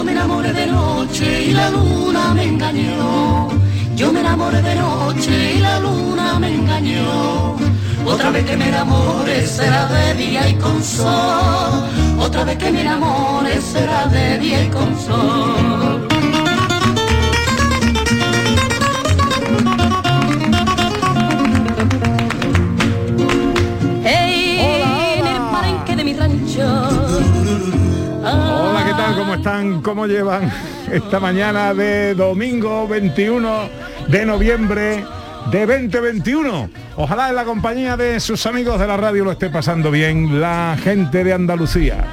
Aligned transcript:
Yo 0.00 0.04
me 0.04 0.12
enamoré 0.12 0.50
de 0.54 0.66
noche 0.66 1.44
y 1.48 1.52
la 1.52 1.68
luna 1.68 2.32
me 2.32 2.44
engañó. 2.44 3.50
Yo 3.94 4.10
me 4.10 4.20
enamoré 4.20 4.62
de 4.62 4.74
noche 4.76 5.56
y 5.56 5.58
la 5.58 5.78
luna 5.78 6.38
me 6.38 6.54
engañó. 6.54 7.54
Otra 8.06 8.30
vez 8.30 8.46
que 8.46 8.56
me 8.56 8.68
enamore 8.68 9.46
será 9.46 9.84
de 9.88 10.14
día 10.14 10.48
y 10.48 10.54
con 10.54 10.82
sol. 10.82 11.84
Otra 12.18 12.44
vez 12.44 12.56
que 12.56 12.70
me 12.72 12.80
enamore 12.80 13.60
será 13.60 14.06
de 14.06 14.38
día 14.38 14.64
y 14.64 14.68
con 14.68 14.98
sol. 14.98 16.19
¿Cómo 29.82 30.06
llevan 30.06 30.50
esta 30.90 31.20
mañana 31.20 31.74
de 31.74 32.14
domingo 32.14 32.88
21 32.88 33.68
de 34.08 34.24
noviembre 34.24 35.04
de 35.50 35.66
2021? 35.66 36.70
Ojalá 36.96 37.28
en 37.28 37.34
la 37.34 37.44
compañía 37.44 37.94
de 37.94 38.20
sus 38.20 38.46
amigos 38.46 38.80
de 38.80 38.86
la 38.86 38.96
radio 38.96 39.24
lo 39.24 39.32
esté 39.32 39.50
pasando 39.50 39.90
bien 39.90 40.40
la 40.40 40.78
gente 40.82 41.24
de 41.24 41.34
Andalucía. 41.34 42.06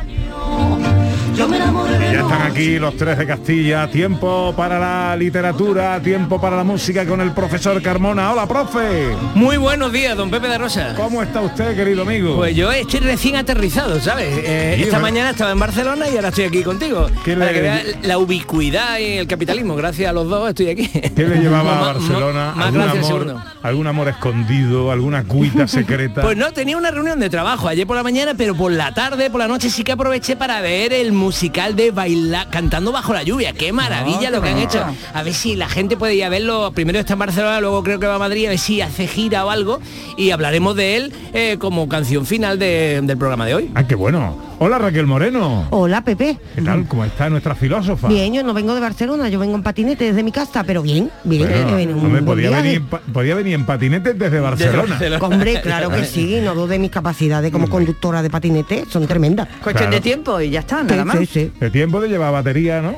Ya 1.42 2.22
están 2.22 2.42
aquí 2.42 2.80
los 2.80 2.98
tres 2.98 3.16
de 3.20 3.28
Castilla. 3.28 3.88
Tiempo 3.92 4.56
para 4.58 4.80
la 4.80 5.16
literatura, 5.16 6.02
tiempo 6.02 6.42
para 6.42 6.58
la 6.58 6.64
música 6.64 7.06
con 7.06 7.22
el 7.22 7.32
profesor 7.32 7.80
Carmona. 7.80 8.32
Hola, 8.34 8.48
profe. 8.48 9.16
Muy 9.36 9.58
buenos 9.58 9.92
días, 9.92 10.18
don 10.18 10.32
Pepe 10.32 10.48
de 10.48 10.58
Rosa. 10.58 10.96
¿Cómo 10.96 11.22
está 11.22 11.42
usted, 11.42 11.76
querido 11.76 12.02
amigo? 12.02 12.38
Pues 12.38 12.56
yo 12.56 12.72
estoy 12.72 13.02
recién 13.02 13.36
aterrizado, 13.36 14.00
¿sabes? 14.00 14.30
Eh, 14.44 14.74
Sí, 14.78 14.84
esta 14.86 14.98
mañana 15.00 15.30
estaba 15.30 15.52
en 15.52 15.60
Barcelona 15.60 16.10
y 16.10 16.16
ahora 16.16 16.30
estoy 16.30 16.46
aquí 16.46 16.64
contigo. 16.64 17.08
¿Qué 17.24 17.34
Para 17.36 17.52
le- 17.52 17.54
que 17.54 17.62
vea 17.62 17.84
la 18.02 18.18
ubicuidad 18.18 18.98
y 18.98 19.18
el 19.20 19.28
capitalismo. 19.28 19.76
Gracias 19.76 20.10
a 20.10 20.14
los 20.14 20.28
dos 20.28 20.50
estoy 20.50 20.70
aquí. 20.70 20.88
¿Qué 20.88 21.28
le 21.28 21.38
llevaba 21.40 21.78
a 21.78 21.94
Barcelona? 21.94 22.54
Más 22.56 22.66
¿Algún 22.66 22.82
amor, 22.82 23.36
algún 23.62 23.88
amor 23.88 24.08
escondido, 24.08 24.92
alguna 24.92 25.24
cuita 25.24 25.68
secreta? 25.68 26.22
Pues 26.24 26.36
no, 26.36 26.52
tenía 26.52 26.78
una 26.78 26.90
reunión 26.90 27.20
de 27.20 27.30
trabajo 27.30 27.68
ayer 27.68 27.86
por 27.86 27.96
la 27.96 28.02
mañana, 28.04 28.34
pero 28.36 28.56
por 28.56 28.72
la 28.72 28.92
tarde, 28.96 29.30
por 29.30 29.40
la 29.40 29.48
noche 29.48 29.70
sí 29.70 29.84
que 29.84 29.92
aproveché 29.92 30.36
para 30.36 30.62
ver 30.62 30.94
el 30.94 31.12
musical 31.28 31.76
de 31.76 31.92
bailar, 31.92 32.50
cantando 32.50 32.94
bajo 32.94 33.14
la 33.14 33.22
lluvia. 33.24 33.52
Qué 33.52 33.74
maravilla 33.74 34.30
lo 34.30 34.42
que 34.42 34.48
han 34.50 34.60
hecho. 34.60 34.82
A 35.14 35.24
ver 35.24 35.34
si 35.34 35.56
la 35.58 35.68
gente 35.68 35.98
puede 35.98 36.16
ir 36.16 36.24
a 36.24 36.30
verlo. 36.30 36.72
Primero 36.74 37.00
está 37.00 37.14
en 37.14 37.20
Barcelona, 37.20 37.60
luego 37.60 37.84
creo 37.84 38.00
que 38.00 38.08
va 38.08 38.16
a 38.16 38.20
Madrid, 38.20 38.46
a 38.46 38.50
ver 38.52 38.60
si 38.60 38.80
hace 38.80 39.08
gira 39.08 39.46
o 39.46 39.50
algo. 39.50 39.82
Y 40.16 40.32
hablaremos 40.32 40.76
de 40.78 40.96
él 40.96 41.14
eh, 41.34 41.58
como 41.60 41.90
canción 41.90 42.26
final 42.26 42.58
de- 42.60 43.02
del 43.04 43.18
programa 43.18 43.46
de 43.46 43.56
hoy. 43.56 43.72
Ah, 43.76 43.86
qué 43.86 43.96
bueno. 43.96 44.38
Hola, 44.60 44.80
Raquel 44.80 45.06
Moreno. 45.06 45.68
Hola, 45.70 46.02
Pepe. 46.04 46.36
¿Qué 46.56 46.64
tal? 46.64 46.88
¿Cómo 46.88 47.06
está 47.06 47.30
nuestra 47.30 47.54
filósofa? 47.54 48.08
Bien, 48.08 48.34
yo 48.34 48.42
no 48.44 48.56
vengo 48.56 48.74
de 48.74 48.82
Barcelona, 48.82 49.30
yo 49.30 49.38
vengo 49.38 49.56
en 49.56 49.62
patinete 49.62 50.06
desde 50.06 50.24
mi 50.24 50.32
casa, 50.32 50.64
pero 50.64 50.82
bien, 50.82 51.12
bien. 51.26 51.48
Bueno, 51.70 51.96
un 51.96 52.06
hombre, 52.08 52.24
podía, 52.24 52.50
viaje. 52.50 52.64
venir, 52.64 52.78
en 52.78 52.86
pa- 52.88 53.02
podía 53.14 53.36
venir 53.36 53.54
en 53.54 53.66
patinete 53.68 54.16
desde 54.16 54.40
Barcelona. 54.40 54.98
Hombre, 55.22 55.62
claro 55.62 55.92
que 55.92 56.06
sí, 56.06 56.40
no 56.44 56.56
dudo 56.56 56.68
de 56.68 56.80
mis 56.80 56.90
capacidades 56.90 57.52
como 57.52 57.70
conductora 57.70 58.24
de 58.24 58.32
patinete, 58.32 58.86
son 58.90 59.06
tremendas. 59.06 59.48
Cuestión 59.62 59.90
Claro. 59.90 59.92
de 59.92 60.02
tiempo 60.02 60.42
y 60.42 60.50
ya 60.50 60.62
está, 60.62 60.80
Sí, 60.82 60.88
nada 60.88 61.06
más. 61.06 61.20
sí, 61.20 61.26
sí. 61.28 61.52
El 61.62 61.72
tiempo 61.72 62.02
de 62.02 62.08
llevar 62.10 62.34
batería, 62.34 62.82
¿no? 62.82 62.96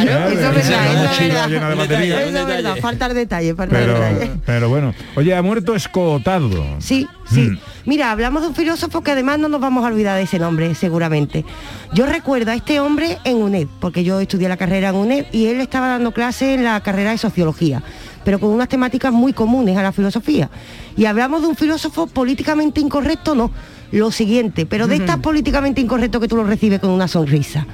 Claro, 0.00 0.28
eso 0.28 0.32
es 0.32 0.68
verdad, 0.68 1.04
eso 1.04 1.22
es 1.22 1.60
verdad. 1.60 2.02
Eso 2.02 2.38
es 2.38 2.46
verdad, 2.46 2.76
falta 2.80 3.06
el 3.06 3.14
detalle, 3.14 3.54
falta 3.54 3.78
el 3.78 3.86
Pero, 3.86 4.00
detalle. 4.00 4.30
pero 4.46 4.68
bueno. 4.68 4.94
Oye, 5.16 5.34
ha 5.34 5.42
muerto 5.42 5.74
escotado. 5.74 6.64
Sí, 6.78 7.06
sí. 7.30 7.42
Mm. 7.42 7.58
Mira, 7.84 8.10
hablamos 8.10 8.42
de 8.42 8.48
un 8.48 8.54
filósofo 8.54 9.02
que 9.02 9.10
además 9.10 9.38
no 9.38 9.48
nos 9.48 9.60
vamos 9.60 9.84
a 9.84 9.88
olvidar 9.88 10.16
de 10.16 10.22
ese 10.22 10.38
nombre, 10.38 10.74
seguramente. 10.74 11.44
Yo 11.92 12.06
recuerdo 12.06 12.52
a 12.52 12.54
este 12.54 12.80
hombre 12.80 13.18
en 13.24 13.36
UNED, 13.36 13.66
porque 13.80 14.04
yo 14.04 14.20
estudié 14.20 14.48
la 14.48 14.56
carrera 14.56 14.90
en 14.90 14.94
UNED 14.96 15.26
y 15.32 15.46
él 15.46 15.60
estaba 15.60 15.88
dando 15.88 16.12
clase 16.12 16.54
en 16.54 16.64
la 16.64 16.80
carrera 16.80 17.10
de 17.10 17.18
sociología, 17.18 17.82
pero 18.24 18.38
con 18.38 18.50
unas 18.50 18.68
temáticas 18.68 19.12
muy 19.12 19.32
comunes 19.32 19.76
a 19.76 19.82
la 19.82 19.92
filosofía. 19.92 20.48
Y 20.96 21.06
hablamos 21.06 21.42
de 21.42 21.48
un 21.48 21.56
filósofo 21.56 22.06
políticamente 22.06 22.80
incorrecto, 22.80 23.34
no. 23.34 23.50
Lo 23.90 24.10
siguiente, 24.10 24.64
pero 24.64 24.86
de 24.86 24.96
estas 24.96 25.18
políticamente 25.18 25.82
incorrecto 25.82 26.18
que 26.18 26.26
tú 26.26 26.36
lo 26.36 26.44
recibes 26.44 26.80
con 26.80 26.88
una 26.90 27.08
sonrisa. 27.08 27.66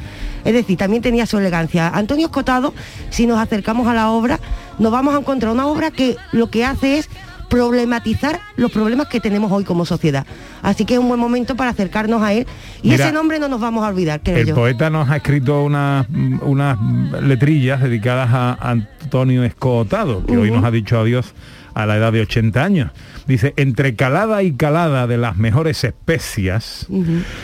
Es 0.44 0.52
decir, 0.52 0.76
también 0.78 1.02
tenía 1.02 1.26
su 1.26 1.38
elegancia. 1.38 1.88
Antonio 1.88 2.26
Escotado, 2.26 2.74
si 3.10 3.26
nos 3.26 3.38
acercamos 3.38 3.86
a 3.88 3.94
la 3.94 4.10
obra, 4.10 4.40
nos 4.78 4.92
vamos 4.92 5.14
a 5.14 5.18
encontrar 5.18 5.52
una 5.52 5.66
obra 5.66 5.90
que 5.90 6.16
lo 6.32 6.50
que 6.50 6.64
hace 6.64 6.98
es 6.98 7.08
problematizar 7.48 8.40
los 8.56 8.70
problemas 8.70 9.08
que 9.08 9.20
tenemos 9.20 9.50
hoy 9.50 9.64
como 9.64 9.84
sociedad. 9.84 10.26
Así 10.62 10.84
que 10.84 10.94
es 10.94 11.00
un 11.00 11.08
buen 11.08 11.20
momento 11.20 11.56
para 11.56 11.70
acercarnos 11.70 12.22
a 12.22 12.32
él 12.32 12.46
y 12.82 12.90
Mira, 12.90 13.06
ese 13.06 13.14
nombre 13.14 13.38
no 13.38 13.48
nos 13.48 13.60
vamos 13.60 13.84
a 13.84 13.88
olvidar, 13.88 14.20
creo 14.22 14.36
El 14.36 14.46
yo. 14.48 14.54
poeta 14.54 14.90
nos 14.90 15.08
ha 15.08 15.16
escrito 15.16 15.62
unas, 15.62 16.06
unas 16.42 16.78
letrillas 17.22 17.80
dedicadas 17.82 18.28
a 18.32 18.58
Antonio 18.70 19.44
Escotado, 19.44 20.24
que 20.26 20.36
hoy 20.36 20.50
nos 20.50 20.62
ha 20.64 20.70
dicho 20.70 21.00
adiós 21.00 21.32
a 21.78 21.86
la 21.86 21.96
edad 21.96 22.12
de 22.12 22.22
80 22.22 22.64
años. 22.64 22.90
Dice, 23.28 23.54
entre 23.56 23.94
calada 23.94 24.42
y 24.42 24.52
calada 24.52 25.06
de 25.06 25.16
las 25.16 25.36
mejores 25.36 25.84
especias, 25.84 26.88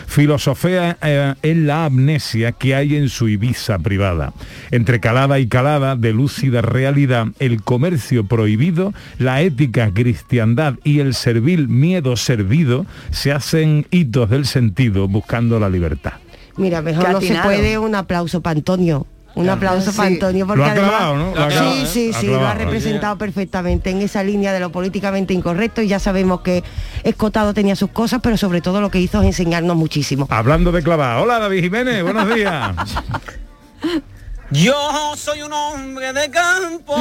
filosofea 0.06 0.98
eh, 1.00 1.34
en 1.42 1.68
la 1.68 1.84
amnesia 1.84 2.50
que 2.50 2.74
hay 2.74 2.96
en 2.96 3.10
su 3.10 3.28
Ibiza 3.28 3.78
privada. 3.78 4.32
Entre 4.72 4.98
calada 4.98 5.38
y 5.38 5.46
calada 5.46 5.94
de 5.94 6.12
lúcida 6.12 6.62
realidad, 6.62 7.28
el 7.38 7.62
comercio 7.62 8.24
prohibido, 8.26 8.92
la 9.18 9.40
ética 9.40 9.92
cristiandad 9.94 10.74
y 10.82 10.98
el 10.98 11.14
servil 11.14 11.68
miedo 11.68 12.16
servido 12.16 12.86
se 13.12 13.30
hacen 13.30 13.86
hitos 13.92 14.30
del 14.30 14.46
sentido 14.46 15.06
buscando 15.06 15.60
la 15.60 15.70
libertad. 15.70 16.14
Mira, 16.56 16.82
mejor 16.82 17.12
no 17.12 17.20
se 17.20 17.36
puede 17.36 17.78
un 17.78 17.94
aplauso 17.94 18.40
para 18.40 18.58
Antonio. 18.58 19.06
Un 19.36 19.48
aplauso 19.48 19.90
Sí. 19.90 19.96
para 19.96 20.08
Antonio 20.10 20.46
porque 20.46 20.60
Lo 20.60 20.64
ha 20.66 20.70
además 20.70 20.90
clavado, 20.90 21.16
¿no? 21.16 21.34
Lo 21.34 21.42
ha 21.42 21.48
clavado, 21.48 21.72
sí, 21.74 21.82
¿eh? 21.82 21.86
sí, 21.86 22.10
Ha 22.14 22.20
sí, 22.20 22.26
lo 22.26 22.34
ha 22.34 22.38
clavado, 22.38 22.58
representado 22.60 23.18
perfectamente 23.18 23.90
en 23.90 24.00
esa 24.02 24.22
línea 24.22 24.52
de 24.52 24.60
lo 24.60 24.70
políticamente 24.70 25.34
incorrecto 25.34 25.82
y 25.82 25.88
ya 25.88 25.98
sabemos 25.98 26.42
que 26.42 26.62
Escotado 27.02 27.52
tenía 27.52 27.74
sus 27.74 27.90
cosas, 27.90 28.20
pero 28.22 28.36
sobre 28.36 28.60
todo 28.60 28.80
lo 28.80 28.90
que 28.90 29.00
hizo 29.00 29.20
es 29.22 29.26
enseñarnos 29.26 29.76
muchísimo. 29.76 30.26
Hablando 30.30 30.70
de 30.70 30.82
clavar. 30.82 31.18
Hola 31.18 31.38
David 31.40 31.62
Jiménez, 31.64 32.02
buenos 32.04 32.32
días. 32.34 32.76
Yo 34.50 35.14
soy 35.16 35.42
un 35.42 35.52
hombre 35.52 36.12
de 36.12 36.30
campo, 36.30 36.96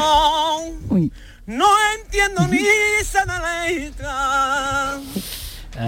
no 1.46 1.66
entiendo 2.00 2.48
ni 2.50 2.66
sana 3.06 3.42
letra. 3.68 4.98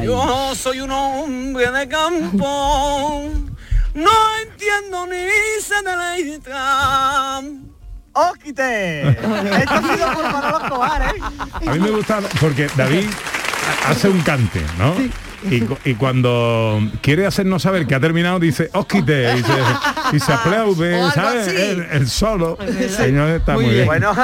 Yo 0.03 0.53
soy 0.55 0.81
un 0.81 0.91
hombre 0.91 1.71
de 1.71 1.87
campo, 1.87 3.23
no 3.95 4.11
entiendo 4.43 5.07
ni 5.07 5.61
sana 5.63 6.15
letra. 6.15 7.41
¡Óquite! 8.13 9.09
Esto 9.09 9.73
ha 9.73 9.81
sido 9.95 10.13
por 10.13 10.23
Manolo 10.31 10.59
Escobar, 10.63 11.01
¿eh? 11.15 11.21
A 11.67 11.73
mí 11.73 11.79
me 11.79 11.89
gusta 11.89 12.19
porque 12.39 12.67
David 12.77 13.09
hace 13.87 14.07
un 14.09 14.21
cante, 14.21 14.61
¿no? 14.77 14.93
Y, 15.51 15.61
cu- 15.61 15.77
y 15.83 15.93
cuando 15.95 16.79
quiere 17.01 17.25
hacernos 17.27 17.61
saber 17.61 17.85
que 17.85 17.93
ha 17.93 17.99
terminado 17.99 18.39
dice 18.39 18.69
Osquite 18.73 19.37
y 19.37 19.43
se, 19.43 20.15
y 20.15 20.19
se 20.19 20.33
aplaude, 20.33 21.11
¿sabes? 21.11 21.47
El, 21.49 21.81
el 21.91 22.09
solo. 22.09 22.57
Señor 22.89 23.29
está 23.31 23.53
muy, 23.53 23.65
bien. 23.69 23.85
Bueno, 23.85 24.15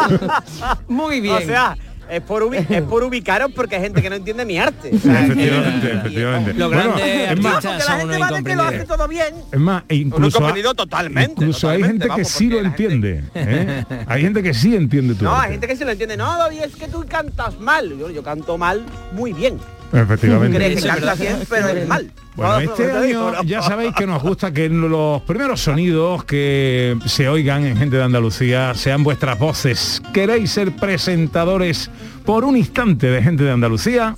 Muy 0.88 1.20
bien. 1.20 1.36
o 1.36 1.40
sea, 1.40 1.76
es 2.10 2.20
por, 2.22 2.42
ubi- 2.42 2.66
es 2.68 2.82
por 2.82 3.02
ubicaros 3.04 3.52
porque 3.54 3.76
hay 3.76 3.82
gente 3.82 4.02
que 4.02 4.10
no 4.10 4.16
entiende 4.16 4.44
mi 4.44 4.58
arte. 4.58 4.90
O 4.94 4.98
sea, 4.98 5.24
Efectivamente, 5.26 5.86
que- 5.88 5.94
efectivamente. 5.96 6.54
Los 6.54 6.68
Bueno, 6.72 6.92
grandes 6.94 7.30
es 7.30 7.40
más, 7.40 7.54
porque 7.64 7.68
la 7.68 7.96
gente 7.98 8.04
unos 8.04 8.20
va 8.20 8.26
a 8.26 8.30
decir 8.30 8.44
que 8.44 8.56
lo 8.56 8.62
hace 8.62 8.84
todo 8.84 9.08
bien. 9.08 9.34
es 9.52 9.60
más, 9.60 9.82
e 9.88 9.94
incluso, 9.96 10.38
ha- 10.38 10.40
comprendido 10.40 10.74
totalmente. 10.74 11.32
incluso 11.32 11.68
hay 11.68 11.82
gente 11.82 12.08
que 12.14 12.24
sí 12.24 12.48
lo 12.48 12.60
gente- 12.60 12.68
entiende. 12.84 13.24
¿eh? 13.34 13.84
Hay 14.06 14.22
gente 14.22 14.42
que 14.42 14.52
sí 14.54 14.74
entiende 14.74 15.14
tu 15.14 15.24
No, 15.24 15.32
arte. 15.32 15.46
hay 15.46 15.52
gente 15.52 15.66
que 15.68 15.76
se 15.76 15.84
lo 15.84 15.90
entiende. 15.92 16.16
No, 16.16 16.36
David, 16.36 16.60
es 16.64 16.76
que 16.76 16.88
tú 16.88 17.04
cantas 17.08 17.58
mal. 17.60 17.96
Yo, 17.98 18.10
yo 18.10 18.22
canto 18.22 18.58
mal 18.58 18.84
muy 19.12 19.32
bien. 19.32 19.58
Efectivamente. 19.92 20.56
Crees 20.56 20.84
que 20.84 21.22
bien, 21.22 21.36
pero 21.48 21.68
es 21.68 21.88
mal. 21.88 22.10
Bueno, 22.36 22.52
No, 22.52 22.60
este 22.60 22.92
año 22.92 23.42
ya 23.42 23.62
sabéis 23.62 23.92
que 23.94 24.06
nos 24.06 24.22
gusta 24.22 24.52
que 24.52 24.68
los 24.68 25.22
primeros 25.22 25.60
sonidos 25.60 26.24
que 26.24 26.96
se 27.06 27.28
oigan 27.28 27.66
en 27.66 27.76
Gente 27.76 27.96
de 27.96 28.04
Andalucía 28.04 28.74
sean 28.74 29.02
vuestras 29.02 29.38
voces. 29.38 30.00
¿Queréis 30.12 30.50
ser 30.50 30.72
presentadores 30.76 31.90
por 32.24 32.44
un 32.44 32.56
instante 32.56 33.08
de 33.08 33.22
Gente 33.22 33.44
de 33.44 33.50
Andalucía? 33.50 34.16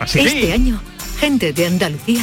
Así. 0.00 0.20
Este 0.20 0.52
año, 0.52 0.80
gente 1.18 1.52
de 1.52 1.66
Andalucía 1.66 2.22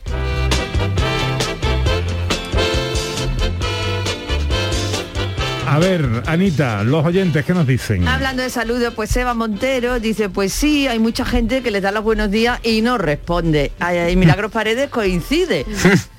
A 5.71 5.79
ver, 5.79 6.23
Anita, 6.25 6.83
los 6.83 7.05
oyentes, 7.05 7.45
¿qué 7.45 7.53
nos 7.53 7.65
dicen? 7.65 8.05
Hablando 8.05 8.43
de 8.43 8.49
saludos, 8.49 8.93
pues 8.93 9.15
Eva 9.15 9.33
Montero 9.33 10.01
dice, 10.01 10.27
pues 10.27 10.51
sí, 10.51 10.89
hay 10.89 10.99
mucha 10.99 11.23
gente 11.23 11.63
que 11.63 11.71
les 11.71 11.81
da 11.81 11.93
los 11.93 12.03
buenos 12.03 12.29
días 12.29 12.59
y 12.61 12.81
no 12.81 12.97
responde. 12.97 13.71
Ay, 13.79 13.99
ay, 13.99 14.15
Milagros 14.17 14.51
Paredes 14.51 14.89
coincide. 14.89 15.65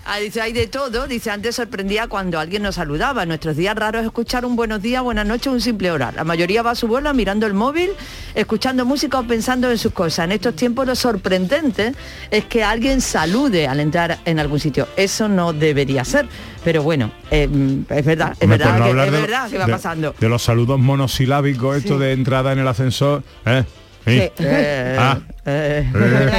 Ah, 0.04 0.18
dice, 0.18 0.40
hay 0.40 0.52
de 0.52 0.66
todo. 0.66 1.06
Dice, 1.06 1.30
antes 1.30 1.54
sorprendía 1.56 2.08
cuando 2.08 2.40
alguien 2.40 2.62
nos 2.62 2.74
saludaba. 2.74 3.24
Nuestros 3.24 3.56
días 3.56 3.74
raros 3.76 4.00
es 4.00 4.06
escuchar 4.06 4.44
un 4.44 4.56
buenos 4.56 4.82
días, 4.82 5.00
buenas 5.02 5.24
noches, 5.26 5.46
un 5.46 5.60
simple 5.60 5.92
hora. 5.92 6.10
La 6.12 6.24
mayoría 6.24 6.62
va 6.62 6.72
a 6.72 6.74
su 6.74 6.88
bola 6.88 7.12
mirando 7.12 7.46
el 7.46 7.54
móvil, 7.54 7.90
escuchando 8.34 8.84
música 8.84 9.20
o 9.20 9.22
pensando 9.22 9.70
en 9.70 9.78
sus 9.78 9.92
cosas. 9.92 10.24
En 10.24 10.32
estos 10.32 10.56
tiempos 10.56 10.86
lo 10.88 10.96
sorprendente 10.96 11.92
es 12.32 12.44
que 12.46 12.64
alguien 12.64 13.00
salude 13.00 13.68
al 13.68 13.78
entrar 13.78 14.18
en 14.24 14.40
algún 14.40 14.58
sitio. 14.58 14.88
Eso 14.96 15.28
no 15.28 15.52
debería 15.52 16.04
ser. 16.04 16.26
Pero 16.64 16.82
bueno, 16.82 17.12
eh, 17.30 17.48
es 17.88 18.04
verdad, 18.04 18.32
es 18.32 18.42
Hombre, 18.42 18.58
verdad, 18.58 18.76
que, 18.76 18.82
hablar 18.90 19.06
es 19.06 19.12
de- 19.12 19.20
verdad 19.20 19.50
que 19.50 19.58
va 19.58 19.66
de- 19.66 19.72
pasando. 19.72 20.14
De 20.18 20.28
los 20.28 20.42
saludos 20.42 20.80
monosilábicos, 20.80 21.76
esto 21.76 21.98
de 21.98 22.12
entrada 22.12 22.52
en 22.52 22.58
el 22.58 22.66
ascensor. 22.68 23.22
¿eh? 23.46 23.62
¿Sí? 24.04 24.20
Eh, 24.40 24.96
Ah. 24.98 25.20
Eh, 25.44 25.88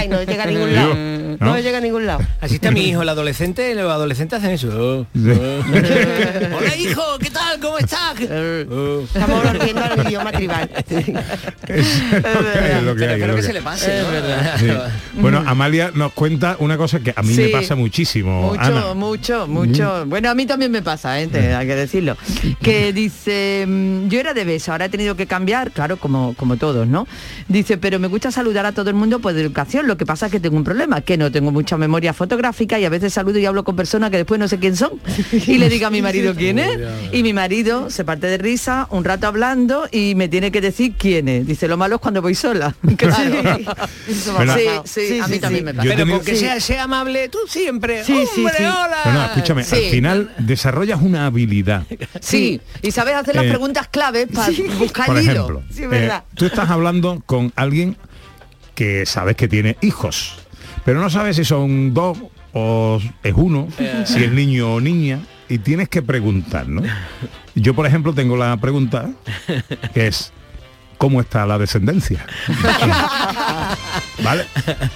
no 0.10 0.24
llega 0.24 0.44
a 0.44 0.48
ningún 0.48 0.74
lado. 0.74 0.96
¿no? 0.96 1.38
No 1.40 1.60
llega 1.60 1.78
a 1.80 1.82
ningún 1.82 2.06
lado. 2.06 2.22
Así 2.40 2.56
está 2.56 2.72
mi 2.72 2.82
hijo, 2.88 3.02
el 3.02 3.10
adolescente, 3.10 3.76
los 3.76 3.92
adolescentes 3.92 4.40
hacen 4.40 4.52
eso. 4.52 4.70
Oh, 4.70 5.06
oh. 5.18 6.58
Hola 6.58 6.76
hijo, 6.78 7.02
¿qué 7.20 7.30
tal? 7.30 7.60
¿Cómo 7.60 7.78
estás? 7.80 8.16
Oh. 8.72 9.02
Estamos 9.04 9.44
volviendo 9.44 9.84
al 9.84 10.08
idioma 10.08 10.32
tribal. 10.32 10.70
Bueno, 15.14 15.44
Amalia 15.46 15.92
nos 15.94 16.14
cuenta 16.14 16.58
una 16.60 16.78
cosa 16.78 17.00
que 17.00 17.14
a 17.16 17.22
mí 17.22 17.34
me 17.36 17.50
pasa 17.50 17.76
muchísimo. 17.76 18.50
Mucho, 18.52 18.62
Ana. 18.62 18.94
mucho, 18.94 19.48
mucho. 19.48 20.06
Bueno, 20.08 20.30
a 20.30 20.36
mí 20.36 20.46
también 20.46 20.72
me 20.72 20.82
pasa, 20.82 21.20
¿eh? 21.20 21.28
Te- 21.28 21.54
hay 21.54 21.68
que 21.68 21.76
decirlo. 21.76 22.18
Que 22.62 22.94
dice, 22.94 23.66
mm, 23.68 24.08
yo 24.08 24.20
era 24.20 24.34
de 24.34 24.44
beso, 24.44 24.72
ahora 24.72 24.86
he 24.86 24.90
tenido 24.90 25.16
que 25.16 25.28
cambiar, 25.28 25.72
claro, 25.72 25.98
como, 25.98 26.34
como 26.36 26.58
todos, 26.58 26.88
¿no? 26.88 27.08
Dice, 27.48 27.78
pero 27.78 28.00
me 28.00 28.08
gusta 28.08 28.32
saludar 28.32 28.66
a 28.66 28.72
todo 28.72 28.93
el 28.94 29.00
mundo 29.00 29.20
por 29.20 29.38
educación, 29.38 29.88
lo 29.88 29.98
que 29.98 30.06
pasa 30.06 30.28
es 30.28 30.32
que 30.32 30.40
tengo 30.40 30.56
un 30.58 30.64
problema, 30.64 31.02
que 31.02 31.18
no 31.18 31.32
tengo 31.32 31.52
mucha 31.52 31.78
memoria 31.78 32.14
fotográfica 32.14 32.80
y 32.80 32.86
a 32.86 32.90
veces 32.90 33.14
saludo 33.14 33.40
y 33.40 33.46
hablo 33.46 33.64
con 33.64 33.76
personas 33.76 34.10
que 34.12 34.18
después 34.18 34.40
no 34.40 34.48
sé 34.48 34.60
quién 34.60 34.76
son. 34.76 34.92
Y 35.32 35.58
le 35.58 35.70
digo 35.70 35.88
a 35.88 35.90
mi 35.90 36.02
marido 36.02 36.34
quién 36.38 36.60
es. 36.60 36.80
Y 37.12 37.24
mi 37.24 37.34
marido 37.34 37.90
se 37.90 38.04
parte 38.06 38.28
de 38.28 38.38
risa, 38.38 38.88
un 38.92 39.04
rato 39.04 39.28
hablando 39.28 39.88
y 39.92 40.16
me 40.16 40.28
tiene 40.30 40.52
que 40.52 40.62
decir 40.62 40.94
quién 40.98 41.28
es. 41.28 41.46
Dice, 41.48 41.68
lo 41.68 41.78
malo 41.78 41.96
es 41.96 42.02
cuando 42.02 42.22
voy 42.22 42.36
sola. 42.36 42.76
Claro. 42.98 43.60
Bueno, 44.36 44.56
sí, 44.86 45.08
sí, 45.08 45.20
a 45.20 45.28
mí 45.28 45.40
también 45.40 45.66
me 45.66 45.74
pasa. 45.74 45.86
Yo 45.86 45.92
he 45.92 45.96
Pero 45.96 46.06
tenido- 46.06 46.18
porque 46.20 46.36
sea, 46.36 46.60
sea 46.60 46.84
amable, 46.84 47.30
tú 47.30 47.40
siempre. 47.48 48.04
Sí, 48.04 48.26
sí, 48.34 48.42
¡Hombre, 48.42 48.56
sí. 48.58 48.64
hola! 48.64 48.98
No, 49.06 49.14
no, 49.14 49.26
escúchame, 49.26 49.64
Sí. 49.64 49.76
al 49.76 49.92
final 49.92 50.34
desarrollas 50.38 51.02
una 51.02 51.26
habilidad. 51.26 51.84
Sí, 52.22 52.62
y 52.82 52.92
sabes 52.92 53.16
hacer 53.16 53.36
las 53.36 53.46
Eh, 53.46 53.50
preguntas 53.50 53.88
claves 53.90 54.28
para 54.34 54.52
buscar 54.78 55.08
Por 55.08 55.18
el 55.18 55.24
hilo. 55.24 55.34
ejemplo, 55.34 55.64
Sí, 55.74 55.84
eh, 55.84 55.88
verdad. 55.88 56.24
tú 56.36 56.46
estás 56.46 56.70
hablando 56.70 57.22
con 57.26 57.52
alguien 57.56 57.98
que 58.76 59.06
sabes 59.06 59.36
que 59.36 59.48
tiene 59.48 59.78
hijos, 59.82 60.36
pero 60.86 61.00
no 61.02 61.10
sabes 61.10 61.36
si 61.36 61.46
son 61.46 61.94
dos 61.94 62.18
o 62.54 63.00
es 63.24 63.34
uno, 63.36 63.68
Eh. 63.80 64.04
si 64.06 64.24
es 64.24 64.32
niño 64.32 64.74
o 64.76 64.82
niña, 64.82 65.20
y 65.50 65.58
tienes 65.60 65.90
que 65.90 66.02
preguntar, 66.02 66.68
¿no? 66.68 66.82
Yo, 67.56 67.74
por 67.74 67.86
ejemplo, 67.86 68.14
tengo 68.14 68.38
la 68.38 68.58
pregunta 68.58 69.10
que 69.94 70.08
es 70.08 70.32
¿cómo 70.98 71.20
está 71.22 71.46
la 71.46 71.58
descendencia? 71.58 72.26
¿Vale? 74.24 74.46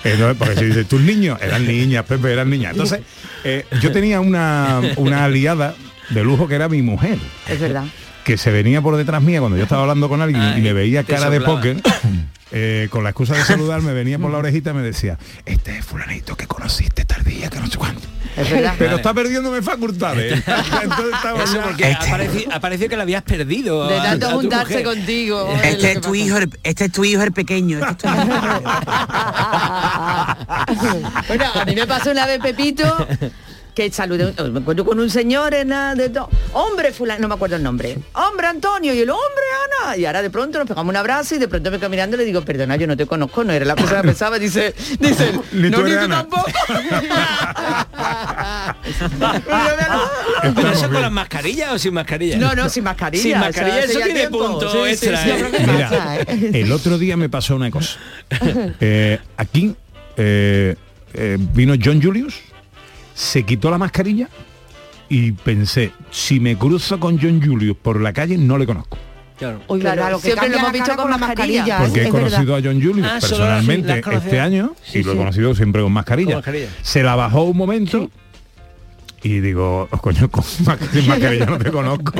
Entonces, 0.04 0.36
porque 0.38 0.56
si 0.56 0.66
dices, 0.66 0.88
tus 0.88 1.02
niños 1.02 1.38
eran 1.42 1.66
niñas, 1.68 2.06
Pepe 2.06 2.32
eran 2.32 2.50
niñas. 2.50 2.72
Entonces, 2.72 3.02
eh, 3.44 3.66
yo 3.82 3.92
tenía 3.92 4.22
una, 4.22 4.82
una 4.98 5.26
aliada 5.26 5.76
de 6.10 6.24
lujo 6.24 6.48
que 6.48 6.56
era 6.56 6.70
mi 6.70 6.82
mujer 6.82 7.18
Es 7.48 7.60
verdad. 7.60 7.84
que 8.24 8.38
se 8.38 8.52
venía 8.52 8.82
por 8.82 8.96
detrás 8.96 9.22
mía 9.22 9.40
cuando 9.42 9.58
yo 9.58 9.64
estaba 9.64 9.82
hablando 9.82 10.08
con 10.08 10.22
alguien 10.22 10.58
y 10.58 10.62
me 10.62 10.72
veía 10.74 11.04
cara 11.04 11.30
de 11.30 11.42
póker, 11.42 11.78
eh, 12.52 12.88
con 12.92 13.04
la 13.04 13.10
excusa 13.10 13.34
de 13.36 13.44
saludar, 13.44 13.82
me 13.82 13.94
venía 13.94 14.20
por 14.20 14.32
la 14.32 14.38
orejita 14.38 14.70
y 14.72 14.74
me 14.74 14.82
decía, 14.82 15.18
este 15.46 15.78
es 15.80 15.86
fulanito 15.86 16.36
que 16.36 16.48
conociste 16.48 17.06
tal 17.06 17.24
día, 17.24 17.50
que 17.50 17.60
no 17.60 17.68
sé 17.68 17.78
cuánto. 17.78 18.02
Es 18.36 18.50
verdad. 18.52 18.76
Pero 18.78 18.98
está 18.98 19.14
perdiéndome 19.16 19.62
facultades. 19.64 20.34
Entonces 20.84 21.14
estaba 21.16 21.44
Eso 21.44 21.60
porque 21.64 21.86
ha 21.86 22.00
parecido, 22.00 22.52
ha 22.54 22.60
parecido 22.60 22.90
que 22.90 22.98
la 22.98 23.04
habías 23.04 23.24
perdido. 23.24 23.88
De 23.88 23.98
a- 24.00 24.04
tanto 24.04 24.28
a 24.28 24.32
juntarse 24.34 24.74
mujer. 24.80 24.86
contigo. 24.86 25.52
Este 25.64 25.92
es 25.94 26.02
tu 26.02 26.10
pasa. 26.10 26.18
hijo, 26.18 26.38
el- 26.38 26.60
este 26.64 26.86
es 26.86 26.92
tu 26.92 27.04
hijo 27.04 27.24
el 27.24 27.32
pequeño. 27.32 27.80
este 27.80 27.92
es 27.92 27.98
tu 27.98 28.08
hijo. 28.08 28.38
bueno, 31.28 31.46
a 31.54 31.66
mí 31.66 31.76
me 31.76 31.88
pasó 31.88 32.12
una 32.12 32.26
vez 32.28 32.40
Pepito 32.40 33.08
que 33.78 33.92
saludé, 33.92 34.34
me 34.52 34.60
encuentro 34.60 34.84
con 34.84 35.00
un 35.00 35.08
señor 35.08 35.54
en 35.54 35.70
la 35.70 35.94
de 35.94 36.10
to- 36.10 36.28
hombre 36.54 36.92
fulano, 36.92 37.22
no 37.22 37.28
me 37.28 37.36
acuerdo 37.36 37.58
el 37.58 37.62
nombre, 37.62 37.96
hombre 38.14 38.48
Antonio 38.48 38.92
y 38.92 39.02
el 39.02 39.10
hombre 39.12 39.44
Ana, 39.84 39.96
y 39.96 40.04
ahora 40.06 40.24
de 40.24 40.32
pronto 40.32 40.58
nos 40.58 40.68
pegamos 40.68 40.90
un 40.90 40.96
abrazo 40.98 41.36
y 41.36 41.38
de 41.38 41.48
pronto 41.48 41.70
me 41.70 41.78
quedo 41.78 41.88
mirando 41.92 42.16
y 42.16 42.20
le 42.20 42.26
digo, 42.26 42.42
perdona, 42.42 42.76
yo 42.76 42.88
no 42.88 42.98
te 42.98 43.06
conozco, 43.06 43.44
no 43.44 43.54
era 43.54 43.66
la 43.66 43.76
persona 43.76 44.02
que 44.02 44.08
pensaba, 44.08 44.40
dice, 44.40 44.74
dice, 45.00 45.32
Ni 45.52 45.70
no, 45.70 45.78
tú 45.78 45.84
ni 45.84 45.92
tú 45.92 46.00
Ana". 46.00 46.18
tampoco. 46.28 46.46
Pero 50.56 50.72
eso 50.72 50.90
con 50.90 51.02
las 51.02 51.12
mascarillas 51.12 51.72
o 51.74 51.78
sin 51.80 51.94
mascarilla. 51.94 52.38
no, 52.38 52.56
no, 52.56 52.70
sin 52.70 52.84
mascarilla. 52.84 53.22
Sin 53.24 53.40
mascarilla, 53.40 53.80
eso 53.84 54.00
tiene 54.00 54.14
tiempo. 54.22 54.40
punto 54.40 54.72
Sí, 54.72 54.78
extra, 54.90 55.28
¿eh? 55.28 55.52
Mira, 55.68 56.16
¿eh? 56.22 56.52
el 56.56 56.72
otro 56.72 56.98
día 56.98 57.16
me 57.16 57.30
pasó 57.30 57.56
una 57.56 57.70
cosa. 57.70 58.00
Eh, 58.80 59.20
aquí 59.38 59.76
eh, 60.18 60.76
eh, 61.14 61.38
vino 61.54 61.76
John 61.84 62.02
Julius, 62.02 62.40
se 63.18 63.42
quitó 63.44 63.72
la 63.72 63.80
mascarilla 63.80 64.30
y 65.10 65.32
pensé, 65.32 65.92
si 66.12 66.40
me 66.40 66.56
cruzo 66.56 67.00
con 67.00 67.20
John 67.20 67.42
Julius 67.44 67.76
por 67.82 68.00
la 68.00 68.14
calle, 68.14 68.38
no 68.38 68.60
le 68.60 68.68
conozco. 68.68 68.96
Claro. 69.40 69.62
Oye, 69.68 69.82
Claro, 69.82 69.96
verdad, 69.98 70.12
lo 70.12 70.18
que 70.20 70.24
siempre 70.28 70.50
lo 70.50 70.58
hemos 70.58 70.72
visto 70.72 70.88
con 70.90 70.98
con 70.98 71.12
la 71.12 71.18
mascarilla. 71.18 71.62
mascarilla. 71.62 71.86
Porque 71.88 72.00
he 72.02 72.04
es 72.08 72.14
verdad. 72.14 72.30
conocido 72.30 72.56
a 72.56 72.62
John 72.64 72.82
Julius 72.82 73.08
Ah, 73.08 73.18
personalmente 73.20 74.04
este 74.14 74.40
año 74.40 74.72
Sí, 74.84 75.00
y 75.00 75.04
lo 75.04 75.14
he 75.14 75.18
conocido 75.18 75.56
siempre 75.56 75.82
con 75.82 75.92
mascarilla. 75.92 76.28
Con 76.28 76.36
mascarilla. 76.38 76.70
Se 76.84 77.02
la 77.04 77.16
bajó 77.16 77.44
un 77.44 77.58
momento 77.58 78.10
y 79.24 79.40
digo, 79.40 79.88
"Oh, 79.92 79.98
coño, 79.98 80.30
con 80.32 80.44
sin 80.44 80.66
mascarilla 81.08 81.46
no 81.46 81.58
te 81.58 81.72
conozco. 81.72 82.14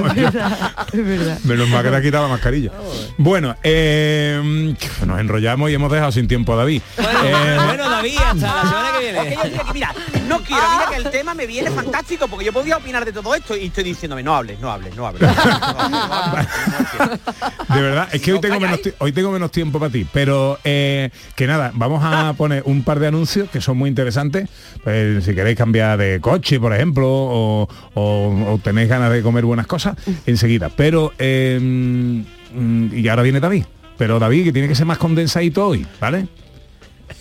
Menos 1.44 1.70
mal 1.70 1.84
que 1.84 1.90
te 1.90 1.96
ha 1.96 2.02
quitado 2.02 2.24
la 2.24 2.30
mascarilla. 2.30 2.72
Bueno, 3.18 3.56
eh, 3.64 4.74
nos 5.06 5.20
enrollamos 5.20 5.70
y 5.70 5.74
hemos 5.74 5.92
dejado 5.92 6.12
sin 6.12 6.28
tiempo 6.28 6.54
a 6.54 6.58
David. 6.58 6.82
Bueno, 6.98 7.20
Eh, 7.24 7.58
bueno, 7.66 7.90
David, 7.90 8.18
hasta 8.18 8.56
la 8.56 8.62
semana 8.62 8.90
que 8.94 9.00
viene. 9.12 9.30
Que 9.30 9.36
yo 9.36 9.44
diga 9.50 9.64
que, 9.66 9.74
mira, 9.74 9.94
no 10.28 10.40
quiero, 10.44 10.62
mira 10.72 10.86
que 10.90 10.96
el 10.98 11.10
tema 11.12 11.34
me 11.34 11.46
viene 11.48 11.72
fantástico 11.72 12.28
porque 12.28 12.46
yo 12.46 12.54
podía 12.54 12.78
opinar 12.78 13.06
de 13.06 13.12
todo 13.12 13.34
esto 13.36 13.56
y 13.56 13.66
estoy 13.68 13.84
diciéndome, 13.84 14.24
no 14.24 14.36
hables, 14.36 14.60
no 14.60 14.72
hables, 14.72 14.96
no 14.96 15.08
hables. 15.08 15.22
no 15.22 15.28
hables, 15.30 15.42
no 15.60 15.76
hables, 15.78 15.92
no 15.92 16.14
hables, 16.14 16.48
no 16.68 16.86
quiero. 16.92 17.76
De 17.76 17.82
verdad, 17.82 18.08
es 18.12 18.22
que 18.22 18.34
hoy 18.34 18.40
tengo, 18.40 18.60
menos, 18.60 18.80
hoy 19.00 19.12
tengo 19.12 19.32
menos 19.32 19.52
tiempo 19.52 19.80
para 19.80 19.92
ti, 19.92 20.06
pero 20.12 20.60
eh, 20.64 21.10
que 21.36 21.48
nada, 21.48 21.72
vamos 21.74 22.02
a 22.04 22.34
poner 22.34 22.64
un 22.66 22.84
par 22.84 23.00
de 23.00 23.08
anuncios 23.08 23.50
que 23.50 23.62
son 23.62 23.78
muy 23.78 23.90
interesantes. 23.90 24.50
Pues, 24.84 25.24
si 25.24 25.34
queréis 25.36 25.58
cambiar 25.58 25.98
de 25.98 26.20
coche, 26.22 26.60
por 26.60 26.74
ejemplo, 26.74 26.87
o, 26.96 27.68
o- 27.94 28.54
o 28.54 28.58
tenéis 28.64 28.90
ganas 28.90 29.12
de 29.12 29.22
comer 29.22 29.46
buenas 29.46 29.68
cosas, 29.68 29.96
enseguida. 30.26 30.70
Pero, 30.76 31.14
eh, 31.20 31.60
mm, 31.62 32.96
y 32.98 33.08
ahora 33.08 33.22
viene 33.24 33.40
David. 33.40 33.66
Pero 33.98 34.20
David, 34.20 34.44
que 34.46 34.54
tiene 34.54 34.68
que 34.68 34.76
ser 34.76 34.86
más 34.86 34.98
condensadito 35.00 35.68
hoy, 35.68 35.86
¿vale? 36.00 36.28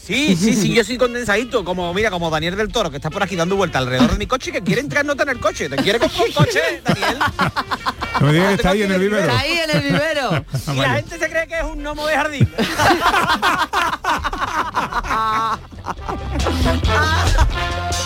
Sí, 0.02 0.36
sí, 0.36 0.54
sí, 0.54 0.72
yo 0.72 0.84
soy 0.84 0.98
condensadito, 0.98 1.64
como 1.64 1.92
mira, 1.92 2.10
como 2.10 2.30
Daniel 2.30 2.54
del 2.56 2.68
Toro, 2.68 2.90
que 2.90 2.96
está 2.96 3.10
por 3.10 3.22
aquí 3.24 3.34
dando 3.34 3.56
vuelta 3.56 3.78
alrededor 3.78 4.12
de 4.12 4.18
mi 4.18 4.26
coche 4.26 4.52
que 4.52 4.62
quiere 4.62 4.80
entrar 4.80 5.04
nota 5.04 5.24
en 5.24 5.30
el 5.30 5.40
coche. 5.40 5.68
¿Te 5.68 5.76
quiere 5.76 5.98
comprar 5.98 6.26
un 6.28 6.32
coche, 6.32 6.60
Daniel? 6.84 7.18
No 8.20 8.28
me 8.28 8.32
digas 8.32 8.48
que 8.48 8.54
está 8.54 8.70
ahí 8.70 8.82
en 8.82 8.92
el 8.92 9.00
vivero. 9.00 9.26
Está 9.28 9.38
ahí 9.40 9.58
en 9.58 9.70
el 9.76 9.82
vivero. 9.82 10.44
Y 10.74 10.80
la 10.80 10.94
gente 10.94 11.18
se 11.18 11.28
cree 11.28 11.46
que 11.46 11.58
es 11.58 11.64
un 11.64 11.82
gnomo 11.82 12.06
de 12.06 12.14
jardín. 12.14 12.48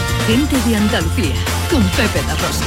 gente 0.33 0.55
de 0.69 0.77
Andalucía 0.77 1.35
con 1.69 1.83
Pepe 1.89 2.21
da 2.25 2.35
Rosa. 2.35 2.65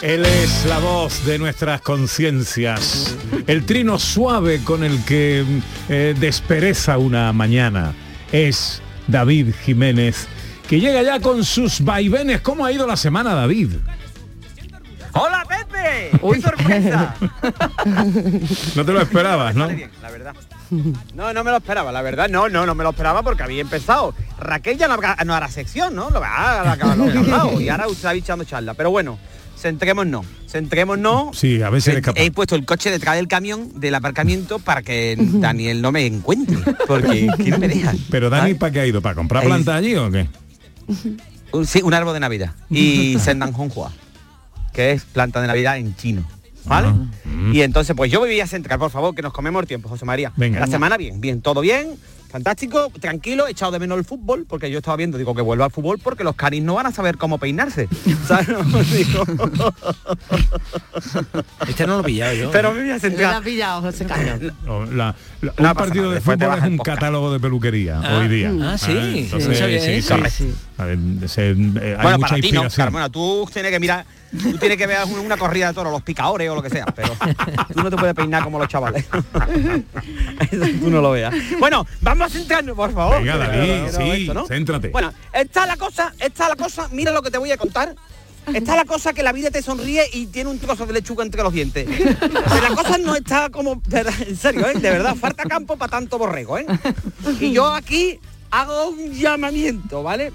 Él 0.00 0.24
es 0.24 0.64
la 0.64 0.78
voz 0.78 1.22
de 1.26 1.38
nuestras 1.38 1.82
conciencias, 1.82 3.14
el 3.46 3.66
trino 3.66 3.98
suave 3.98 4.62
con 4.64 4.84
el 4.84 5.04
que 5.04 5.44
eh, 5.90 6.14
despereza 6.18 6.96
una 6.96 7.30
mañana. 7.34 7.94
Es 8.32 8.80
David 9.06 9.54
Jiménez, 9.64 10.26
que 10.68 10.80
llega 10.80 11.02
ya 11.02 11.20
con 11.20 11.44
sus 11.44 11.82
vaivenes. 11.82 12.40
¿Cómo 12.40 12.64
ha 12.64 12.72
ido 12.72 12.86
la 12.86 12.96
semana, 12.96 13.34
David? 13.34 13.72
¡Hola, 15.12 15.46
Pepe! 15.48 16.10
¡Uy, 16.20 16.40
sorpresa! 16.40 17.14
No 18.74 18.84
te 18.84 18.92
lo 18.92 19.00
esperabas, 19.00 19.54
¿no? 19.54 19.64
Vale 19.64 19.76
bien, 19.76 19.90
la 20.02 20.10
verdad. 20.10 20.34
No, 21.14 21.32
no 21.32 21.44
me 21.44 21.50
lo 21.50 21.58
esperaba, 21.58 21.92
la 21.92 22.02
verdad, 22.02 22.28
no, 22.28 22.48
no, 22.48 22.66
no 22.66 22.74
me 22.74 22.84
lo 22.84 22.90
esperaba 22.90 23.22
porque 23.22 23.42
había 23.42 23.60
empezado. 23.62 24.14
Raquel 24.38 24.76
ya 24.76 24.88
no, 24.88 24.96
no 24.96 25.34
hará 25.34 25.48
sección, 25.48 25.94
¿no? 25.94 26.10
Lo, 26.10 26.20
ah, 26.22 26.76
lo, 26.78 26.86
ha 26.88 26.92
hablado, 26.92 27.60
y 27.60 27.68
ahora 27.68 27.88
usted 27.88 28.08
ha 28.08 28.14
echando 28.14 28.44
charla. 28.44 28.74
Pero 28.74 28.90
bueno, 28.90 29.18
centrémonos, 29.56 30.26
centrémonos. 30.48 31.36
Sí, 31.36 31.62
a 31.62 31.70
capaz. 31.70 32.20
He 32.20 32.30
puesto 32.30 32.54
el 32.54 32.64
coche 32.64 32.90
detrás 32.90 33.16
del 33.16 33.28
camión, 33.28 33.70
del 33.80 33.94
aparcamiento, 33.94 34.58
para 34.58 34.82
que 34.82 35.16
Daniel 35.18 35.82
no 35.82 35.92
me 35.92 36.06
encuentre. 36.06 36.58
Porque 36.86 37.28
¿quién 37.36 37.58
me 37.60 37.68
deja? 37.68 37.94
Pero 38.10 38.30
Dani, 38.30 38.54
¿para 38.54 38.72
qué 38.72 38.80
ha 38.80 38.86
ido? 38.86 39.00
¿Para 39.00 39.14
comprar 39.14 39.42
Ahí- 39.42 39.48
planta 39.48 39.76
allí 39.76 39.94
o 39.94 40.10
qué? 40.10 40.28
Sí, 41.64 41.80
un 41.82 41.94
árbol 41.94 42.14
de 42.14 42.20
Navidad. 42.20 42.52
Y 42.70 43.16
Sendan 43.20 43.52
Honghua, 43.54 43.92
que 44.72 44.92
es 44.92 45.04
planta 45.04 45.40
de 45.40 45.46
Navidad 45.46 45.78
en 45.78 45.94
chino. 45.96 46.24
¿Vale? 46.64 46.88
Y 47.52 47.60
entonces, 47.60 47.94
pues 47.96 48.10
yo 48.10 48.20
me 48.20 48.26
voy 48.26 48.40
a 48.40 48.46
centrar, 48.48 48.76
por 48.80 48.90
favor, 48.90 49.14
que 49.14 49.22
nos 49.22 49.32
comemos 49.32 49.62
el 49.62 49.68
tiempo, 49.68 49.88
José 49.88 50.04
María. 50.04 50.32
Venga. 50.36 50.58
La 50.58 50.66
semana 50.66 50.96
bien, 50.96 51.20
bien, 51.20 51.40
todo 51.40 51.60
bien, 51.60 51.94
fantástico, 52.36 52.90
tranquilo, 53.00 53.46
he 53.46 53.52
echado 53.52 53.72
de 53.72 53.78
menos 53.78 53.96
el 53.98 54.04
fútbol, 54.04 54.44
porque 54.48 54.70
yo 54.70 54.78
estaba 54.78 54.96
viendo, 54.96 55.16
digo 55.18 55.34
que 55.34 55.40
vuelva 55.42 55.64
al 55.66 55.70
fútbol 55.70 55.98
porque 56.02 56.22
los 56.24 56.34
canis 56.36 56.62
no 56.62 56.74
van 56.74 56.86
a 56.86 56.92
saber 56.92 57.16
cómo 57.16 57.38
peinarse. 57.38 57.88
¿sabes? 58.26 58.48
Digo, 58.92 59.24
Este 61.68 61.86
no 61.86 61.94
lo 61.96 62.00
he 62.00 62.04
pillado 62.04 62.34
yo. 62.34 62.50
Pero 62.50 62.72
me 62.72 62.80
voy 62.82 62.90
a 62.90 63.36
ha 63.36 63.40
pillado, 63.40 63.82
José 63.82 64.04
Carlos. 64.06 64.52
La- 64.92 65.14
la- 65.40 65.52
No 65.58 65.68
un 65.70 65.74
partido 65.74 66.04
nada, 66.04 66.14
de 66.14 66.20
fútbol 66.20 66.58
es 66.58 66.64
un 66.64 66.78
catálogo 66.78 67.32
de 67.32 67.40
peluquería 67.40 68.00
Ah, 68.02 68.18
hoy 68.18 68.28
día. 68.28 68.52
ah, 68.62 68.78
sí. 68.78 68.92
Entonces, 68.92 69.48
No 69.48 69.54
sabía 69.54 69.80
sí, 69.80 69.90
eso. 69.92 70.16
sí. 70.30 70.54
A 70.78 70.84
ver, 70.84 70.98
se- 71.28 71.50
eh, 71.50 71.54
hay 71.54 72.02
Bueno, 72.02 72.18
mucha 72.18 72.28
para 72.30 72.40
ti 72.42 72.52
no. 72.52 72.62
Carmona, 72.74 73.08
tú 73.08 73.48
tienes 73.52 73.72
que 73.72 73.80
mirar, 73.80 74.04
tú 74.30 74.58
tienes 74.58 74.76
que 74.78 74.86
ver 74.86 74.98
una- 75.22 75.36
corrida 75.36 75.68
de 75.68 75.74
toros, 75.74 75.92
los 75.92 76.02
picadores 76.02 76.48
o 76.50 76.54
lo 76.54 76.62
que 76.62 76.70
sea, 76.70 76.86
pero 76.86 77.14
tú 77.74 77.82
no 77.82 77.90
te 77.90 77.96
puedes 77.96 78.14
peinar 78.14 78.42
como 78.44 78.58
los 78.58 78.68
chavales. 78.68 79.04
Eso 80.50 80.64
tú 80.80 80.90
no 80.90 81.00
lo 81.00 81.10
veas. 81.12 81.34
Bueno, 81.58 81.86
vamos 82.00 82.26
a 82.26 82.30
centrarnos, 82.30 82.74
por 82.76 82.92
favor. 82.92 83.18
Venga, 83.18 83.36
David, 83.38 83.82
Pero 83.86 83.92
sí, 83.98 84.10
esto, 84.22 84.34
¿no? 84.34 84.46
céntrate. 84.46 84.88
Bueno, 84.88 85.12
está 85.32 85.66
la 85.66 85.76
cosa, 85.76 86.12
está 86.18 86.48
la 86.48 86.56
cosa, 86.56 86.88
mira 86.92 87.12
lo 87.12 87.22
que 87.22 87.30
te 87.30 87.38
voy 87.38 87.50
a 87.52 87.56
contar. 87.56 87.94
Está 88.54 88.76
la 88.76 88.84
cosa 88.84 89.12
que 89.12 89.24
la 89.24 89.32
vida 89.32 89.50
te 89.50 89.60
sonríe 89.60 90.04
y 90.12 90.26
tiene 90.26 90.48
un 90.50 90.60
trozo 90.60 90.86
de 90.86 90.92
lechuga 90.92 91.24
entre 91.24 91.42
los 91.42 91.52
dientes. 91.52 91.84
Pero 91.88 92.60
la 92.62 92.76
cosa 92.76 92.96
no 92.96 93.16
está 93.16 93.50
como, 93.50 93.82
en 93.92 94.36
serio, 94.36 94.68
¿eh? 94.68 94.74
de 94.74 94.88
verdad, 94.90 95.16
falta 95.16 95.42
campo 95.44 95.76
para 95.76 95.90
tanto 95.90 96.16
borrego, 96.16 96.56
¿eh? 96.56 96.64
Y 97.40 97.50
yo 97.52 97.66
aquí 97.74 98.20
hago 98.52 98.90
un 98.90 99.12
llamamiento, 99.12 100.04
¿vale? 100.04 100.32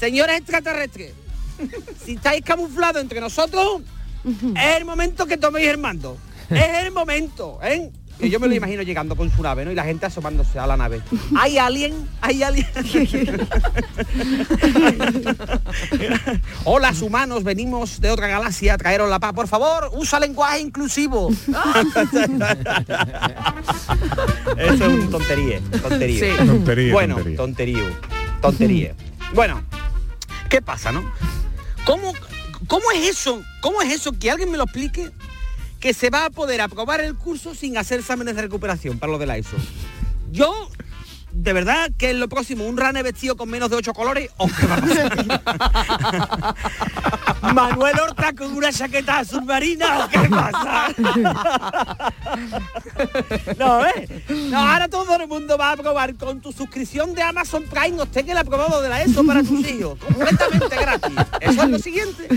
Señores 0.00 0.38
extraterrestres, 0.38 1.12
si 2.04 2.14
estáis 2.14 2.42
camuflados 2.42 3.02
entre 3.02 3.20
nosotros, 3.20 3.82
es 4.24 4.76
el 4.76 4.84
momento 4.84 5.26
que 5.26 5.36
toméis 5.36 5.68
el 5.68 5.78
mando. 5.78 6.16
Es 6.50 6.84
el 6.84 6.92
momento, 6.92 7.58
¿eh? 7.62 7.90
Y 8.18 8.30
yo 8.30 8.40
me 8.40 8.48
lo 8.48 8.54
imagino 8.54 8.80
llegando 8.82 9.14
con 9.14 9.30
su 9.30 9.42
nave, 9.42 9.66
¿no? 9.66 9.72
Y 9.72 9.74
la 9.74 9.84
gente 9.84 10.06
asomándose 10.06 10.58
a 10.58 10.66
la 10.66 10.74
nave. 10.76 11.02
¿Hay 11.38 11.58
alguien? 11.58 12.08
¿Hay 12.22 12.42
alguien? 12.42 12.66
Hola, 16.64 16.94
humanos, 17.02 17.44
venimos 17.44 18.00
de 18.00 18.10
otra 18.10 18.26
galaxia 18.26 18.72
a 18.74 18.78
traeros 18.78 19.10
la 19.10 19.18
paz. 19.18 19.34
Por 19.34 19.48
favor, 19.48 19.90
usa 19.92 20.18
lenguaje 20.18 20.60
inclusivo. 20.60 21.28
Eso 24.56 24.72
es 24.72 24.80
un 24.80 25.10
tontería, 25.10 25.60
tontería. 25.82 26.20
Sí. 26.20 26.30
Tontería, 26.46 26.92
bueno, 26.94 27.16
tontería. 27.16 27.36
tontería. 27.36 27.82
Tontería. 28.40 28.94
bueno, 29.34 29.62
¿qué 30.48 30.62
pasa, 30.62 30.90
no? 30.90 31.04
¿Cómo, 31.86 32.12
¿Cómo 32.66 32.90
es 32.92 33.08
eso? 33.08 33.42
¿Cómo 33.60 33.80
es 33.80 33.92
eso? 33.92 34.12
Que 34.12 34.30
alguien 34.30 34.50
me 34.50 34.58
lo 34.58 34.64
explique 34.64 35.12
que 35.78 35.94
se 35.94 36.10
va 36.10 36.24
a 36.24 36.30
poder 36.30 36.60
aprobar 36.60 37.00
el 37.00 37.14
curso 37.14 37.54
sin 37.54 37.78
hacer 37.78 38.00
exámenes 38.00 38.34
de 38.34 38.42
recuperación 38.42 38.98
para 38.98 39.12
lo 39.12 39.18
de 39.18 39.26
la 39.26 39.36
ESO. 39.36 39.56
Yo, 40.32 40.68
de 41.36 41.52
verdad, 41.52 41.90
que 41.96 42.10
en 42.10 42.20
lo 42.20 42.28
próximo, 42.28 42.64
un 42.64 42.76
rane 42.76 43.02
vestido 43.02 43.36
con 43.36 43.48
menos 43.48 43.70
de 43.70 43.76
ocho 43.76 43.92
colores, 43.92 44.30
¿o 44.38 44.48
qué 44.48 44.66
va 44.66 44.74
a 44.74 44.80
pasar? 44.80 46.54
Manuel 47.54 48.00
Horta 48.00 48.32
con 48.32 48.56
una 48.56 48.72
chaqueta 48.72 49.24
submarina, 49.24 50.04
¿o 50.04 50.08
qué 50.08 50.28
pasa? 50.28 50.88
no, 53.58 53.86
¿eh? 53.86 54.24
No, 54.50 54.58
ahora 54.58 54.88
todo 54.88 55.14
el 55.16 55.28
mundo 55.28 55.56
va 55.56 55.68
a 55.68 55.72
aprobar 55.72 56.16
con 56.16 56.40
tu 56.40 56.52
suscripción 56.52 57.14
de 57.14 57.22
Amazon 57.22 57.64
Prime, 57.64 58.00
obtén 58.00 58.28
el 58.30 58.38
aprobado 58.38 58.80
de 58.82 58.88
la 58.88 59.02
ESO 59.02 59.24
para 59.24 59.42
tus 59.42 59.66
hijos, 59.68 59.98
completamente 59.98 60.76
gratis. 60.76 61.16
Eso 61.40 61.62
es 61.62 61.68
lo 61.68 61.78
siguiente. 61.78 62.28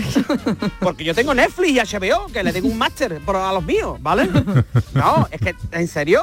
Porque 0.78 1.04
yo 1.04 1.14
tengo 1.14 1.34
Netflix 1.34 1.70
y 1.70 1.98
HBO, 1.98 2.26
que 2.26 2.42
le 2.42 2.52
tengo 2.52 2.68
un 2.68 2.78
máster 2.78 3.20
a 3.26 3.52
los 3.52 3.64
míos, 3.64 3.96
¿vale? 4.00 4.28
No, 4.94 5.26
es 5.30 5.40
que, 5.40 5.54
en 5.72 5.88
serio, 5.88 6.22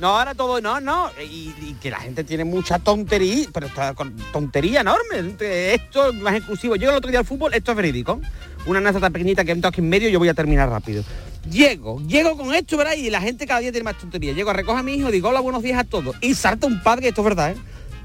no, 0.00 0.18
ahora 0.18 0.34
todo, 0.34 0.60
no, 0.60 0.80
no, 0.80 1.10
y, 1.22 1.74
que 1.80 1.90
la 1.90 2.00
gente 2.00 2.24
tiene 2.24 2.44
mucha 2.44 2.78
tontería, 2.78 3.48
pero 3.52 3.66
está 3.66 3.94
con 3.94 4.16
tontería 4.32 4.80
enorme. 4.80 5.34
Esto 5.74 6.10
es 6.10 6.14
más 6.14 6.34
exclusivo. 6.34 6.76
Yo 6.76 6.90
el 6.90 6.96
otro 6.96 7.10
día 7.10 7.20
al 7.20 7.26
fútbol, 7.26 7.52
esto 7.54 7.72
es 7.72 7.76
verídico. 7.76 8.20
Una 8.66 8.78
anécdota 8.78 9.10
pequeñita 9.10 9.44
que 9.44 9.52
entrado 9.52 9.70
aquí 9.70 9.80
en 9.80 9.88
medio, 9.88 10.08
yo 10.08 10.18
voy 10.18 10.28
a 10.28 10.34
terminar 10.34 10.68
rápido. 10.68 11.02
Llego, 11.50 12.00
llego 12.06 12.36
con 12.36 12.54
esto, 12.54 12.76
¿verdad? 12.76 12.94
Y 12.94 13.10
la 13.10 13.20
gente 13.20 13.46
cada 13.46 13.60
día 13.60 13.72
tiene 13.72 13.84
más 13.84 13.98
tontería. 13.98 14.32
Llego 14.32 14.50
a 14.50 14.52
recoger 14.54 14.80
a 14.80 14.82
mi 14.82 14.94
hijo, 14.94 15.10
digo, 15.10 15.28
hola, 15.28 15.40
buenos 15.40 15.62
días 15.62 15.78
a 15.78 15.84
todos. 15.84 16.16
Y 16.20 16.34
salta 16.34 16.66
un 16.66 16.82
padre, 16.82 17.08
esto 17.08 17.20
es 17.20 17.24
verdad, 17.26 17.52
¿eh? 17.52 17.56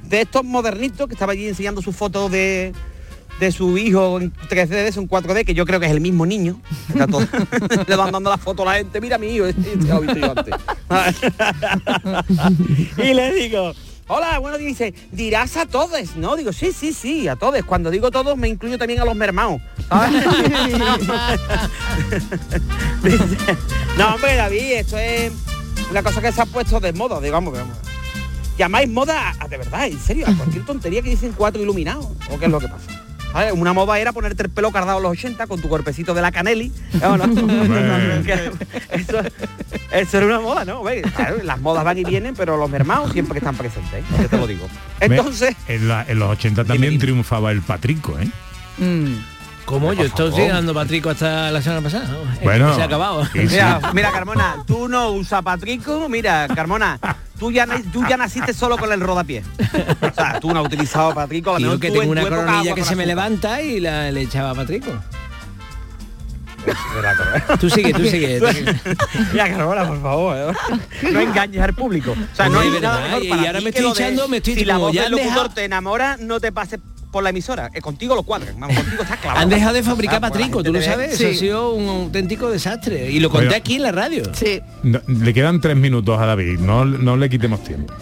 De 0.04 0.22
estos 0.22 0.44
modernitos 0.44 1.08
que 1.08 1.14
estaba 1.14 1.32
allí 1.32 1.48
enseñando 1.48 1.82
sus 1.82 1.96
fotos 1.96 2.30
de, 2.30 2.74
de 3.40 3.52
su 3.52 3.78
hijo 3.78 4.20
en 4.20 4.32
3D, 4.34 4.68
de 4.68 4.88
eso 4.88 5.02
en 5.02 5.10
4D, 5.10 5.46
que 5.46 5.54
yo 5.54 5.66
creo 5.66 5.80
que 5.80 5.86
es 5.88 5.92
el 5.92 6.02
mismo 6.02 6.26
niño. 6.26 6.60
Está 6.90 7.06
todo- 7.08 7.28
le 7.88 7.96
van 7.96 8.12
dando 8.12 8.30
la 8.30 8.38
foto 8.38 8.64
a 8.64 8.66
la 8.66 8.74
gente, 8.80 9.02
mira 9.02 9.18
mi 9.18 9.28
hijo, 9.28 9.46
este, 9.46 9.74
este 9.74 9.88
lo 9.88 9.98
he 9.98 10.02
visto 10.02 10.16
yo 10.20 10.34
antes. 10.38 10.56
y 12.98 13.14
le 13.14 13.34
digo, 13.34 13.74
hola, 14.08 14.40
bueno, 14.40 14.58
dice, 14.58 14.94
dirás 15.12 15.58
a 15.58 15.66
todos, 15.66 16.16
¿no? 16.16 16.36
Digo, 16.36 16.54
sí, 16.54 16.72
sí, 16.72 16.94
sí, 16.94 17.28
a 17.28 17.36
todos. 17.36 17.64
Cuando 17.66 17.90
digo 17.92 18.10
todos, 18.12 18.38
me 18.38 18.48
incluyo 18.48 18.78
también 18.78 19.02
a 19.02 19.06
los 19.06 19.16
mermaos. 19.16 19.62
no, 23.98 24.16
hombre, 24.16 24.36
David, 24.36 24.72
esto 24.74 24.98
es 24.98 25.32
una 25.92 26.04
cosa 26.04 26.22
que 26.22 26.32
se 26.32 26.42
ha 26.42 26.46
puesto 26.46 26.80
de 26.80 26.94
moda, 26.94 27.20
digamos. 27.22 27.54
digamos. 27.54 27.78
Llamáis 28.58 28.90
moda 28.90 29.30
a, 29.32 29.36
a- 29.44 29.48
de 29.48 29.58
verdad, 29.58 29.88
en 29.88 30.00
serio, 30.00 30.26
a 30.28 30.34
cualquier 30.36 30.66
tontería 30.66 31.02
que 31.02 31.10
dicen 31.10 31.34
cuatro 31.36 31.62
iluminados. 31.62 32.06
¿O 32.32 32.40
qué 32.40 32.46
es 32.46 32.52
lo 32.52 32.60
que 32.60 32.68
pasa? 32.68 33.05
¿Sabes? 33.36 33.54
Una 33.54 33.74
moda 33.74 34.00
era 34.00 34.14
ponerte 34.14 34.44
el 34.44 34.50
pelo 34.50 34.72
cardado 34.72 34.98
en 35.00 35.04
los 35.04 35.12
80 35.12 35.46
con 35.48 35.62
tu 35.62 35.68
cuerpecito 35.70 36.14
de 36.14 36.22
la 36.22 36.32
Canelli. 36.32 36.72
¿no? 37.02 38.24
Que 38.24 38.34
eso, 38.92 39.20
eso 39.92 40.18
era 40.18 40.26
una 40.26 40.40
moda, 40.40 40.64
¿no? 40.66 40.82
Claro, 41.16 41.38
las 41.44 41.60
modas 41.60 41.84
van 41.84 41.98
y 41.98 42.04
vienen, 42.06 42.34
pero 42.36 42.56
los 42.58 42.70
mermados 42.70 43.12
siempre 43.12 43.40
están 43.40 43.56
presentes, 43.56 43.94
¿eh? 43.94 44.04
yo 44.22 44.30
te 44.30 44.38
lo 44.38 44.48
digo. 44.48 44.68
Entonces, 45.00 45.56
En, 45.68 45.88
la- 45.88 46.06
en 46.08 46.18
los 46.20 46.30
80 46.32 46.64
también 46.66 46.98
triunfaba 46.98 47.52
el 47.52 47.62
Patrico, 47.62 48.18
¿eh? 48.20 48.30
¿Cómo? 49.66 49.94
Yo 49.94 50.04
estoy 50.04 50.48
dando 50.48 50.74
Patrico 50.74 51.10
hasta 51.10 51.50
la 51.52 51.62
semana 51.62 51.82
pasada. 51.82 52.08
Bueno, 52.44 52.76
se 52.76 52.82
ha 52.82 52.86
acabado. 52.86 53.26
sí. 53.26 53.40
Mira, 53.40 53.80
mira, 53.94 54.12
Carmona, 54.12 54.58
tú 54.68 54.88
no 54.88 55.10
usas 55.12 55.42
Patrico, 55.42 56.08
mira, 56.08 56.48
Carmona, 56.54 57.00
tú 57.40 57.52
ya, 57.52 57.66
tú 57.92 58.06
ya 58.08 58.16
naciste 58.16 58.54
solo 58.54 58.78
con 58.78 58.92
el 58.92 59.02
rodapié. 59.02 59.44
O 60.02 60.14
sea, 60.14 60.40
tú 60.40 60.54
no 60.54 60.60
has 60.60 60.66
utilizado 60.68 61.14
Patrico, 61.16 61.56
a 61.56 61.60
mejor 61.60 61.80
que 61.80 61.90
tengo 61.90 62.04
en 62.04 62.10
una 62.10 62.22
coronilla 62.24 62.76
que 62.76 62.84
se 62.84 62.96
me 62.96 63.06
levanta 63.08 63.62
y 63.62 63.80
la, 63.80 64.12
le 64.12 64.22
echaba 64.22 64.52
a 64.52 64.56
Patrico. 64.56 64.92
Tú 67.60 67.70
sigue, 67.70 67.94
tú 67.94 68.04
sigue. 68.06 68.40
Mira, 69.32 69.50
Carmona, 69.50 69.88
por 69.88 70.02
favor, 70.02 70.36
¿eh? 70.38 71.10
no 71.12 71.20
engañes 71.20 71.62
al 71.62 71.74
público. 71.74 72.12
O 72.12 72.36
sea, 72.36 72.50
no 72.50 72.60
Hombre, 72.60 72.76
hay 72.78 72.82
nada 72.82 72.96
verdad, 72.98 73.08
mejor 73.10 73.24
y- 73.26 73.30
para 73.30 73.42
y 73.42 73.46
ahora 73.48 73.62
me 73.62 73.70
estoy 73.70 73.84
de- 73.86 73.90
echando, 73.92 74.28
me 74.28 74.38
estoy 74.38 74.56
Si 74.56 74.66
la 74.66 74.78
voz 74.78 74.94
ya 74.94 75.04
del 75.04 75.12
locutor 75.12 75.50
te 75.50 75.64
enamora, 75.66 76.18
no 76.20 76.40
te 76.40 76.52
pases 76.52 76.80
por 77.16 77.24
la 77.24 77.30
emisora. 77.30 77.70
que 77.70 77.80
contigo 77.80 78.14
lo 78.14 78.24
cuadran. 78.24 78.60
Contigo 78.60 79.02
está 79.04 79.16
clavado. 79.16 79.42
Han 79.42 79.48
dejado 79.48 79.74
de 79.74 79.84
fabricar 79.84 80.18
Ah, 80.18 80.20
pues 80.20 80.32
Patrico, 80.34 80.62
tú 80.62 80.74
lo 80.74 80.82
sabes. 80.82 81.16
Sí. 81.18 81.24
Eso 81.24 81.34
ha 81.34 81.40
sido 81.40 81.72
un 81.74 81.88
auténtico 81.88 82.50
desastre. 82.50 83.10
Y 83.10 83.22
lo 83.22 83.30
conté 83.30 83.48
Oiga. 83.48 83.58
aquí 83.58 83.76
en 83.76 83.84
la 83.84 83.94
radio. 83.94 84.24
Sí. 84.34 84.62
No, 84.84 85.00
le 85.08 85.34
quedan 85.34 85.62
tres 85.62 85.78
minutos 85.78 86.20
a 86.20 86.26
David, 86.26 86.60
no, 86.60 86.84
no 86.84 87.16
le 87.16 87.30
quitemos 87.30 87.64
tiempo. 87.64 87.94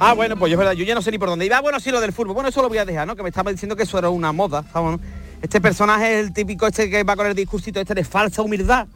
Ah, 0.00 0.14
bueno, 0.14 0.38
pues 0.38 0.50
es 0.50 0.56
verdad, 0.56 0.72
yo 0.72 0.84
ya 0.84 0.94
no 0.94 1.02
sé 1.02 1.10
ni 1.10 1.18
por 1.18 1.28
dónde 1.28 1.44
iba. 1.44 1.58
Ah, 1.58 1.60
bueno, 1.60 1.78
sí, 1.78 1.90
lo 1.90 2.00
del 2.00 2.14
fútbol. 2.14 2.32
Bueno, 2.32 2.48
eso 2.48 2.62
lo 2.62 2.70
voy 2.70 2.78
a 2.78 2.86
dejar, 2.86 3.06
¿no? 3.06 3.14
Que 3.14 3.22
me 3.22 3.28
estaba 3.28 3.52
diciendo 3.52 3.76
que 3.76 3.82
eso 3.82 3.98
era 3.98 4.08
una 4.08 4.32
moda, 4.32 4.64
¿sabes? 4.72 4.98
Este 5.42 5.60
personaje 5.60 6.14
es 6.18 6.26
el 6.26 6.32
típico 6.32 6.66
este 6.66 6.88
que 6.88 7.04
va 7.04 7.14
con 7.14 7.26
el 7.26 7.34
discursito 7.34 7.78
este 7.78 7.92
de 7.92 8.04
falsa 8.04 8.40
humildad 8.40 8.86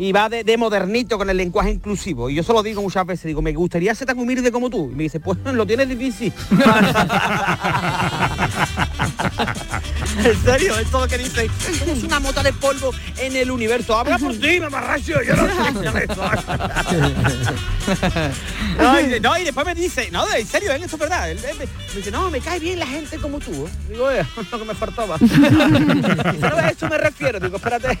y 0.00 0.12
va 0.12 0.30
de, 0.30 0.44
de 0.44 0.56
modernito 0.56 1.18
con 1.18 1.28
el 1.28 1.36
lenguaje 1.36 1.72
inclusivo. 1.72 2.30
Y 2.30 2.36
yo 2.36 2.42
se 2.42 2.54
lo 2.54 2.62
digo 2.62 2.80
muchas 2.80 3.04
veces, 3.04 3.26
digo, 3.26 3.42
me 3.42 3.52
gustaría 3.52 3.94
ser 3.94 4.06
tan 4.06 4.18
humilde 4.18 4.50
como 4.50 4.70
tú. 4.70 4.88
Y 4.90 4.94
me 4.94 5.02
dice, 5.02 5.20
pues 5.20 5.38
lo 5.44 5.66
tienes 5.66 5.90
difícil. 5.90 6.32
en 10.24 10.42
serio, 10.44 10.78
es 10.78 10.90
todo 10.90 11.02
lo 11.02 11.08
que 11.08 11.18
dice. 11.18 11.48
Somos 11.78 12.02
una 12.02 12.20
mota 12.20 12.42
de 12.42 12.52
polvo 12.52 12.92
en 13.18 13.36
el 13.36 13.50
universo. 13.50 13.96
Habla 13.96 14.18
por 14.18 14.34
ti, 14.36 14.60
mamarracho. 14.60 15.22
Yo 15.22 15.36
no 15.36 15.46
sé 15.46 16.04
es 16.04 16.16
no, 18.78 19.00
y, 19.00 19.20
no, 19.20 19.38
y 19.38 19.44
después 19.44 19.66
me 19.66 19.74
dice, 19.74 20.10
no, 20.10 20.24
en 20.34 20.46
serio, 20.46 20.72
eso 20.72 20.84
es 20.84 20.98
verdad. 20.98 21.30
Él- 21.30 21.38
él 21.38 21.56
me, 21.58 21.64
me 21.66 21.96
dice, 21.96 22.10
no, 22.10 22.30
me 22.30 22.40
cae 22.40 22.58
bien 22.60 22.78
la 22.78 22.86
gente 22.86 23.18
como 23.18 23.38
tú. 23.38 23.68
Digo, 23.88 24.10
eh, 24.10 24.24
lo 24.52 24.58
que 24.58 24.64
me 24.64 24.74
faltaba. 24.74 25.16
No, 25.20 26.56
a 26.56 26.68
eso 26.70 26.88
me 26.88 26.98
refiero. 26.98 27.40
Digo, 27.40 27.56
espérate, 27.56 27.98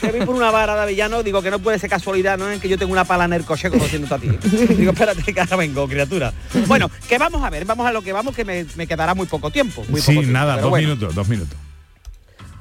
que 0.00 0.12
vi 0.12 0.24
por 0.24 0.34
una 0.34 0.50
vara 0.50 0.80
de 0.84 0.92
villano, 0.92 1.22
digo 1.22 1.42
que 1.42 1.50
no 1.50 1.58
puede 1.58 1.78
ser 1.78 1.90
casualidad, 1.90 2.38
¿no? 2.38 2.50
En 2.50 2.60
que 2.60 2.68
yo 2.68 2.78
tengo 2.78 2.92
una 2.92 3.04
pala 3.04 3.24
en 3.24 3.32
el 3.32 3.44
coche 3.44 3.70
conociéndote 3.70 4.14
a 4.14 4.18
ti. 4.18 4.28
Digo, 4.74 4.92
espérate, 4.92 5.32
que 5.32 5.40
ahora 5.40 5.56
vengo, 5.56 5.88
criatura. 5.88 6.32
Bueno, 6.66 6.90
que 7.08 7.18
vamos 7.18 7.42
a 7.44 7.50
ver, 7.50 7.64
vamos 7.64 7.86
a 7.86 7.92
lo 7.92 8.02
que 8.02 8.12
vamos, 8.12 8.34
que 8.34 8.44
me, 8.44 8.66
me 8.76 8.86
quedará 8.86 9.14
muy 9.14 9.26
poco 9.26 9.50
tiempo. 9.50 9.84
Muy 9.88 10.00
Sí, 10.00 10.08
poco 10.12 10.20
tiempo, 10.20 10.32
nada, 10.32 10.58
dos 10.58 10.70
bueno. 10.70 10.88
minutos, 10.88 11.14
dos 11.14 11.27
minutos. 11.28 11.56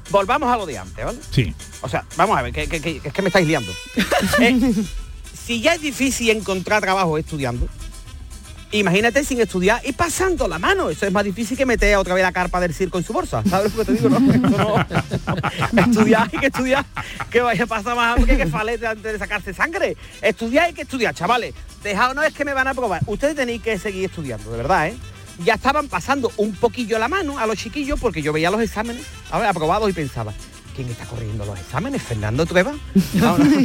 Volvamos 0.09 0.51
a 0.51 0.57
lo 0.57 0.65
de 0.65 0.77
antes, 0.77 1.03
¿vale? 1.03 1.19
Sí. 1.31 1.53
O 1.81 1.89
sea, 1.89 2.05
vamos 2.15 2.37
a 2.37 2.41
ver, 2.41 2.53
que, 2.53 2.67
que- 2.67 2.79
que- 2.81 2.99
que 3.01 3.07
es 3.09 3.13
que 3.13 3.21
me 3.21 3.27
estáis 3.27 3.47
liando. 3.47 3.71
Eh, 4.39 4.73
si 5.45 5.61
ya 5.61 5.73
es 5.75 5.81
difícil 5.81 6.29
encontrar 6.29 6.81
trabajo 6.81 7.17
estudiando, 7.17 7.67
imagínate 8.71 9.23
sin 9.23 9.39
estudiar 9.39 9.81
y 9.85 9.93
pasando 9.93 10.47
la 10.47 10.59
mano. 10.59 10.89
Eso 10.89 11.05
es 11.05 11.11
más 11.11 11.23
difícil 11.23 11.55
que 11.57 11.65
meter 11.65 11.95
otra 11.95 12.13
vez 12.13 12.23
la 12.23 12.31
carpa 12.33 12.59
del 12.59 12.73
circo 12.73 12.97
en 12.97 13.03
su 13.05 13.13
bolsa. 13.13 13.41
¿Sabes 13.49 13.73
lo 13.75 13.85
que 13.85 13.93
te 13.93 13.97
digo? 13.97 14.09
No, 14.09 14.31
Eso 14.31 14.39
no. 15.73 15.81
estudiar 15.81 16.29
hay 16.31 16.39
que 16.39 16.47
estudiar. 16.47 16.85
Que 17.29 17.39
vaya 17.41 17.63
a 17.63 17.67
pasar 17.67 17.95
más 17.95 18.17
hambre 18.17 18.35
que 18.37 18.45
falete 18.47 18.85
antes 18.87 19.13
de 19.13 19.17
sacarse 19.19 19.53
sangre. 19.53 19.95
Estudiar 20.21 20.65
hay 20.65 20.73
que 20.73 20.81
estudiar, 20.81 21.13
chavales. 21.15 21.53
Dejado 21.83 22.13
no 22.13 22.23
es 22.23 22.33
que 22.33 22.43
me 22.43 22.53
van 22.53 22.67
a 22.67 22.73
probar. 22.73 23.01
Ustedes 23.05 23.35
tenéis 23.35 23.61
que 23.61 23.77
seguir 23.79 24.05
estudiando, 24.05 24.51
de 24.51 24.57
verdad, 24.57 24.87
¿eh? 24.87 24.97
Ya 25.43 25.53
estaban 25.55 25.87
pasando 25.87 26.31
un 26.37 26.53
poquillo 26.55 26.97
la 26.99 27.07
mano 27.07 27.37
a 27.37 27.45
los 27.45 27.57
chiquillos 27.57 27.99
porque 27.99 28.21
yo 28.21 28.33
veía 28.33 28.49
los 28.49 28.61
exámenes, 28.61 29.03
aprobados 29.31 29.89
y 29.89 29.93
pensaba, 29.93 30.33
¿quién 30.75 30.87
está 30.89 31.05
corriendo 31.05 31.45
los 31.45 31.59
exámenes? 31.59 32.01
¿Fernando 32.01 32.45
Trueba? 32.45 32.73
No, 33.13 33.37
no. 33.37 33.59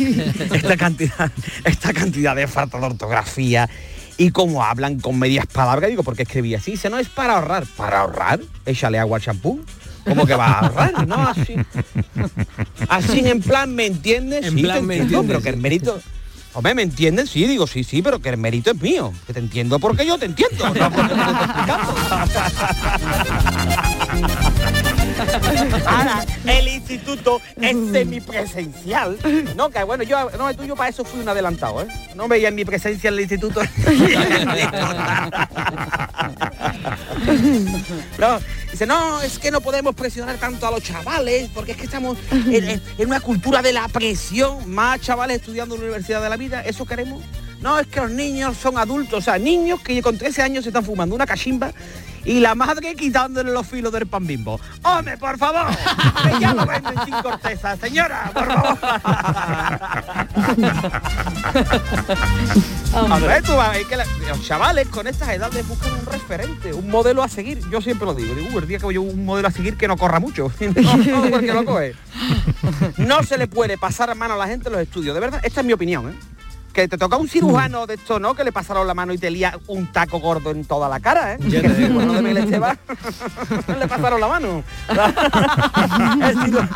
esta 0.54 0.76
cantidad, 0.76 1.30
esta 1.64 1.92
cantidad 1.92 2.36
de 2.36 2.46
falta 2.46 2.78
de 2.78 2.86
ortografía 2.86 3.68
y 4.18 4.30
cómo 4.30 4.62
hablan 4.62 5.00
con 5.00 5.18
medias 5.18 5.46
palabras, 5.46 5.88
digo, 5.90 6.02
porque 6.02 6.22
escribí 6.24 6.54
así, 6.54 6.72
dice, 6.72 6.90
no 6.90 6.98
es 6.98 7.08
para 7.08 7.34
ahorrar, 7.36 7.64
para 7.76 8.00
ahorrar, 8.00 8.40
échale 8.66 8.98
agua 8.98 9.16
al 9.16 9.22
champú. 9.22 9.64
¿Cómo 10.04 10.26
que 10.26 10.34
va 10.34 10.46
a 10.46 10.58
ahorrar? 10.66 11.06
No, 11.06 11.28
así. 11.28 11.54
Así 12.88 13.20
en 13.20 13.40
plan, 13.40 13.72
¿me 13.72 13.86
entiendes? 13.86 14.46
En 14.46 14.56
sí, 14.56 14.62
plan, 14.62 14.80
te 14.80 14.82
¿me 14.82 14.94
entiendo, 14.96 15.20
entiendes? 15.20 15.26
pero 15.28 15.42
que 15.42 15.48
el 15.50 15.56
mérito. 15.62 16.00
Hombre, 16.54 16.74
¿me 16.74 16.82
entienden? 16.82 17.26
Sí, 17.26 17.46
digo, 17.46 17.66
sí, 17.66 17.82
sí, 17.82 18.02
pero 18.02 18.20
que 18.20 18.28
el 18.28 18.36
mérito 18.36 18.72
es 18.72 18.80
mío. 18.80 19.12
Que 19.26 19.32
te 19.32 19.38
entiendo 19.38 19.78
porque 19.78 20.04
yo 20.04 20.18
te 20.18 20.26
entiendo. 20.26 20.68
no 20.68 20.90
porque 20.90 21.14
te 21.14 21.20
estoy 21.20 21.44
explicando. 21.44 21.94
Ahora, 25.86 26.24
el 26.46 26.68
instituto 26.68 27.40
es 27.60 27.76
semipresencial. 27.92 29.18
No, 29.56 29.70
que 29.70 29.82
bueno, 29.84 30.04
yo, 30.04 30.30
no, 30.36 30.54
tú, 30.54 30.64
yo 30.64 30.76
para 30.76 30.90
eso 30.90 31.04
fui 31.04 31.20
un 31.20 31.28
adelantado, 31.28 31.82
¿eh? 31.82 31.86
No 32.14 32.28
veía 32.28 32.48
en 32.48 32.54
mi 32.54 32.66
presencia 32.66 33.08
en 33.08 33.14
el 33.14 33.20
instituto. 33.20 33.62
No, 38.18 38.38
dice, 38.72 38.86
no, 38.86 39.20
es 39.20 39.38
que 39.38 39.50
no 39.50 39.60
podemos 39.60 39.94
presionar 39.94 40.36
tanto 40.38 40.66
a 40.66 40.70
los 40.70 40.82
chavales, 40.82 41.48
porque 41.54 41.72
es 41.72 41.78
que 41.78 41.84
estamos 41.84 42.18
en, 42.30 42.80
una 43.06 43.20
cultura 43.20 43.62
de 43.62 43.72
la 43.72 43.86
presión, 43.88 44.68
más 44.70 45.00
chavales 45.00 45.38
estudiando 45.38 45.74
en 45.74 45.82
la 45.82 45.86
Universidad 45.86 46.22
de 46.22 46.30
la 46.30 46.36
Vida, 46.36 46.62
¿eso 46.62 46.84
queremos? 46.84 47.22
No, 47.60 47.78
es 47.78 47.86
que 47.86 48.00
los 48.00 48.10
niños 48.10 48.56
son 48.56 48.78
adultos, 48.78 49.20
o 49.20 49.22
sea, 49.22 49.38
niños 49.38 49.80
que 49.80 50.02
con 50.02 50.18
13 50.18 50.42
años 50.42 50.64
se 50.64 50.70
están 50.70 50.84
fumando 50.84 51.14
una 51.14 51.26
cachimba 51.26 51.72
y 52.24 52.40
la 52.40 52.54
madre 52.54 52.94
quitándole 52.94 53.52
los 53.52 53.66
filos 53.66 53.92
del 53.92 54.06
pan 54.06 54.26
bimbo. 54.26 54.60
¡Hombre, 54.82 55.16
por 55.18 55.36
favor! 55.38 55.66
Que 56.22 56.40
ya 56.40 56.54
lo 56.54 56.64
venden 56.66 56.94
sin 57.04 57.14
corteza, 57.22 57.76
señora, 57.76 58.30
por 58.32 58.46
favor. 58.46 58.78
A 62.94 63.18
ver, 63.18 63.42
tú 63.42 63.54
vas, 63.56 63.76
es 63.78 63.86
que 63.86 63.96
la- 63.96 64.04
los 64.28 64.42
chavales 64.46 64.86
con 64.88 65.06
estas 65.06 65.30
edades 65.30 65.66
buscan 65.66 65.92
un 65.92 66.06
referente, 66.06 66.72
un 66.74 66.90
modelo 66.90 67.22
a 67.22 67.28
seguir. 67.28 67.60
Yo 67.70 67.80
siempre 67.80 68.06
lo 68.06 68.14
digo, 68.14 68.34
digo, 68.34 68.48
"Uh, 68.52 68.58
el 68.58 68.68
día 68.68 68.78
que 68.78 68.92
yo 68.92 69.02
un 69.02 69.24
modelo 69.24 69.48
a 69.48 69.50
seguir 69.50 69.76
que 69.76 69.88
no 69.88 69.96
corra 69.96 70.20
mucho. 70.20 70.52
No, 70.60 70.96
no, 70.96 71.30
porque 71.30 71.52
lo 71.52 71.64
coge. 71.64 71.94
No 72.98 73.22
se 73.22 73.38
le 73.38 73.46
puede 73.46 73.78
pasar 73.78 74.10
a 74.10 74.14
mano 74.14 74.34
a 74.34 74.36
la 74.36 74.46
gente 74.46 74.68
en 74.68 74.74
los 74.74 74.82
estudios, 74.82 75.14
de 75.14 75.20
verdad, 75.20 75.40
esta 75.42 75.60
es 75.60 75.66
mi 75.66 75.72
opinión, 75.72 76.10
¿eh? 76.10 76.14
Que 76.72 76.88
te 76.88 76.96
toca 76.96 77.16
un 77.16 77.28
cirujano 77.28 77.86
de 77.86 77.94
esto, 77.94 78.18
¿no? 78.18 78.34
Que 78.34 78.44
le 78.44 78.52
pasaron 78.52 78.86
la 78.86 78.94
mano 78.94 79.12
y 79.12 79.18
te 79.18 79.30
lía 79.30 79.58
un 79.66 79.92
taco 79.92 80.20
gordo 80.20 80.50
en 80.50 80.64
toda 80.64 80.88
la 80.88 81.00
cara, 81.00 81.34
¿eh? 81.34 81.38
Que 81.38 81.58
el 81.58 81.76
cirujano 81.76 82.14
de 82.14 82.22
Miguel 82.22 82.44
Esteban 82.44 82.78
le 83.78 83.88
pasaron 83.88 84.20
la 84.20 84.28
mano. 84.28 84.64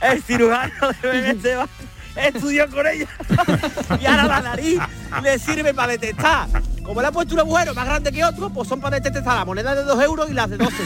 el 0.00 0.22
cirujano 0.22 0.72
de 1.02 1.12
Miguel 1.12 1.36
Esteban 1.36 1.68
estudió 2.16 2.70
con 2.70 2.86
ella 2.86 3.06
y 4.00 4.06
ahora 4.06 4.24
la 4.24 4.40
nariz 4.40 4.80
le 5.22 5.38
sirve 5.38 5.74
para 5.74 5.92
detectar. 5.92 6.48
Como 6.82 7.00
le 7.00 7.06
ha 7.06 7.12
puesto 7.12 7.34
un 7.34 7.40
agujero 7.40 7.74
más 7.74 7.86
grande 7.86 8.12
que 8.12 8.22
otro, 8.22 8.50
pues 8.50 8.68
son 8.68 8.80
para 8.80 9.00
detectar 9.00 9.36
la 9.36 9.44
moneda 9.44 9.74
de 9.74 9.84
2 9.84 10.02
euros 10.04 10.30
y 10.30 10.34
las 10.34 10.50
de 10.50 10.58
12. 10.58 10.76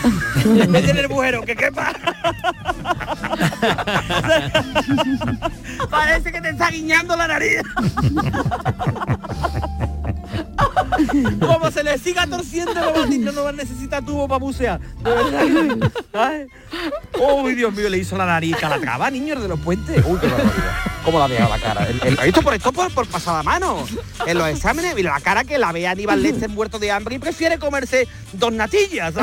En 0.62 0.70
vez 0.70 0.86
tener 0.86 1.06
agujero 1.06 1.42
que 1.42 1.56
quepa. 1.56 1.92
Parece 5.90 6.30
que 6.30 6.40
te 6.40 6.50
está 6.50 6.70
guiñando 6.70 7.16
la 7.16 7.26
nariz. 7.26 7.62
Como 11.40 11.70
se 11.70 11.82
le 11.84 11.98
siga 11.98 12.26
torciendo, 12.26 12.74
no 12.74 12.80
va, 12.92 13.02
a- 13.02 13.06
no 13.32 13.42
va 13.44 13.50
a 13.50 13.52
necesitar 13.52 14.04
tubo 14.04 14.26
para 14.28 14.38
bucear. 14.38 14.80
Uy, 17.20 17.54
Dios 17.54 17.72
mío, 17.74 17.88
le 17.88 17.98
hizo 17.98 18.16
la 18.16 18.26
nariz 18.26 18.56
calatrava, 18.56 19.10
niños 19.10 19.40
de 19.42 19.48
los 19.48 19.58
puentes. 19.60 20.04
Uy, 20.06 20.18
qué 20.18 20.26
barbaridad. 20.26 20.74
¿Cómo 21.04 21.18
la 21.18 21.24
ha 21.24 21.28
dejado 21.28 21.50
la 21.50 21.58
cara? 21.58 21.86
El- 21.88 22.00
el- 22.02 22.18
esto 22.20 22.42
por 22.42 22.52
esto 22.54 22.72
por, 22.72 22.92
por 22.92 23.06
pasada 23.06 23.42
mano. 23.42 23.84
En 24.26 24.36
los 24.36 24.48
exámenes, 24.48 24.94
mira 24.94 25.12
la 25.14 25.20
cara 25.20 25.44
que 25.44 25.56
la 25.58 25.72
ve 25.72 25.86
Aníbal 25.88 26.22
Lester 26.22 26.48
muerto 26.50 26.78
de 26.78 26.90
hambre 26.92 27.14
y 27.14 27.18
prefiere 27.18 27.58
comerse 27.58 28.06
dos 28.32 28.52
natillas, 28.52 29.14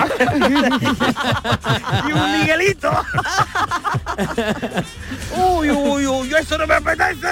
y 2.08 2.12
un 2.12 2.39
Miguelito. 2.39 2.91
uy, 5.38 5.69
uy, 5.69 6.08
uy, 6.08 6.34
eso 6.39 6.58
no 6.58 6.65
me 6.65 6.75
apetece. 6.75 7.28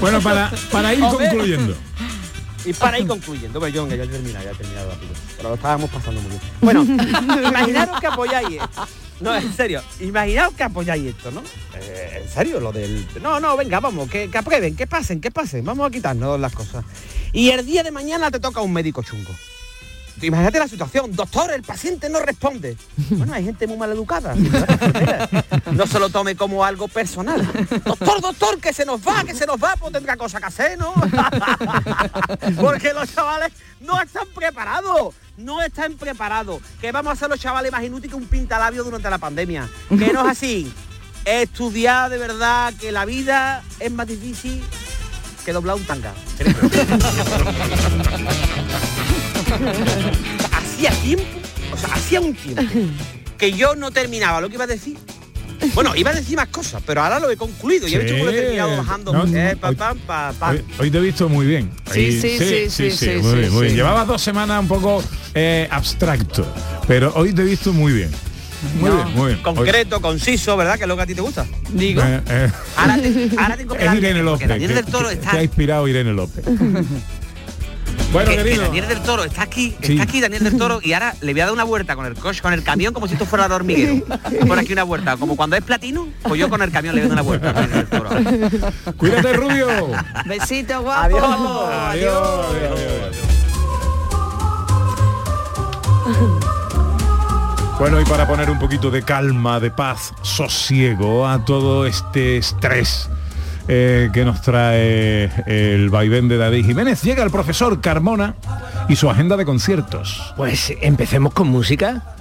Bueno, 0.00 0.20
para, 0.20 0.50
para 0.70 0.94
ir 0.94 1.00
concluyendo. 1.00 1.74
Y 2.64 2.72
para 2.72 2.98
ir 2.98 3.06
concluyendo, 3.06 3.60
pero 3.60 3.72
yo, 3.72 3.88
ya 3.88 4.02
he 4.02 4.06
terminado, 4.08 4.44
ya 4.44 4.50
he 4.50 4.54
terminado 4.54 4.90
rápido. 4.90 5.12
Pero 5.36 5.48
lo 5.50 5.54
estábamos 5.54 5.90
pasando 5.90 6.20
muy 6.20 6.30
bien. 6.30 6.42
Bueno, 6.60 6.82
imaginaros 7.48 8.00
que 8.00 8.06
apoyáis 8.08 8.60
esto. 8.60 8.88
No, 9.20 9.34
en 9.34 9.52
serio, 9.54 9.82
imaginaos 10.00 10.52
que 10.54 10.64
apoyáis 10.64 11.06
esto, 11.06 11.30
¿no? 11.30 11.42
Eh, 11.74 12.22
en 12.22 12.28
serio, 12.28 12.60
lo 12.60 12.72
del... 12.72 13.06
No, 13.22 13.40
no, 13.40 13.56
venga, 13.56 13.80
vamos, 13.80 14.10
que, 14.10 14.28
que 14.28 14.38
aprueben, 14.38 14.76
que 14.76 14.86
pasen, 14.86 15.20
que 15.20 15.30
pasen. 15.30 15.64
Vamos 15.64 15.86
a 15.86 15.90
quitarnos 15.90 16.38
las 16.40 16.52
cosas. 16.52 16.84
Y 17.32 17.50
el 17.50 17.64
día 17.64 17.82
de 17.82 17.92
mañana 17.92 18.30
te 18.30 18.40
toca 18.40 18.60
un 18.60 18.72
médico 18.72 19.02
chungo. 19.02 19.30
Imagínate 20.22 20.58
la 20.58 20.68
situación, 20.68 21.14
doctor, 21.14 21.52
el 21.52 21.62
paciente 21.62 22.08
no 22.08 22.20
responde. 22.20 22.76
Bueno, 23.16 23.34
hay 23.34 23.44
gente 23.44 23.66
muy 23.66 23.76
mal 23.76 23.90
educada. 23.90 24.34
No 25.72 25.86
se 25.86 25.98
lo 25.98 26.08
tome 26.08 26.36
como 26.36 26.64
algo 26.64 26.88
personal. 26.88 27.46
Doctor, 27.84 28.20
doctor, 28.20 28.60
que 28.60 28.72
se 28.72 28.86
nos 28.86 29.00
va, 29.00 29.24
que 29.24 29.34
se 29.34 29.46
nos 29.46 29.62
va, 29.62 29.74
pues 29.76 29.92
tendrá 29.92 30.16
cosa 30.16 30.38
que 30.38 30.46
hacer, 30.46 30.78
¿no? 30.78 30.94
Porque 32.60 32.92
los 32.92 33.12
chavales 33.12 33.52
no 33.80 34.00
están 34.00 34.26
preparados. 34.34 35.14
No 35.36 35.60
están 35.60 35.94
preparados. 35.94 36.62
¿Qué 36.80 36.92
vamos 36.92 37.10
a 37.10 37.12
hacer 37.14 37.28
los 37.28 37.38
chavales 37.38 37.70
más 37.70 37.84
inútiles 37.84 38.10
que 38.10 38.16
un 38.16 38.26
pintalabio 38.26 38.84
durante 38.84 39.10
la 39.10 39.18
pandemia? 39.18 39.68
Que 39.88 40.12
no 40.12 40.22
es 40.22 40.38
así. 40.38 40.72
Estudiar 41.24 42.08
de 42.10 42.18
verdad 42.18 42.72
que 42.80 42.92
la 42.92 43.04
vida 43.04 43.62
es 43.80 43.92
más 43.92 44.06
difícil 44.06 44.62
que 45.44 45.52
doblar 45.52 45.76
un 45.76 45.84
tanga. 45.84 46.14
hacía 50.52 50.90
tiempo, 51.02 51.24
o 51.72 51.76
sea, 51.76 51.94
hacía 51.94 52.20
un 52.20 52.34
tiempo 52.34 52.62
que 53.38 53.52
yo 53.52 53.74
no 53.76 53.90
terminaba 53.90 54.40
lo 54.40 54.48
que 54.48 54.54
iba 54.54 54.64
a 54.64 54.68
decir. 54.68 54.96
Bueno, 55.74 55.96
iba 55.96 56.10
a 56.10 56.14
decir 56.14 56.36
más 56.36 56.48
cosas, 56.48 56.82
pero 56.86 57.02
ahora 57.02 57.18
lo 57.18 57.30
he 57.30 57.36
concluido. 57.36 57.88
Ya 57.88 57.96
he 57.96 58.00
visto 58.00 58.14
que 58.16 58.24
lo 58.24 58.30
he 58.30 58.34
terminado 58.34 58.76
bajando. 58.76 59.12
No, 59.12 59.24
eh, 59.36 59.56
hoy- 59.62 59.74
pam, 59.74 59.98
pa, 59.98 60.32
pam. 60.38 60.50
Hoy, 60.54 60.64
hoy 60.78 60.90
te 60.90 60.98
he 60.98 61.00
visto 61.00 61.28
muy 61.30 61.46
bien. 61.46 61.70
Sí, 61.90 62.12
sí, 62.20 62.38
sí, 62.38 62.68
sí, 62.68 62.70
sí, 62.70 62.82
muy 62.82 62.90
sí, 62.90 63.06
bien, 63.06 63.22
muy 63.52 63.60
bien. 63.62 63.70
sí. 63.70 63.76
Llevabas 63.76 64.06
dos 64.06 64.20
semanas 64.22 64.60
un 64.60 64.68
poco 64.68 65.02
eh, 65.34 65.66
abstracto, 65.70 66.46
pero 66.86 67.12
hoy 67.14 67.32
te 67.32 67.42
he 67.42 67.44
visto 67.46 67.72
muy 67.72 67.92
bien. 67.94 68.10
Muy 68.80 68.90
No, 68.90 68.96
bien, 68.96 69.16
muy 69.16 69.26
bien. 69.28 69.38
Hoy- 69.38 69.42
Concreto, 69.54 70.00
conciso, 70.02 70.56
¿verdad? 70.58 70.76
Que 70.76 70.82
es 70.84 70.88
lo 70.88 70.96
que 70.96 71.02
a 71.02 71.06
ti 71.06 71.14
te 71.14 71.20
gusta. 71.22 71.46
Digo. 71.70 72.02
Eh, 72.02 72.20
eh, 72.28 72.50
Ahora, 72.76 72.96
te- 72.98 73.30
ahora 73.38 73.56
tengo 73.56 73.74
que 73.76 73.84
Irene 73.84 74.22
López. 74.22 74.48
Que- 74.48 74.68
del 74.68 74.84
Toro 74.86 75.08
que- 75.08 75.14
está 75.14 75.30
que 75.32 75.38
ha 75.38 75.42
inspirado 75.42 75.88
Irene 75.88 76.12
López. 76.12 76.44
Bueno, 78.12 78.30
que-. 78.30 78.56
Daniel 78.58 78.88
del 78.88 79.00
Toro 79.02 79.24
está 79.24 79.42
aquí, 79.42 79.76
Sí. 79.82 79.92
está 79.92 80.04
aquí 80.04 80.20
Daniel 80.20 80.44
del 80.44 80.56
Toro 80.56 80.80
y 80.82 80.92
ahora 80.92 81.14
le 81.20 81.32
voy 81.32 81.40
a 81.40 81.44
dar 81.46 81.52
una 81.52 81.64
vuelta 81.64 81.96
con 81.96 82.06
el 82.06 82.14
coche, 82.14 82.40
con 82.40 82.52
el 82.52 82.62
camión 82.62 82.94
como 82.94 83.06
si 83.06 83.14
esto 83.14 83.26
fuera 83.26 83.48
de 83.48 83.54
hormiguero. 83.54 84.04
Por 84.46 84.58
aquí 84.58 84.72
una 84.72 84.84
vuelta, 84.84 85.16
como 85.16 85.36
cuando 85.36 85.56
es 85.56 85.62
platino, 85.62 86.08
pues 86.22 86.40
yo 86.40 86.48
con 86.48 86.62
el 86.62 86.70
camión 86.70 86.94
le 86.94 87.02
doy 87.02 87.10
una 87.10 87.22
vuelta. 87.22 87.50
a 87.50 87.52
Daniel 87.52 87.72
del 87.72 87.86
Toro. 87.88 88.10
Cuídate, 88.96 89.32
Rubio. 89.34 89.68
Besito, 90.26 90.82
guapo. 90.82 91.16
Adiós. 91.16 91.22
Adiós, 91.22 92.46
adiós, 92.50 92.80
adiós. 92.80 93.16
Bueno, 97.78 98.00
y 98.00 98.04
para 98.04 98.26
poner 98.26 98.48
un 98.50 98.58
poquito 98.58 98.90
de 98.90 99.02
calma, 99.02 99.60
de 99.60 99.70
paz, 99.70 100.14
sosiego 100.22 101.26
a 101.28 101.44
todo 101.44 101.84
este 101.86 102.38
estrés 102.38 103.10
eh, 103.68 104.10
que 104.12 104.24
nos 104.24 104.40
trae 104.42 105.30
el 105.46 105.90
vaivén 105.90 106.28
de 106.28 106.36
David 106.36 106.66
Jiménez, 106.66 107.02
llega 107.02 107.22
el 107.22 107.30
profesor 107.30 107.80
Carmona 107.80 108.34
y 108.88 108.96
su 108.96 109.10
agenda 109.10 109.36
de 109.36 109.44
conciertos. 109.44 110.34
Pues 110.36 110.72
empecemos 110.80 111.32
con 111.32 111.48
música. 111.48 112.15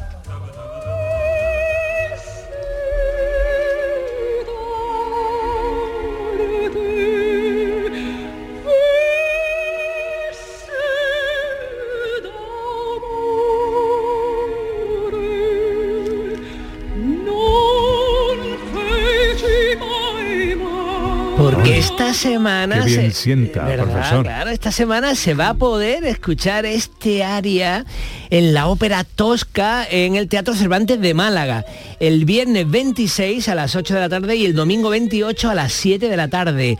Semana 22.45 22.79
Qué 22.83 22.85
bien 22.85 23.11
se- 23.11 23.21
sienta, 23.23 23.63
¿verdad? 23.65 23.85
profesor. 23.85 24.23
Claro, 24.23 24.49
esta 24.51 24.71
semana 24.71 25.15
se 25.15 25.33
va 25.33 25.49
a 25.49 25.53
poder 25.55 26.05
escuchar 26.05 26.65
este 26.65 27.23
aria 27.23 27.85
en 28.29 28.53
la 28.53 28.67
ópera 28.67 29.03
Tosca 29.03 29.83
en 29.89 30.15
el 30.15 30.27
Teatro 30.27 30.53
Cervantes 30.53 31.01
de 31.01 31.13
Málaga. 31.15 31.65
El 31.99 32.23
viernes 32.25 32.69
26 32.69 33.49
a 33.49 33.55
las 33.55 33.75
8 33.75 33.95
de 33.95 33.99
la 33.99 34.09
tarde 34.09 34.35
y 34.35 34.45
el 34.45 34.53
domingo 34.53 34.89
28 34.89 35.49
a 35.49 35.55
las 35.55 35.73
7 35.73 36.07
de 36.07 36.17
la 36.17 36.27
tarde. 36.27 36.77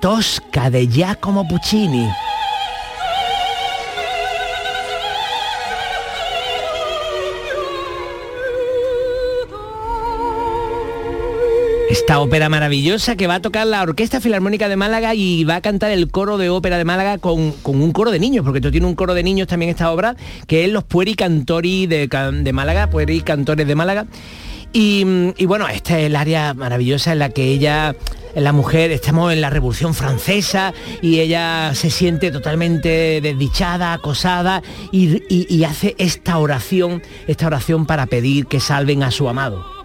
Tosca 0.00 0.70
de 0.70 0.88
Giacomo 0.88 1.46
Puccini. 1.46 2.08
Esta 11.92 12.20
ópera 12.20 12.48
maravillosa 12.48 13.16
que 13.16 13.26
va 13.26 13.34
a 13.34 13.42
tocar 13.42 13.66
la 13.66 13.82
Orquesta 13.82 14.18
Filarmónica 14.18 14.66
de 14.66 14.76
Málaga 14.76 15.14
y 15.14 15.44
va 15.44 15.56
a 15.56 15.60
cantar 15.60 15.90
el 15.90 16.10
coro 16.10 16.38
de 16.38 16.48
ópera 16.48 16.78
de 16.78 16.86
Málaga 16.86 17.18
con, 17.18 17.52
con 17.52 17.82
un 17.82 17.92
coro 17.92 18.10
de 18.10 18.18
niños, 18.18 18.44
porque 18.46 18.60
esto 18.60 18.70
tiene 18.70 18.86
un 18.86 18.94
coro 18.94 19.12
de 19.12 19.22
niños 19.22 19.46
también 19.46 19.68
esta 19.70 19.92
obra, 19.92 20.16
que 20.46 20.64
es 20.64 20.70
los 20.72 20.84
Pueri 20.84 21.14
Cantori 21.14 21.86
de, 21.86 22.08
de 22.08 22.52
Málaga, 22.54 22.88
Pueri 22.88 23.20
Cantores 23.20 23.66
de 23.66 23.74
Málaga. 23.74 24.06
Y, 24.72 25.04
y 25.36 25.44
bueno, 25.44 25.68
esta 25.68 25.98
es 25.98 26.06
el 26.06 26.16
área 26.16 26.54
maravillosa 26.54 27.12
en 27.12 27.18
la 27.18 27.28
que 27.28 27.44
ella, 27.44 27.94
la 28.34 28.52
mujer, 28.54 28.90
estamos 28.90 29.30
en 29.30 29.42
la 29.42 29.50
Revolución 29.50 29.92
Francesa 29.92 30.72
y 31.02 31.20
ella 31.20 31.72
se 31.74 31.90
siente 31.90 32.30
totalmente 32.30 33.20
desdichada, 33.20 33.92
acosada 33.92 34.62
y- 34.92 35.20
y 35.28 35.64
hace 35.64 35.94
esta 35.98 36.38
oración, 36.38 37.02
esta 37.26 37.48
oración 37.48 37.84
para 37.84 38.06
pedir 38.06 38.46
que 38.46 38.60
salven 38.60 39.02
a 39.02 39.10
su 39.10 39.28
amado. 39.28 39.81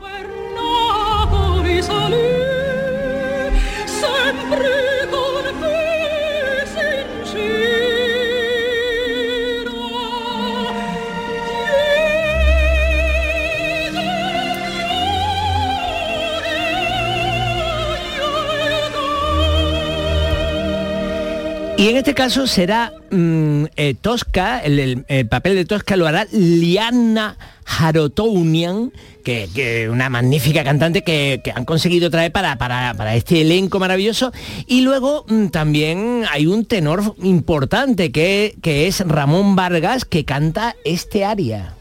Y 21.78 21.90
en 21.90 21.98
este 21.98 22.16
caso 22.16 22.48
será 22.48 22.92
mm, 23.12 23.66
eh, 23.76 23.94
Tosca, 24.02 24.60
el, 24.62 25.06
el 25.08 25.28
papel 25.28 25.54
de 25.54 25.63
Tosca 25.63 25.96
lo 25.96 26.08
hará 26.08 26.26
Liana 26.32 27.38
Harotounian, 27.66 28.92
que, 29.24 29.88
una 29.92 30.10
magnífica 30.10 30.63
cantante 30.63 31.04
que, 31.04 31.40
que 31.44 31.52
han 31.52 31.66
conseguido 31.66 32.10
traer 32.10 32.32
para, 32.32 32.58
para, 32.58 32.96
para 32.96 33.16
este 33.16 33.42
elenco 33.42 33.78
maravilloso. 33.78 34.32
Y 34.66 34.82
luego 34.82 35.26
mm, 35.28 35.50
también 35.50 36.24
hay 36.32 36.48
un 36.48 36.66
tenor 36.66 37.13
importante 37.22 38.12
que, 38.12 38.56
que 38.63 38.88
es 38.88 39.02
Ramón 39.08 39.56
Vargas, 39.56 40.04
que 40.04 40.26
canta 40.26 40.76
este 40.84 41.26
aria. 41.26 41.76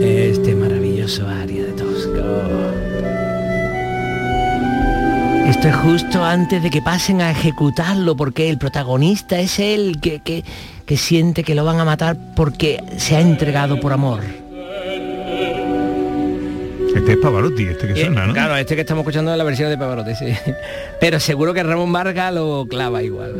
Este 0.00 0.54
maravilloso 0.54 1.26
aria 1.26 1.35
Esto 5.48 5.68
es 5.68 5.76
justo 5.76 6.24
antes 6.24 6.62
de 6.62 6.70
que 6.70 6.82
pasen 6.82 7.20
a 7.22 7.30
ejecutarlo, 7.30 8.16
porque 8.16 8.50
el 8.50 8.58
protagonista 8.58 9.38
es 9.38 9.58
él 9.58 9.98
que, 10.00 10.20
que- 10.20 10.44
que 10.84 10.96
siente 10.96 11.42
que 11.42 11.54
lo 11.54 11.64
van 11.64 11.80
a 11.80 11.84
matar 11.84 12.16
porque 12.36 12.82
se 12.96 13.16
ha 13.16 13.20
entregado 13.20 13.80
por 13.80 13.92
amor. 13.92 14.20
Este 16.94 17.12
es 17.12 17.18
Pavarotti, 17.18 17.64
este 17.64 17.88
que 17.92 18.00
Y, 18.00 18.04
suena, 18.04 18.26
¿no? 18.26 18.32
Claro, 18.32 18.56
este 18.56 18.74
que 18.74 18.80
estamos 18.82 19.02
escuchando 19.02 19.32
es 19.32 19.38
la 19.38 19.44
versión 19.44 19.68
de 19.68 19.76
Pavarotti, 19.78 20.14
sí. 20.14 20.26
Pero 21.00 21.18
seguro 21.20 21.52
que 21.54 21.62
Ramón 21.62 21.92
Vargas 21.92 22.32
lo 22.32 22.66
clava 22.68 23.02
igual. 23.02 23.34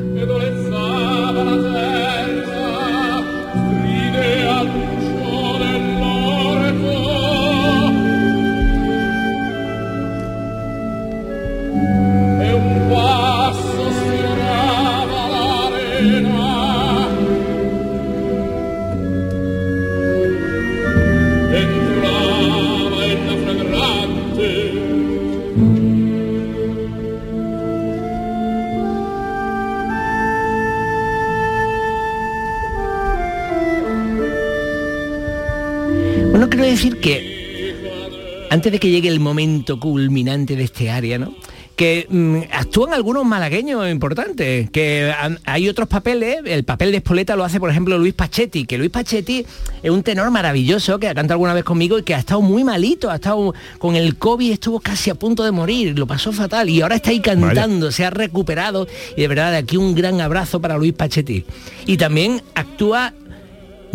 Bueno, 36.47 36.63
quiero 36.63 36.71
decir 36.77 37.01
que 37.01 38.47
antes 38.51 38.71
de 38.71 38.79
que 38.79 38.89
llegue 38.89 39.09
el 39.09 39.19
momento 39.19 39.81
culminante 39.81 40.55
de 40.55 40.63
este 40.63 40.91
área, 40.91 41.19
¿no? 41.19 41.35
que 41.75 42.07
mm, 42.09 42.39
actúan 42.53 42.95
algunos 42.95 43.27
malagueños 43.27 43.87
importantes, 43.91 44.71
que 44.71 45.13
han- 45.19 45.41
hay 45.45 45.69
otros 45.69 45.89
papeles, 45.89 46.39
el 46.47 46.63
papel 46.65 46.91
de 46.93 46.99
Espoleta 46.99 47.35
lo 47.37 47.45
hace 47.45 47.59
por 47.61 47.69
ejemplo 47.69 47.99
Luis 47.99 48.15
Pachetti, 48.15 48.65
que 48.65 48.79
Luis 48.79 48.91
Pachetti 48.91 49.45
es 49.83 49.91
un 49.91 50.03
tenor 50.05 50.31
maravilloso 50.31 50.99
que 51.01 51.09
ha 51.09 51.15
cantado 51.15 51.35
alguna 51.35 51.53
vez 51.53 51.65
conmigo 51.65 51.99
y 51.99 52.03
que 52.05 52.15
ha 52.15 52.19
estado 52.21 52.41
muy 52.43 52.63
malito, 52.65 53.11
ha 53.11 53.17
estado 53.17 53.53
con 53.79 53.95
el 53.97 54.17
COVID, 54.17 54.53
estuvo 54.53 54.79
casi 54.81 55.11
a 55.11 55.17
punto 55.17 55.43
de 55.45 55.51
morir, 55.51 55.99
lo 55.99 56.07
pasó 56.07 56.33
fatal 56.33 56.71
y 56.71 56.81
ahora 56.81 56.95
está 56.95 57.11
ahí 57.11 57.21
cantando, 57.21 57.91
se 57.91 58.05
ha 58.07 58.11
recuperado 58.11 58.87
y 59.17 59.21
de 59.23 59.29
verdad 59.29 59.51
de 59.51 59.59
aquí 59.59 59.77
un 59.77 59.95
gran 59.97 60.21
abrazo 60.21 60.61
para 60.61 60.79
Luis 60.79 60.93
Pachetti. 60.95 61.45
Y 61.87 61.97
también 61.99 62.41
actúa 62.55 63.13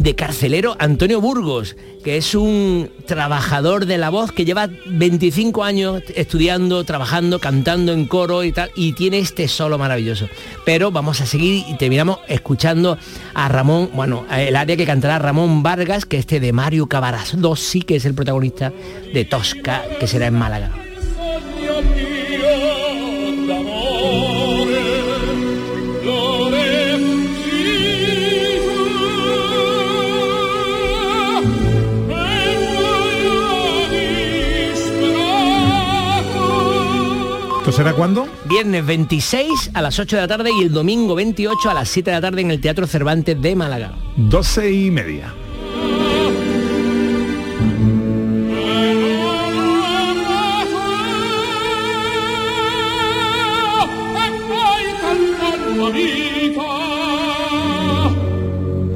de 0.01 0.15
carcelero 0.15 0.75
Antonio 0.79 1.21
Burgos, 1.21 1.75
que 2.03 2.17
es 2.17 2.33
un 2.33 2.89
trabajador 3.05 3.85
de 3.85 3.99
la 3.99 4.09
voz 4.09 4.31
que 4.31 4.45
lleva 4.45 4.69
25 4.87 5.63
años 5.63 6.01
estudiando, 6.15 6.83
trabajando, 6.83 7.39
cantando 7.39 7.93
en 7.93 8.07
coro 8.07 8.43
y 8.43 8.51
tal, 8.51 8.71
y 8.75 8.93
tiene 8.93 9.19
este 9.19 9.47
solo 9.47 9.77
maravilloso. 9.77 10.27
Pero 10.65 10.91
vamos 10.91 11.21
a 11.21 11.27
seguir 11.27 11.65
y 11.67 11.77
terminamos 11.77 12.17
escuchando 12.27 12.97
a 13.35 13.47
Ramón, 13.47 13.91
bueno, 13.93 14.25
el 14.31 14.55
área 14.55 14.75
que 14.75 14.85
cantará 14.85 15.19
Ramón 15.19 15.61
Vargas, 15.61 16.05
que 16.05 16.17
este 16.17 16.39
de 16.39 16.51
Mario 16.51 16.87
Cabaras 16.87 17.35
sí 17.55 17.81
que 17.83 17.97
es 17.97 18.05
el 18.05 18.15
protagonista 18.15 18.73
de 19.13 19.25
Tosca, 19.25 19.83
que 19.99 20.07
será 20.07 20.27
en 20.27 20.33
Málaga. 20.33 20.90
¿Esto 37.71 37.83
será 37.83 37.95
cuándo? 37.95 38.27
Viernes 38.49 38.85
26 38.85 39.71
a 39.73 39.81
las 39.81 39.97
8 39.97 40.17
de 40.17 40.21
la 40.21 40.27
tarde 40.27 40.49
y 40.51 40.63
el 40.63 40.73
domingo 40.73 41.15
28 41.15 41.69
a 41.69 41.73
las 41.73 41.87
7 41.87 42.11
de 42.11 42.17
la 42.17 42.19
tarde 42.19 42.41
en 42.41 42.51
el 42.51 42.59
Teatro 42.59 42.85
Cervantes 42.85 43.41
de 43.41 43.55
Málaga. 43.55 43.93
12 44.17 44.71
y 44.73 44.91
media. 44.91 45.33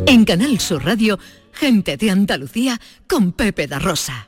En 0.06 0.26
Canal 0.26 0.60
Sur 0.60 0.84
Radio, 0.84 1.18
gente 1.54 1.96
de 1.96 2.12
Andalucía 2.12 2.82
con 3.08 3.32
Pepe 3.32 3.68
da 3.68 3.80
Rosa. 3.80 4.28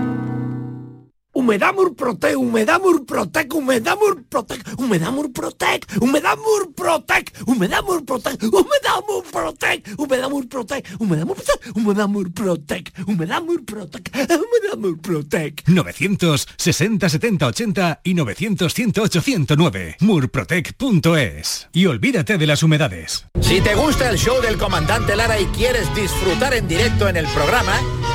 Humedad 1.51 1.73
Murprotec, 1.73 2.35
Humedad 2.37 2.79
Murprotec, 2.79 3.53
Humedad 3.53 3.97
Murprotec, 3.97 4.63
Humedad 4.77 5.11
Murprotec, 5.11 5.85
Humedad 5.99 6.37
Murprotec, 6.37 7.33
Humedad 7.45 7.83
Murprotec, 7.83 8.41
Humedad 8.53 9.03
Murprotec, 9.05 9.91
Humedad 9.99 10.29
Murprotec, 10.29 10.87
Humedad 10.97 11.25
Murprotec, 11.27 11.73
Humedad 11.75 12.07
Murprotec, 12.07 12.93
Humedad 13.05 13.41
Murprotec, 13.43 14.11
Humedad 14.15 14.77
Murprotec. 14.77 15.63
960 15.67 17.09
70 17.09 17.47
80 17.47 17.99
y 18.01 18.13
900 18.13 18.73
108 18.73 19.21
109. 19.21 19.97
Murprotec.es. 19.99 21.67
Y 21.73 21.85
olvídate 21.85 22.37
de 22.37 22.47
las 22.47 22.63
humedades. 22.63 23.25
Si 23.41 23.59
te 23.59 23.75
gusta 23.75 24.09
el 24.09 24.17
show 24.17 24.41
del 24.41 24.57
comandante 24.57 25.17
Lara 25.17 25.37
y 25.37 25.47
quieres 25.47 25.93
disfrutar 25.93 26.53
en 26.53 26.69
directo 26.69 27.09
en 27.09 27.17
el 27.17 27.25
programa, 27.25 27.77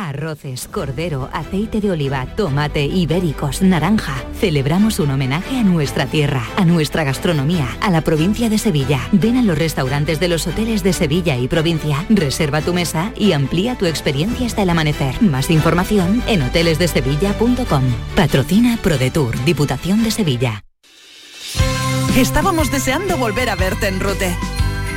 Arroces, 0.00 0.66
cordero, 0.66 1.28
aceite 1.30 1.82
de 1.82 1.90
oliva, 1.90 2.24
tomate, 2.34 2.86
ibéricos, 2.86 3.60
naranja. 3.60 4.14
Celebramos 4.38 4.98
un 4.98 5.10
homenaje 5.10 5.58
a 5.58 5.62
nuestra 5.62 6.06
tierra, 6.06 6.42
a 6.56 6.64
nuestra 6.64 7.04
gastronomía, 7.04 7.68
a 7.82 7.90
la 7.90 8.00
provincia 8.00 8.48
de 8.48 8.56
Sevilla. 8.56 9.00
Ven 9.12 9.36
a 9.36 9.42
los 9.42 9.58
restaurantes 9.58 10.18
de 10.18 10.28
los 10.28 10.46
hoteles 10.46 10.82
de 10.82 10.94
Sevilla 10.94 11.36
y 11.36 11.48
provincia, 11.48 12.06
reserva 12.08 12.62
tu 12.62 12.72
mesa 12.72 13.12
y 13.14 13.32
amplía 13.32 13.76
tu 13.76 13.84
experiencia 13.84 14.46
hasta 14.46 14.62
el 14.62 14.70
amanecer. 14.70 15.20
Más 15.22 15.50
información 15.50 16.22
en 16.26 16.42
hotelesdesevilla.com. 16.42 17.82
Patrocina 18.16 18.78
ProDetour, 18.82 19.44
Diputación 19.44 20.02
de 20.02 20.10
Sevilla. 20.10 20.64
Estábamos 22.16 22.72
deseando 22.72 23.18
volver 23.18 23.50
a 23.50 23.54
verte 23.54 23.88
en 23.88 24.00
Rute. 24.00 24.34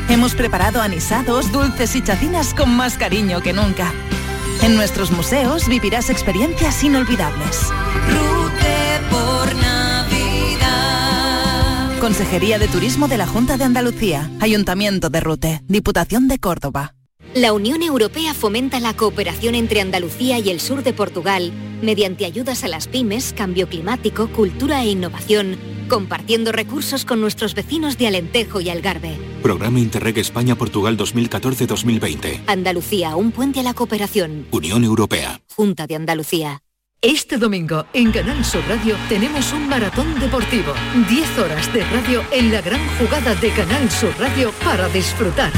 Hemos 0.08 0.34
preparado 0.34 0.82
anisados, 0.82 1.52
dulces 1.52 1.94
y 1.98 2.02
chacinas 2.02 2.54
con 2.54 2.76
más 2.76 2.98
cariño 2.98 3.42
que 3.42 3.52
nunca. 3.52 3.92
En 4.64 4.76
nuestros 4.78 5.12
museos 5.12 5.68
vivirás 5.68 6.10
experiencias 6.10 6.82
inolvidables. 6.86 7.68
Rute 8.08 9.02
por 9.12 9.54
Navidad. 9.56 10.70
Consejería 12.00 12.58
de 12.60 12.70
Turismo 12.70 13.10
de 13.10 13.18
la 13.18 13.28
Junta 13.28 13.58
de 13.58 13.66
Andalucía, 13.66 14.32
Ayuntamiento 14.40 15.10
de 15.10 15.20
Rute, 15.20 15.62
Diputación 15.68 16.30
de 16.30 16.40
Córdoba. 16.40 16.96
La 17.34 17.52
Unión 17.52 17.82
Europea 17.82 18.34
fomenta 18.34 18.80
la 18.80 18.94
cooperación 18.94 19.56
entre 19.56 19.82
Andalucía 19.82 20.40
y 20.40 20.50
el 20.50 20.62
sur 20.62 20.82
de 20.82 20.94
Portugal 20.94 21.52
mediante 21.82 22.24
ayudas 22.24 22.64
a 22.64 22.70
las 22.70 22.88
pymes, 22.88 23.34
cambio 23.34 23.68
climático, 23.68 24.30
cultura 24.30 24.82
e 24.84 24.92
innovación, 24.92 25.58
compartiendo 25.88 26.52
recursos 26.52 27.06
con 27.06 27.22
nuestros 27.22 27.54
vecinos 27.56 27.98
de 27.98 28.08
Alentejo 28.08 28.62
y 28.62 28.70
Algarve. 28.70 29.18
Programa 29.42 29.80
Interreg 29.80 30.18
España-Portugal 30.18 30.98
2014-2020. 30.98 32.44
Andalucía, 32.48 33.16
un 33.16 33.32
puente 33.32 33.60
a 33.60 33.64
la 33.64 33.74
cooperación. 33.74 34.48
Unión 34.52 34.84
Europea. 34.84 35.42
Junta 35.56 35.88
de 35.88 35.96
Andalucía. 35.96 36.62
Este 37.02 37.38
domingo 37.38 37.86
en 37.92 38.14
Canal 38.14 38.46
Sur 38.46 38.64
Radio 38.70 38.96
tenemos 39.10 39.52
un 39.52 39.68
maratón 39.68 40.18
deportivo. 40.22 40.74
10 41.10 41.38
horas 41.38 41.74
de 41.74 41.84
radio 41.84 42.24
en 42.32 42.50
la 42.54 42.62
gran 42.62 42.80
jugada 42.98 43.36
de 43.36 43.50
Canal 43.50 43.92
Sur 43.92 44.18
Radio 44.18 44.54
para 44.64 44.88
disfrutar. 44.88 45.52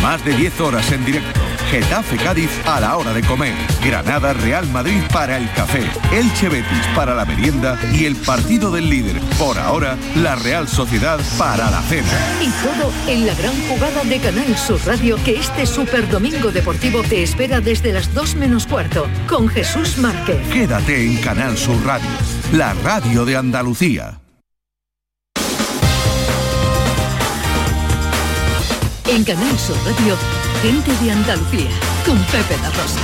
Más 0.00 0.24
de 0.24 0.34
10 0.34 0.60
horas 0.60 0.90
en 0.92 1.04
directo. 1.04 1.45
Getafe 1.70 2.16
Cádiz 2.16 2.50
a 2.64 2.80
la 2.80 2.96
hora 2.96 3.12
de 3.12 3.22
comer, 3.22 3.54
Granada 3.84 4.32
Real 4.32 4.66
Madrid 4.68 5.02
para 5.12 5.36
el 5.36 5.50
café, 5.52 5.82
Elche 6.12 6.48
Betis 6.48 6.86
para 6.94 7.14
la 7.14 7.24
merienda 7.24 7.78
y 7.92 8.04
el 8.04 8.14
partido 8.16 8.70
del 8.70 8.88
líder, 8.88 9.20
por 9.38 9.58
ahora, 9.58 9.96
la 10.14 10.36
Real 10.36 10.68
Sociedad 10.68 11.18
para 11.36 11.70
la 11.70 11.82
cena. 11.82 12.08
Y 12.40 12.50
todo 12.62 12.92
en 13.08 13.26
la 13.26 13.34
gran 13.34 13.54
jugada 13.68 14.04
de 14.04 14.18
Canal 14.20 14.56
Sur 14.56 14.80
Radio 14.86 15.18
que 15.24 15.40
este 15.40 15.66
Super 15.66 16.08
Domingo 16.08 16.52
Deportivo 16.52 17.02
te 17.02 17.22
espera 17.22 17.60
desde 17.60 17.92
las 17.92 18.14
2 18.14 18.36
menos 18.36 18.66
cuarto 18.66 19.06
con 19.28 19.48
Jesús 19.48 19.98
Márquez. 19.98 20.38
Quédate 20.52 21.04
en 21.04 21.16
Canal 21.16 21.58
Sur 21.58 21.84
Radio, 21.84 22.08
la 22.52 22.74
radio 22.84 23.24
de 23.24 23.36
Andalucía. 23.36 24.20
En 29.08 29.24
Canal 29.24 29.58
Sur 29.58 29.76
Radio 29.84 30.16
gente 30.68 30.90
de 31.04 31.12
Andalucía, 31.12 31.70
con 32.04 32.18
Pepe 32.24 32.56
la 32.60 32.70
Rosa. 32.70 33.00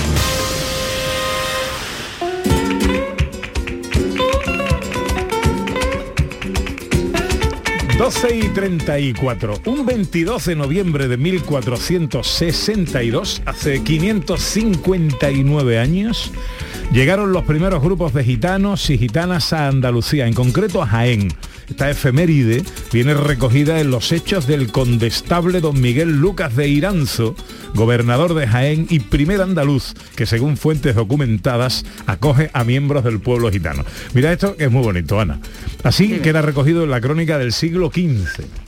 12 7.96 8.37
y 8.37 8.48
34. 8.48 9.61
Un 9.66 9.87
22 9.87 10.46
de 10.46 10.57
noviembre 10.57 11.07
de 11.07 11.16
1462, 11.16 13.42
hace 13.46 13.85
559 13.85 15.79
años, 15.79 16.33
llegaron 16.92 17.33
los 17.33 17.44
primeros 17.44 17.81
grupos 17.81 18.12
de 18.12 18.25
gitanos 18.25 18.90
y 18.90 18.98
gitanas 18.98 19.53
a 19.53 19.68
Andalucía, 19.68 20.27
en 20.27 20.35
concreto 20.35 20.83
a 20.83 20.88
Jaén. 20.88 21.29
Esta 21.68 21.90
efeméride 21.90 22.62
viene 22.92 23.14
recogida 23.14 23.81
en 23.81 23.90
los 23.90 24.12
hechos 24.12 24.46
del 24.46 24.70
condestable 24.70 25.61
don 25.61 25.81
Miguel 25.81 26.20
Lucas 26.20 26.57
de 26.57 26.68
Iranzo, 26.68 27.35
gobernador 27.75 28.35
de 28.35 28.46
Jaén 28.46 28.87
y 28.90 29.01
primer 29.01 29.40
andaluz 29.40 29.94
que 30.16 30.27
según 30.27 30.57
fuentes 30.57 30.94
documentadas 30.94 31.85
acoge 32.07 32.51
a 32.53 32.64
miembros 32.64 33.05
del 33.05 33.20
pueblo 33.20 33.51
gitano. 33.51 33.85
Mira 34.14 34.33
esto 34.33 34.57
que 34.57 34.64
es 34.64 34.70
muy 34.70 34.83
bonito, 34.83 35.20
Ana. 35.20 35.40
Así 35.83 36.20
queda 36.20 36.42
recogido 36.42 36.85
en 36.85 36.90
la 36.90 37.01
crónica 37.01 37.38
del 37.38 37.53
siglo 37.53 37.90
XV. 37.92 38.62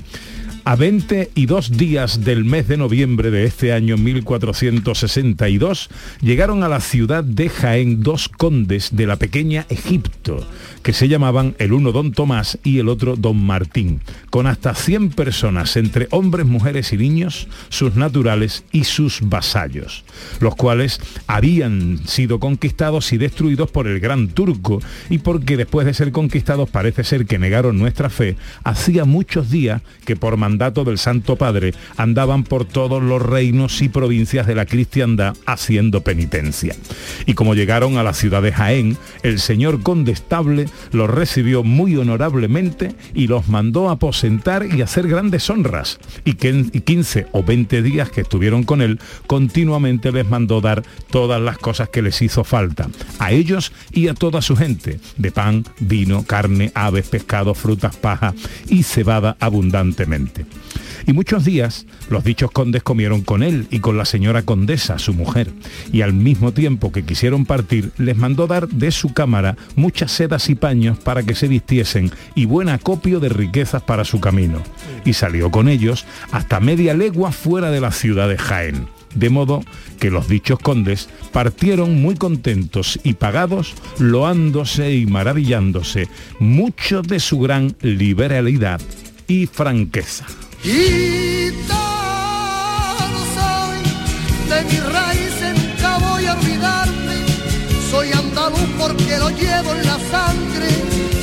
A 0.66 0.77
22 0.77 1.77
días 1.77 2.24
del 2.24 2.46
mes 2.46 2.68
de 2.68 2.79
noviembre 2.79 3.31
de 3.31 3.44
este 3.44 3.74
año 3.74 3.98
1462 3.98 5.90
llegaron 6.22 6.62
a 6.62 6.70
la 6.70 6.81
ciudad 6.81 7.22
de 7.22 7.50
Jaén 7.50 8.03
dos 8.03 8.31
condes 8.31 8.96
de 8.96 9.07
la 9.07 9.16
pequeña 9.16 9.66
Egipto, 9.68 10.48
que 10.83 10.94
se 10.94 11.07
llamaban 11.09 11.55
el 11.59 11.74
uno 11.74 11.92
don 11.92 12.12
Tomás 12.12 12.59
y 12.64 12.79
el 12.79 12.88
otro 12.88 13.14
don 13.16 13.44
Martín, 13.44 14.00
con 14.31 14.46
hasta 14.46 14.74
100 14.74 15.11
personas, 15.11 15.77
entre 15.77 16.09
hombres, 16.11 16.46
mujeres 16.46 16.94
y 16.94 16.96
niños, 16.96 17.46
sus 17.68 17.94
naturales 17.94 18.64
y 18.72 18.85
sus 18.85 19.20
vasallos, 19.20 20.03
los 20.40 20.57
cuales 20.57 20.98
habían 21.27 22.00
sido 22.07 22.40
conquistados 22.40 23.12
y 23.12 23.18
destruidos 23.18 23.70
por 23.70 23.87
el 23.87 24.00
gran 24.00 24.29
turco 24.29 24.81
y 25.11 25.18
porque 25.18 25.59
después 25.59 25.85
de 25.85 25.92
ser 25.92 26.11
conquistados 26.11 26.70
parece 26.70 27.05
ser 27.05 27.27
que 27.27 27.38
negaron 27.38 27.79
nuestra 27.79 28.09
fe, 28.09 28.37
hacía 28.62 29.05
muchos 29.05 29.50
días 29.50 29.83
que 30.07 30.16
por 30.16 30.38
mandato 30.38 30.53
del 30.58 30.98
Santo 30.98 31.36
Padre 31.36 31.74
andaban 31.96 32.44
por 32.44 32.64
todos 32.64 33.02
los 33.02 33.20
reinos 33.20 33.82
y 33.82 33.88
provincias 33.88 34.46
de 34.46 34.54
la 34.54 34.66
cristiandad 34.66 35.36
haciendo 35.46 36.02
penitencia. 36.02 36.74
Y 37.26 37.34
como 37.34 37.54
llegaron 37.54 37.98
a 37.98 38.02
la 38.02 38.14
ciudad 38.14 38.42
de 38.42 38.52
Jaén, 38.52 38.96
el 39.22 39.40
señor 39.40 39.82
condestable 39.82 40.66
los 40.92 41.10
recibió 41.10 41.64
muy 41.64 41.96
honorablemente 41.96 42.94
y 43.14 43.26
los 43.26 43.48
mandó 43.48 43.90
aposentar 43.90 44.66
y 44.66 44.82
hacer 44.82 45.08
grandes 45.08 45.50
honras. 45.50 45.98
Y 46.24 46.34
que 46.34 46.48
en 46.48 46.70
15 46.70 47.26
o 47.32 47.42
20 47.42 47.82
días 47.82 48.10
que 48.10 48.22
estuvieron 48.22 48.64
con 48.64 48.80
él, 48.80 48.98
continuamente 49.26 50.12
les 50.12 50.28
mandó 50.28 50.60
dar 50.60 50.82
todas 51.10 51.40
las 51.40 51.58
cosas 51.58 51.88
que 51.88 52.02
les 52.02 52.22
hizo 52.22 52.44
falta, 52.44 52.88
a 53.18 53.32
ellos 53.32 53.72
y 53.92 54.08
a 54.08 54.14
toda 54.14 54.40
su 54.40 54.56
gente, 54.56 55.00
de 55.16 55.30
pan, 55.30 55.64
vino, 55.80 56.24
carne, 56.24 56.72
aves, 56.74 57.08
pescado, 57.08 57.54
frutas, 57.54 57.96
paja 57.96 58.34
y 58.68 58.82
cebada 58.82 59.36
abundantemente. 59.40 60.43
Y 61.07 61.12
muchos 61.12 61.44
días 61.44 61.87
los 62.09 62.24
dichos 62.24 62.50
condes 62.50 62.83
comieron 62.83 63.22
con 63.22 63.42
él 63.42 63.66
y 63.70 63.80
con 63.80 63.98
la 63.98 64.04
señora 64.04 64.42
condesa, 64.42 64.98
su 64.98 65.12
mujer, 65.12 65.50
y 65.92 66.00
al 66.00 66.14
mismo 66.14 66.52
tiempo 66.52 66.92
que 66.92 67.04
quisieron 67.04 67.44
partir, 67.44 67.92
les 67.98 68.16
mandó 68.16 68.46
dar 68.46 68.68
de 68.68 68.90
su 68.90 69.12
cámara 69.12 69.57
muchas 69.76 70.12
sedas 70.12 70.48
y 70.48 70.54
paños 70.54 70.98
para 70.98 71.22
que 71.22 71.35
se 71.35 71.48
vistiesen 71.48 72.11
y 72.35 72.46
buen 72.46 72.68
acopio 72.68 73.20
de 73.20 73.28
riquezas 73.28 73.83
para 73.83 74.04
su 74.04 74.20
camino. 74.20 74.62
Y 75.04 75.12
salió 75.12 75.50
con 75.50 75.68
ellos 75.68 76.07
hasta 76.33 76.61
media 76.61 76.94
legua 76.94 77.33
fuera 77.33 77.70
de 77.70 77.80
la 77.80 77.92
ciudad 77.92 78.28
de 78.28 78.38
Jaén. 78.38 78.87
De 79.14 79.30
modo 79.30 79.62
que 80.00 80.11
los 80.11 80.26
dichos 80.28 80.59
condes 80.59 81.09
partieron 81.33 82.02
muy 82.02 82.16
contentos 82.16 82.98
y 83.04 83.14
pagados, 83.14 83.74
loándose 83.98 84.92
y 84.92 85.07
maravillándose 85.07 86.09
mucho 86.40 87.02
de 87.02 87.20
su 87.20 87.38
gran 87.38 87.76
liberalidad 87.80 88.80
y 89.26 89.46
franqueza. 89.46 90.26
Gitano 90.62 91.64
soy, 93.34 93.82
de 94.48 94.64
mi 94.64 94.78
raíz 94.80 95.34
nunca 95.54 95.98
voy 95.98 96.26
a 96.26 96.34
olvidarme. 96.34 97.24
Soy 97.90 98.12
andaluz 98.12 98.68
porque 98.78 99.18
lo 99.18 99.30
llevo 99.30 99.74
en 99.74 99.87
la 99.87 99.98
sangre. 100.10 100.68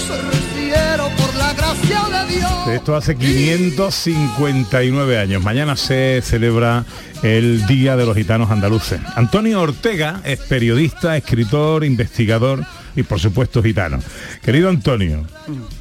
Soy 0.07 0.19
reciero 0.31 1.09
por 1.17 1.35
la 1.35 1.53
gracia 1.53 2.01
de 2.09 2.25
Dios. 2.35 2.67
Esto 2.67 2.95
hace 2.95 3.15
559 3.15 5.17
años. 5.17 5.43
Mañana 5.43 5.75
se 5.75 6.21
celebra 6.23 6.85
el 7.23 7.65
Día 7.67 7.95
de 7.95 8.05
los 8.05 8.15
Gitanos 8.15 8.51
Andaluces. 8.51 8.99
Antonio 9.15 9.61
Ortega 9.61 10.21
es 10.23 10.39
periodista, 10.39 11.17
escritor, 11.17 11.83
investigador 11.83 12.65
y 12.95 13.03
por 13.03 13.19
supuesto 13.19 13.61
gitano. 13.61 13.99
Querido 14.43 14.69
Antonio, 14.69 15.25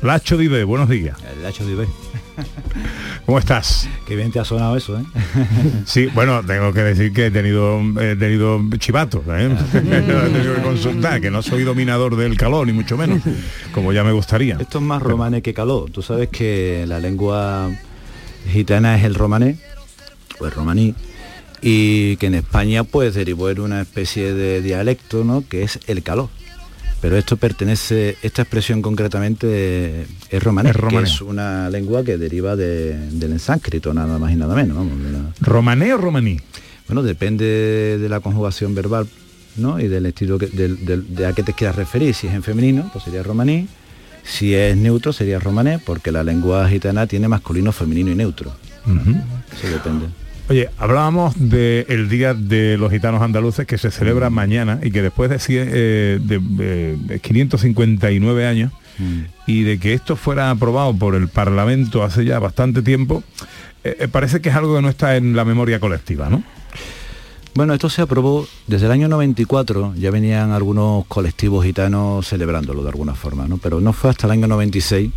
Lacho 0.03 0.37
Dive, 0.37 0.65
buenos 0.65 0.89
días. 0.89 1.17
Lacho 1.43 1.67
Dive. 1.67 1.87
¿Cómo 3.27 3.39
estás? 3.39 3.89
Qué 4.07 4.17
bien 4.17 4.31
te 4.31 4.41
ha 4.41 4.45
sonado 4.45 4.77
eso, 4.77 4.99
¿eh? 4.99 5.05
Sí, 5.87 6.07
bueno, 6.07 6.43
tengo 6.45 6.73
que 6.73 6.83
decir 6.83 7.13
que 7.13 7.27
he 7.27 7.31
tenido, 7.31 7.81
he 8.01 8.17
tenido 8.17 8.61
chivatos, 8.79 9.23
¿eh? 9.29 9.57
he 9.75 9.81
tenido 9.81 10.55
que 10.55 10.63
consultar, 10.63 11.21
que 11.21 11.31
no 11.31 11.43
soy 11.43 11.65
dominador 11.65 12.17
del 12.17 12.37
calor, 12.37 12.67
ni 12.67 12.73
mucho 12.73 12.97
menos, 12.97 13.23
como 13.73 13.93
ya 13.93 14.05
me 14.05 14.13
gustaría. 14.13 14.57
Esto 14.61 14.79
es 14.79 14.85
más 14.85 15.03
romané 15.03 15.43
que 15.43 15.55
calor. 15.55 15.91
Tú 15.91 16.03
sabes 16.03 16.29
que 16.29 16.85
la 16.87 16.99
lengua 16.99 17.71
gitana 18.51 18.97
es 18.97 19.05
el 19.05 19.15
romané, 19.15 19.59
o 20.39 20.47
el 20.47 20.53
romaní, 20.53 20.95
y 21.63 22.17
que 22.17 22.27
en 22.27 22.35
España 22.35 22.85
pues 22.85 23.15
derivó 23.15 23.51
en 23.51 23.61
una 23.61 23.83
especie 23.83 24.33
de 24.35 24.63
dialecto, 24.63 25.25
¿no? 25.25 25.45
Que 25.47 25.63
es 25.63 25.79
el 25.87 26.03
calor 26.03 26.31
pero 27.01 27.17
esto 27.17 27.37
pertenece, 27.37 28.17
esta 28.23 28.43
expresión 28.43 28.83
concretamente 28.83 30.07
es 30.29 30.43
romaní, 30.43 30.71
que 30.71 30.99
es 30.99 31.21
una 31.23 31.71
lengua 31.71 32.05
que 32.05 32.19
deriva 32.19 32.57
del 32.57 33.41
sánscrito, 33.41 33.95
nada 33.95 34.19
más 34.19 34.33
y 34.33 34.37
nada 34.37 34.55
menos. 34.55 34.87
¿Romané 35.41 35.95
o 35.95 35.99
romaní? 35.99 36.39
Bueno, 36.87 37.03
depende 37.03 37.99
de 37.99 38.09
la 38.09 38.21
conjugación 38.21 38.75
verbal 38.75 39.09
¿no? 39.57 39.81
y 39.81 39.89
del 39.89 40.07
estilo 40.07 40.39
que, 40.39 40.49
de 40.49 41.27
a 41.27 41.33
qué 41.33 41.43
te 41.43 41.53
quieras 41.55 41.77
referir. 41.77 42.15
Si 42.15 42.27
es 42.27 42.35
en 42.35 42.43
femenino, 42.43 42.91
pues 42.93 43.05
sería 43.05 43.23
romaní. 43.23 43.69
Si 44.23 44.55
es 44.55 44.77
neutro, 44.77 45.13
sería 45.13 45.39
romané, 45.39 45.79
porque 45.79 46.13
la 46.13 46.23
lengua 46.23 46.69
gitana 46.69 47.07
tiene 47.07 47.29
masculino, 47.29 47.73
femenino 47.73 48.11
y 48.11 48.15
neutro. 48.15 48.53
Eso 49.53 49.69
depende. 49.69 50.07
Oye, 50.51 50.69
hablábamos 50.79 51.35
del 51.39 52.09
Día 52.09 52.35
de 52.35 52.77
los 52.77 52.91
Gitanos 52.91 53.23
Andaluces 53.23 53.69
que 53.69 53.79
se 53.79 53.93
celebra 53.93 54.31
mañana 54.31 54.81
y 54.83 54.91
que 54.91 55.01
después 55.01 55.31
de, 55.31 55.39
eh, 55.49 56.19
de 56.21 57.21
559 57.21 58.47
años 58.49 58.73
mm. 58.99 59.21
y 59.47 59.63
de 59.63 59.79
que 59.79 59.95
esto 59.95 60.17
fuera 60.17 60.51
aprobado 60.51 60.93
por 60.93 61.15
el 61.15 61.29
Parlamento 61.29 62.03
hace 62.03 62.25
ya 62.25 62.41
bastante 62.41 62.83
tiempo, 62.83 63.23
eh, 63.85 63.97
eh, 64.01 64.09
parece 64.09 64.41
que 64.41 64.49
es 64.49 64.57
algo 64.57 64.75
que 64.75 64.83
no 64.83 64.89
está 64.89 65.15
en 65.15 65.37
la 65.37 65.45
memoria 65.45 65.79
colectiva, 65.79 66.29
¿no? 66.29 66.43
Bueno, 67.55 67.73
esto 67.73 67.89
se 67.89 68.03
aprobó 68.03 68.45
desde 68.67 68.87
el 68.87 68.93
año 68.93 69.07
94, 69.07 69.95
ya 69.95 70.11
venían 70.11 70.51
algunos 70.51 71.07
colectivos 71.07 71.65
gitanos 71.65 72.27
celebrándolo 72.27 72.83
de 72.83 72.89
alguna 72.89 73.15
forma, 73.15 73.47
¿no? 73.47 73.59
Pero 73.59 73.81
no 73.81 73.93
fue 73.93 74.11
hasta 74.11 74.27
el 74.27 74.33
año 74.33 74.49
96 74.49 75.13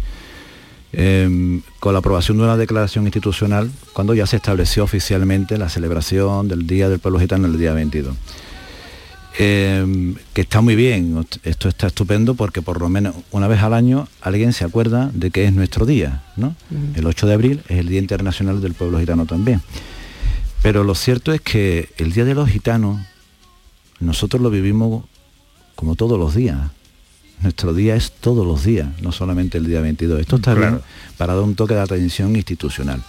Em, 0.96 1.64
con 1.80 1.94
la 1.94 2.00
aprobación 2.00 2.38
de 2.38 2.44
una 2.44 2.56
declaración 2.56 3.06
institucional 3.06 3.72
cuando 3.94 4.14
ya 4.14 4.28
se 4.28 4.36
estableció 4.36 4.84
oficialmente 4.84 5.58
la 5.58 5.68
celebración 5.68 6.48
del 6.48 6.68
Día 6.68 6.88
del 6.88 7.00
Pueblo 7.00 7.20
Gitano 7.20 7.48
el 7.48 7.58
día 7.58 7.74
22. 7.74 8.16
Em, 9.40 10.14
que 10.34 10.42
está 10.42 10.62
muy 10.62 10.76
bien, 10.76 11.26
esto 11.44 11.68
está 11.68 11.88
estupendo 11.88 12.36
porque 12.36 12.62
por 12.62 12.80
lo 12.80 12.90
menos 12.90 13.16
una 13.32 13.48
vez 13.48 13.64
al 13.64 13.74
año 13.74 14.08
alguien 14.22 14.54
se 14.54 14.66
acuerda 14.66 15.10
de 15.12 15.32
que 15.32 15.46
es 15.46 15.54
nuestro 15.54 15.88
día, 15.88 16.22
¿no? 16.38 16.56
El 16.94 17.08
8 17.08 17.26
de 17.26 17.34
abril 17.34 17.64
es 17.70 17.80
el 17.80 17.88
Día 17.88 17.98
Internacional 17.98 18.62
del 18.62 18.76
Pueblo 18.76 19.00
Gitano 19.00 19.26
también. 19.26 19.64
Pero 20.62 20.84
lo 20.84 20.94
cierto 20.94 21.34
es 21.34 21.42
que 21.42 21.90
el 21.98 22.14
Día 22.14 22.26
de 22.26 22.36
los 22.36 22.48
Gitanos 22.48 23.02
nosotros 24.00 24.44
lo 24.44 24.52
vivimos 24.52 25.06
como 25.74 25.96
todos 25.96 26.20
los 26.20 26.36
días. 26.36 26.60
Nuestro 27.44 27.74
día 27.74 27.96
es 27.96 28.14
todos 28.14 28.48
los 28.48 28.64
días, 28.64 28.88
no 29.02 29.12
solamente 29.12 29.58
el 29.58 29.68
día 29.68 29.82
22. 29.82 30.22
Esto 30.22 30.38
está 30.38 30.54
bien 30.54 30.80
para 31.18 31.36
dar 31.36 31.44
un 31.44 31.56
toque 31.56 31.74
de 31.74 31.82
atención 31.82 32.36
institucional. 32.38 33.04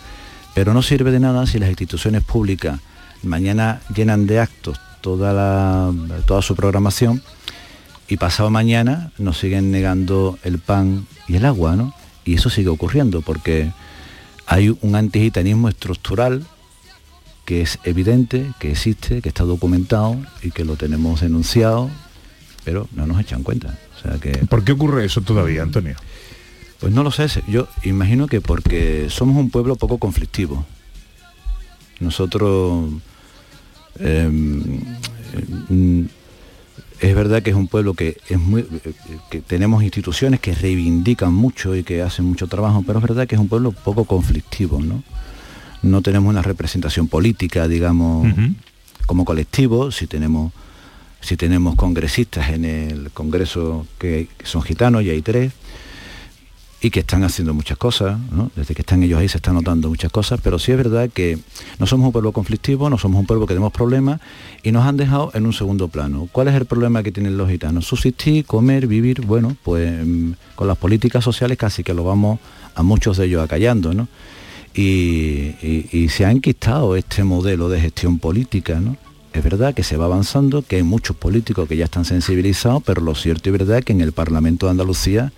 Pero 0.54 0.74
no 0.74 0.82
sirve 0.82 1.12
de 1.12 1.20
nada 1.20 1.46
si 1.46 1.60
las 1.60 1.68
instituciones 1.68 2.24
públicas 2.24 2.80
mañana 3.22 3.80
llenan 3.94 4.26
de 4.26 4.40
actos 4.40 4.80
toda, 5.00 5.32
la, 5.32 5.92
toda 6.26 6.42
su 6.42 6.56
programación 6.56 7.22
y 8.08 8.16
pasado 8.16 8.50
mañana 8.50 9.12
nos 9.18 9.38
siguen 9.38 9.70
negando 9.70 10.38
el 10.42 10.58
pan 10.58 11.06
y 11.28 11.36
el 11.36 11.44
agua, 11.44 11.76
¿no? 11.76 11.94
Y 12.24 12.34
eso 12.34 12.50
sigue 12.50 12.68
ocurriendo 12.68 13.22
porque 13.22 13.70
hay 14.46 14.76
un 14.80 14.96
antigitanismo 14.96 15.68
estructural 15.68 16.44
que 17.44 17.62
es 17.62 17.78
evidente, 17.84 18.50
que 18.58 18.72
existe, 18.72 19.22
que 19.22 19.28
está 19.28 19.44
documentado 19.44 20.16
y 20.42 20.50
que 20.50 20.64
lo 20.64 20.76
tenemos 20.76 21.20
denunciado, 21.20 21.88
pero 22.64 22.88
no 22.92 23.06
nos 23.06 23.20
echan 23.20 23.42
cuenta. 23.42 23.78
¿Por 24.48 24.64
qué 24.64 24.72
ocurre 24.72 25.04
eso 25.04 25.20
todavía, 25.20 25.62
Antonio? 25.62 25.96
Pues 26.80 26.92
no 26.92 27.02
lo 27.02 27.10
sé, 27.10 27.26
yo 27.48 27.68
imagino 27.84 28.26
que 28.26 28.40
porque 28.40 29.06
somos 29.08 29.36
un 29.36 29.50
pueblo 29.50 29.76
poco 29.76 29.98
conflictivo. 29.98 30.66
Nosotros 32.00 32.90
em, 33.98 34.80
em, 35.70 36.08
es 37.00 37.14
verdad 37.14 37.42
que 37.42 37.50
es 37.50 37.56
un 37.56 37.68
pueblo 37.68 37.94
que 37.94 38.18
es 38.28 38.38
muy 38.38 38.66
que 39.30 39.40
tenemos 39.40 39.82
instituciones 39.82 40.40
que 40.40 40.54
reivindican 40.54 41.32
mucho 41.32 41.74
y 41.74 41.84
que 41.84 42.02
hacen 42.02 42.24
mucho 42.24 42.48
trabajo, 42.48 42.82
pero 42.86 42.98
es 42.98 43.02
verdad 43.02 43.26
que 43.26 43.34
es 43.34 43.40
un 43.40 43.48
pueblo 43.48 43.72
poco 43.72 44.04
conflictivo, 44.04 44.80
¿no? 44.80 45.02
No 45.82 46.02
tenemos 46.02 46.30
una 46.30 46.42
representación 46.42 47.08
política, 47.08 47.68
digamos, 47.68 48.26
como 49.06 49.24
colectivo, 49.24 49.90
si 49.90 50.06
tenemos 50.06 50.52
si 51.24 51.36
tenemos 51.36 51.74
congresistas 51.74 52.50
en 52.50 52.64
el 52.64 53.10
Congreso 53.12 53.86
que, 53.98 54.28
son 54.44 54.62
gitanos, 54.62 55.02
y 55.02 55.10
hay 55.10 55.22
tres, 55.22 55.52
y 56.82 56.90
que 56.90 57.00
están 57.00 57.24
haciendo 57.24 57.54
muchas 57.54 57.78
cosas, 57.78 58.18
desde 58.54 58.74
que 58.74 58.82
están 58.82 59.02
ellos 59.02 59.18
ahí 59.18 59.26
se 59.26 59.38
están 59.38 59.54
notando 59.54 59.88
muchas 59.88 60.12
cosas, 60.12 60.38
pero 60.42 60.58
sí 60.58 60.70
es 60.70 60.76
verdad 60.76 61.08
que 61.08 61.38
no 61.78 61.86
somos 61.86 62.04
un 62.08 62.12
pueblo 62.12 62.32
conflictivo, 62.32 62.90
no 62.90 62.98
somos 62.98 63.18
un 63.20 63.26
pueblo 63.26 63.46
que 63.46 63.54
tenemos 63.54 63.72
problemas 63.72 64.20
y 64.62 64.70
nos 64.70 64.84
han 64.84 64.98
dejado 64.98 65.30
en 65.32 65.46
un 65.46 65.54
segundo 65.54 65.88
plano. 65.88 66.28
¿Cuál 66.30 66.48
es 66.48 66.54
el 66.54 66.66
problema 66.66 67.02
que 67.02 67.10
tienen 67.10 67.38
los 67.38 67.48
gitanos? 67.48 67.86
Subsistir, 67.86 68.44
comer, 68.44 68.86
vivir, 68.86 69.22
bueno, 69.22 69.56
pues 69.62 70.06
mm, 70.06 70.32
con 70.56 70.68
las 70.68 70.76
políticas 70.76 71.24
sociales 71.24 71.56
casi 71.56 71.82
que 71.82 71.94
lo 71.94 72.04
vamos 72.04 72.38
a 72.74 72.82
muchos 72.82 73.16
de 73.16 73.24
ellos 73.26 73.42
acallando, 73.42 73.94
¿no? 73.94 74.06
Y, 74.74 75.54
y- 75.62 75.88
y 75.90 76.08
se 76.10 76.26
ha 76.26 76.30
enquistado 76.32 76.96
este 76.96 77.24
modelo 77.24 77.70
de 77.70 77.80
gestión 77.80 78.18
política, 78.18 78.78
¿no? 78.78 78.98
Es 79.34 79.42
verdad 79.42 79.74
que 79.74 79.82
se 79.82 79.96
va 79.96 80.04
avanzando, 80.04 80.62
que 80.62 80.76
hay 80.76 80.84
muchos 80.84 81.16
políticos 81.16 81.68
que 81.68 81.76
ya 81.76 81.86
están 81.86 82.04
sensibilizados, 82.04 82.84
pero 82.84 83.02
lo 83.02 83.16
cierto 83.16 83.48
y 83.48 83.52
verdad 83.52 83.78
es 83.78 83.84
que 83.84 83.92
en 83.92 84.00
el 84.00 84.12
Parlamento 84.12 84.66
de 84.66 84.70
Andalucía 84.70 85.32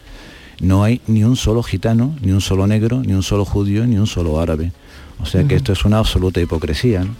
no 0.60 0.84
hay 0.84 1.00
ni 1.06 1.24
un 1.24 1.34
solo 1.34 1.62
gitano, 1.62 2.14
ni 2.20 2.30
un 2.32 2.42
solo 2.42 2.66
negro, 2.66 3.00
ni 3.00 3.14
un 3.14 3.22
solo 3.22 3.46
judío, 3.46 3.86
ni 3.86 3.96
un 3.96 4.06
solo 4.06 4.38
árabe. 4.38 4.72
O 5.18 5.24
sea 5.24 5.44
que 5.44 5.54
esto 5.54 5.72
es 5.72 5.86
una 5.86 5.98
absoluta 5.98 6.42
hipocresía. 6.42 7.04
¿no? 7.04 7.14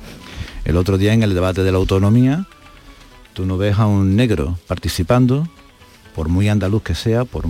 El 0.66 0.76
otro 0.76 0.98
día 0.98 1.14
en 1.14 1.22
el 1.22 1.32
debate 1.32 1.62
de 1.62 1.72
la 1.72 1.78
autonomía, 1.78 2.46
tú 3.32 3.46
no 3.46 3.56
ves 3.56 3.78
a 3.78 3.86
un 3.86 4.14
negro 4.14 4.58
participando, 4.66 5.48
por 6.14 6.28
muy 6.28 6.50
andaluz 6.50 6.82
que 6.82 6.94
sea, 6.94 7.24
por 7.24 7.46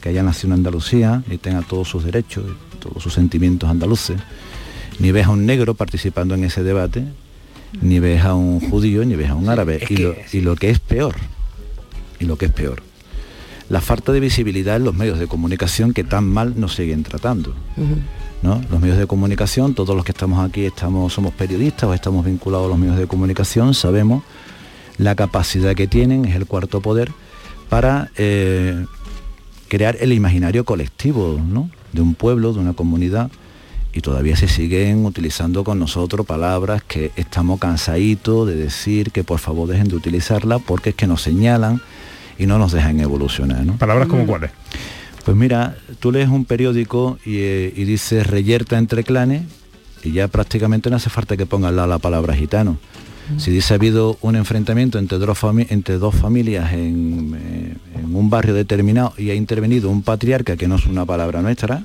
que 0.00 0.10
haya 0.10 0.22
nacido 0.22 0.54
en 0.54 0.60
Andalucía 0.60 1.24
y 1.28 1.38
tenga 1.38 1.62
todos 1.62 1.88
sus 1.88 2.04
derechos, 2.04 2.44
y 2.46 2.76
todos 2.76 3.02
sus 3.02 3.12
sentimientos 3.12 3.68
andaluces, 3.68 4.20
ni 5.00 5.10
ves 5.10 5.26
a 5.26 5.30
un 5.30 5.46
negro 5.46 5.74
participando 5.74 6.36
en 6.36 6.44
ese 6.44 6.62
debate, 6.62 7.04
ni 7.80 8.00
ves 8.00 8.24
a 8.24 8.34
un 8.34 8.60
judío, 8.60 9.04
ni 9.04 9.16
ves 9.16 9.30
a 9.30 9.34
un 9.34 9.48
árabe. 9.48 9.80
Y 9.88 9.96
lo, 9.96 10.14
y 10.32 10.40
lo 10.40 10.56
que 10.56 10.70
es 10.70 10.78
peor, 10.78 11.14
y 12.18 12.24
lo 12.24 12.36
que 12.36 12.46
es 12.46 12.52
peor, 12.52 12.82
la 13.68 13.80
falta 13.80 14.12
de 14.12 14.20
visibilidad 14.20 14.76
en 14.76 14.84
los 14.84 14.94
medios 14.94 15.18
de 15.18 15.26
comunicación 15.26 15.92
que 15.92 16.04
tan 16.04 16.24
mal 16.24 16.54
nos 16.58 16.74
siguen 16.74 17.02
tratando. 17.02 17.54
¿no? 18.42 18.62
Los 18.70 18.80
medios 18.80 18.98
de 18.98 19.06
comunicación, 19.06 19.74
todos 19.74 19.94
los 19.94 20.04
que 20.04 20.12
estamos 20.12 20.46
aquí 20.46 20.64
estamos, 20.64 21.12
somos 21.12 21.32
periodistas 21.34 21.84
o 21.84 21.94
estamos 21.94 22.24
vinculados 22.24 22.66
a 22.66 22.68
los 22.70 22.78
medios 22.78 22.96
de 22.96 23.06
comunicación, 23.06 23.74
sabemos 23.74 24.22
la 24.96 25.14
capacidad 25.14 25.74
que 25.74 25.86
tienen, 25.86 26.24
es 26.24 26.34
el 26.34 26.46
cuarto 26.46 26.80
poder, 26.80 27.12
para 27.68 28.10
eh, 28.16 28.84
crear 29.68 29.96
el 30.00 30.12
imaginario 30.12 30.64
colectivo 30.64 31.40
¿no? 31.46 31.70
de 31.92 32.00
un 32.00 32.14
pueblo, 32.14 32.52
de 32.52 32.60
una 32.60 32.72
comunidad, 32.72 33.30
y 33.92 34.00
todavía 34.00 34.36
se 34.36 34.48
siguen 34.48 35.04
utilizando 35.04 35.64
con 35.64 35.78
nosotros 35.78 36.26
palabras 36.26 36.82
que 36.86 37.10
estamos 37.16 37.58
cansaditos 37.58 38.46
de 38.46 38.54
decir 38.54 39.10
que 39.10 39.24
por 39.24 39.38
favor 39.38 39.68
dejen 39.68 39.88
de 39.88 39.96
utilizarlas 39.96 40.60
porque 40.64 40.90
es 40.90 40.94
que 40.96 41.06
nos 41.06 41.22
señalan 41.22 41.80
y 42.38 42.46
no 42.46 42.58
nos 42.58 42.72
dejan 42.72 43.00
evolucionar. 43.00 43.64
¿no? 43.64 43.76
Palabras 43.76 44.08
como 44.08 44.26
cuáles. 44.26 44.50
Pues 45.24 45.36
mira, 45.36 45.76
tú 46.00 46.12
lees 46.12 46.28
un 46.28 46.44
periódico 46.44 47.18
y, 47.24 47.36
eh, 47.38 47.72
y 47.76 47.84
dice 47.84 48.22
reyerta 48.24 48.78
entre 48.78 49.04
clanes 49.04 49.42
y 50.04 50.12
ya 50.12 50.28
prácticamente 50.28 50.90
no 50.90 50.96
hace 50.96 51.10
falta 51.10 51.36
que 51.36 51.44
pongan 51.46 51.74
la, 51.76 51.86
la 51.86 51.98
palabra 51.98 52.34
gitano. 52.34 52.78
Si 53.36 53.50
dice 53.50 53.74
ha 53.74 53.76
habido 53.76 54.16
un 54.22 54.36
enfrentamiento 54.36 54.98
entre 54.98 55.18
dos, 55.18 55.38
fami- 55.38 55.66
entre 55.68 55.98
dos 55.98 56.14
familias 56.14 56.72
en, 56.72 57.36
eh, 57.38 57.74
en 57.98 58.14
un 58.14 58.30
barrio 58.30 58.54
determinado 58.54 59.12
y 59.18 59.28
ha 59.28 59.34
intervenido 59.34 59.90
un 59.90 60.00
patriarca, 60.02 60.56
que 60.56 60.66
no 60.66 60.76
es 60.76 60.86
una 60.86 61.04
palabra 61.04 61.42
nuestra, 61.42 61.82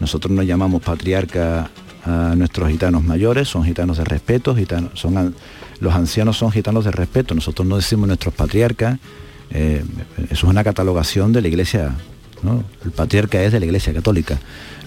nosotros 0.00 0.32
nos 0.32 0.46
llamamos 0.46 0.82
patriarca 0.82 1.70
a 2.04 2.34
nuestros 2.36 2.70
gitanos 2.70 3.04
mayores, 3.04 3.48
son 3.48 3.64
gitanos 3.64 3.98
de 3.98 4.04
respeto, 4.04 4.56
son 4.94 5.34
los 5.80 5.94
ancianos 5.94 6.38
son 6.38 6.50
gitanos 6.50 6.84
de 6.84 6.90
respeto, 6.90 7.34
nosotros 7.34 7.66
no 7.66 7.76
decimos 7.76 8.06
nuestros 8.06 8.34
patriarcas, 8.34 8.98
eh, 9.50 9.84
eso 10.30 10.46
es 10.46 10.50
una 10.50 10.64
catalogación 10.64 11.32
de 11.32 11.42
la 11.42 11.48
iglesia, 11.48 11.94
¿no? 12.42 12.64
el 12.84 12.90
patriarca 12.90 13.42
es 13.42 13.52
de 13.52 13.60
la 13.60 13.66
iglesia 13.66 13.92
católica, 13.92 14.38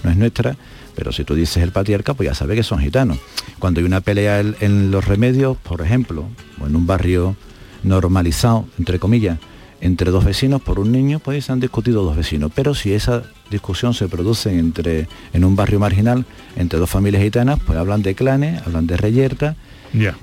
no 0.02 0.10
es 0.10 0.16
nuestra, 0.16 0.56
pero 0.94 1.12
si 1.12 1.24
tú 1.24 1.34
dices 1.34 1.62
el 1.62 1.72
patriarca, 1.72 2.14
pues 2.14 2.28
ya 2.28 2.34
sabes 2.34 2.56
que 2.56 2.62
son 2.62 2.78
gitanos. 2.78 3.18
Cuando 3.58 3.80
hay 3.80 3.86
una 3.86 4.02
pelea 4.02 4.40
en, 4.40 4.56
en 4.60 4.90
los 4.90 5.06
remedios, 5.06 5.56
por 5.56 5.80
ejemplo, 5.80 6.26
o 6.60 6.66
en 6.66 6.76
un 6.76 6.86
barrio 6.86 7.34
normalizado, 7.82 8.66
entre 8.78 8.98
comillas, 8.98 9.38
entre 9.82 10.10
dos 10.10 10.24
vecinos 10.24 10.62
por 10.62 10.78
un 10.78 10.90
niño, 10.92 11.18
pues 11.18 11.44
se 11.44 11.52
han 11.52 11.60
discutido 11.60 12.02
dos 12.04 12.16
vecinos. 12.16 12.50
Pero 12.54 12.72
si 12.74 12.92
esa 12.94 13.24
discusión 13.50 13.92
se 13.92 14.08
produce 14.08 14.56
entre, 14.58 15.08
en 15.34 15.44
un 15.44 15.54
barrio 15.56 15.78
marginal, 15.78 16.24
entre 16.56 16.78
dos 16.78 16.88
familias 16.88 17.22
gitanas, 17.22 17.58
pues 17.66 17.76
hablan 17.76 18.00
de 18.02 18.14
clanes, 18.14 18.62
hablan 18.66 18.86
de 18.86 18.96
reyerta, 18.96 19.56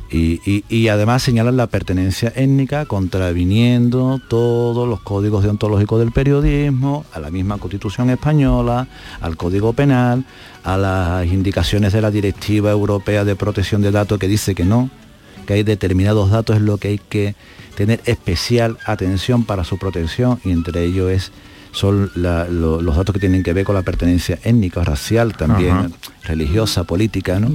y, 0.10 0.39
y- 0.49 0.64
y 0.68 0.88
además 0.88 1.22
señalan 1.22 1.55
la 1.55 1.68
pertenencia 1.68 2.34
étnica 2.36 2.86
contraviniendo 3.34 4.20
todos 4.30 4.88
los 4.88 5.01
códigos 5.01 5.43
deontológicos 5.43 5.99
del 5.99 6.12
periodismo, 6.12 7.05
a 7.14 7.20
la 7.20 7.30
misma 7.30 7.57
constitución 7.60 8.10
española, 8.10 8.88
al 9.22 9.38
código 9.38 9.74
penal, 9.74 10.26
a 10.64 10.76
las 10.78 11.28
indicaciones 11.28 11.93
de 11.93 12.01
la 12.01 12.10
directiva 12.12 12.72
europea 12.72 13.24
de 13.26 13.36
protección 13.36 13.82
de 13.84 13.91
datos 13.91 14.18
que 14.18 14.28
dice 14.28 14.55
que 14.55 14.66
no, 14.66 14.89
que 15.49 15.55
hay 15.55 15.63
determinados 15.63 16.29
datos 16.29 16.57
en 16.57 16.65
lo 16.67 16.77
que 16.77 16.89
hay 16.89 16.99
que 16.99 17.33
tener 17.75 18.01
especial 18.05 18.77
atención 18.85 19.45
para 19.45 19.63
su 19.63 19.79
protección 19.79 20.39
y 20.45 20.51
entre 20.51 20.83
ellos 20.83 21.09
es 21.09 21.31
son 21.71 22.11
la- 22.13 22.45
lo- 22.47 22.83
los 22.83 22.95
datos 22.95 23.13
que 23.13 23.19
tienen 23.19 23.41
que 23.41 23.51
ver 23.53 23.65
con 23.65 23.73
la 23.73 23.81
pertenencia 23.81 24.37
étnica, 24.43 24.83
racial, 24.83 25.35
también 25.35 25.71
Ajá. 25.71 25.89
religiosa, 26.25 26.83
política, 26.83 27.39
¿no? 27.39 27.49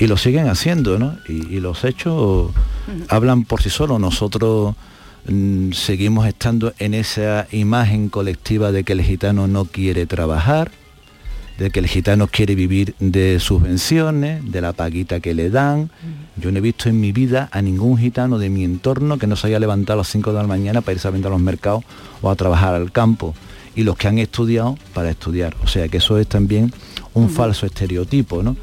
y 0.00 0.08
lo 0.08 0.16
siguen 0.16 0.48
haciendo, 0.48 0.98
¿no? 0.98 1.16
Y, 1.28 1.54
y 1.54 1.60
los 1.60 1.84
hechos 1.84 2.50
hablan 3.08 3.44
por 3.44 3.62
sí 3.62 3.70
solos. 3.70 4.00
Nosotros 4.00 4.74
mm, 5.28 5.70
seguimos 5.74 6.26
estando 6.26 6.72
en 6.80 6.94
esa 6.94 7.46
imagen 7.52 8.08
colectiva 8.08 8.72
de 8.72 8.82
que 8.82 8.94
el 8.94 9.02
gitano 9.02 9.46
no 9.46 9.64
quiere 9.64 10.06
trabajar, 10.06 10.72
de 11.62 11.70
que 11.70 11.78
el 11.78 11.86
gitano 11.86 12.26
quiere 12.26 12.56
vivir 12.56 12.96
de 12.98 13.38
subvenciones, 13.38 14.50
de 14.50 14.60
la 14.60 14.72
paguita 14.72 15.20
que 15.20 15.32
le 15.32 15.48
dan. 15.48 15.90
Yo 16.36 16.50
no 16.50 16.58
he 16.58 16.60
visto 16.60 16.88
en 16.88 17.00
mi 17.00 17.12
vida 17.12 17.48
a 17.52 17.62
ningún 17.62 17.96
gitano 17.98 18.40
de 18.40 18.50
mi 18.50 18.64
entorno 18.64 19.16
que 19.16 19.28
no 19.28 19.36
se 19.36 19.46
haya 19.46 19.60
levantado 19.60 20.00
a 20.00 20.02
las 20.02 20.08
5 20.08 20.32
de 20.32 20.40
la 20.40 20.48
mañana 20.48 20.80
para 20.80 20.94
irse 20.94 21.06
a 21.06 21.12
vender 21.12 21.28
a 21.28 21.34
los 21.34 21.40
mercados 21.40 21.84
o 22.20 22.30
a 22.30 22.34
trabajar 22.34 22.74
al 22.74 22.90
campo. 22.90 23.34
Y 23.76 23.84
los 23.84 23.96
que 23.96 24.08
han 24.08 24.18
estudiado 24.18 24.76
para 24.92 25.10
estudiar. 25.10 25.54
O 25.62 25.68
sea 25.68 25.86
que 25.86 25.98
eso 25.98 26.18
es 26.18 26.26
también 26.26 26.72
un 27.14 27.30
falso 27.30 27.64
estereotipo, 27.64 28.42
¿no? 28.42 28.56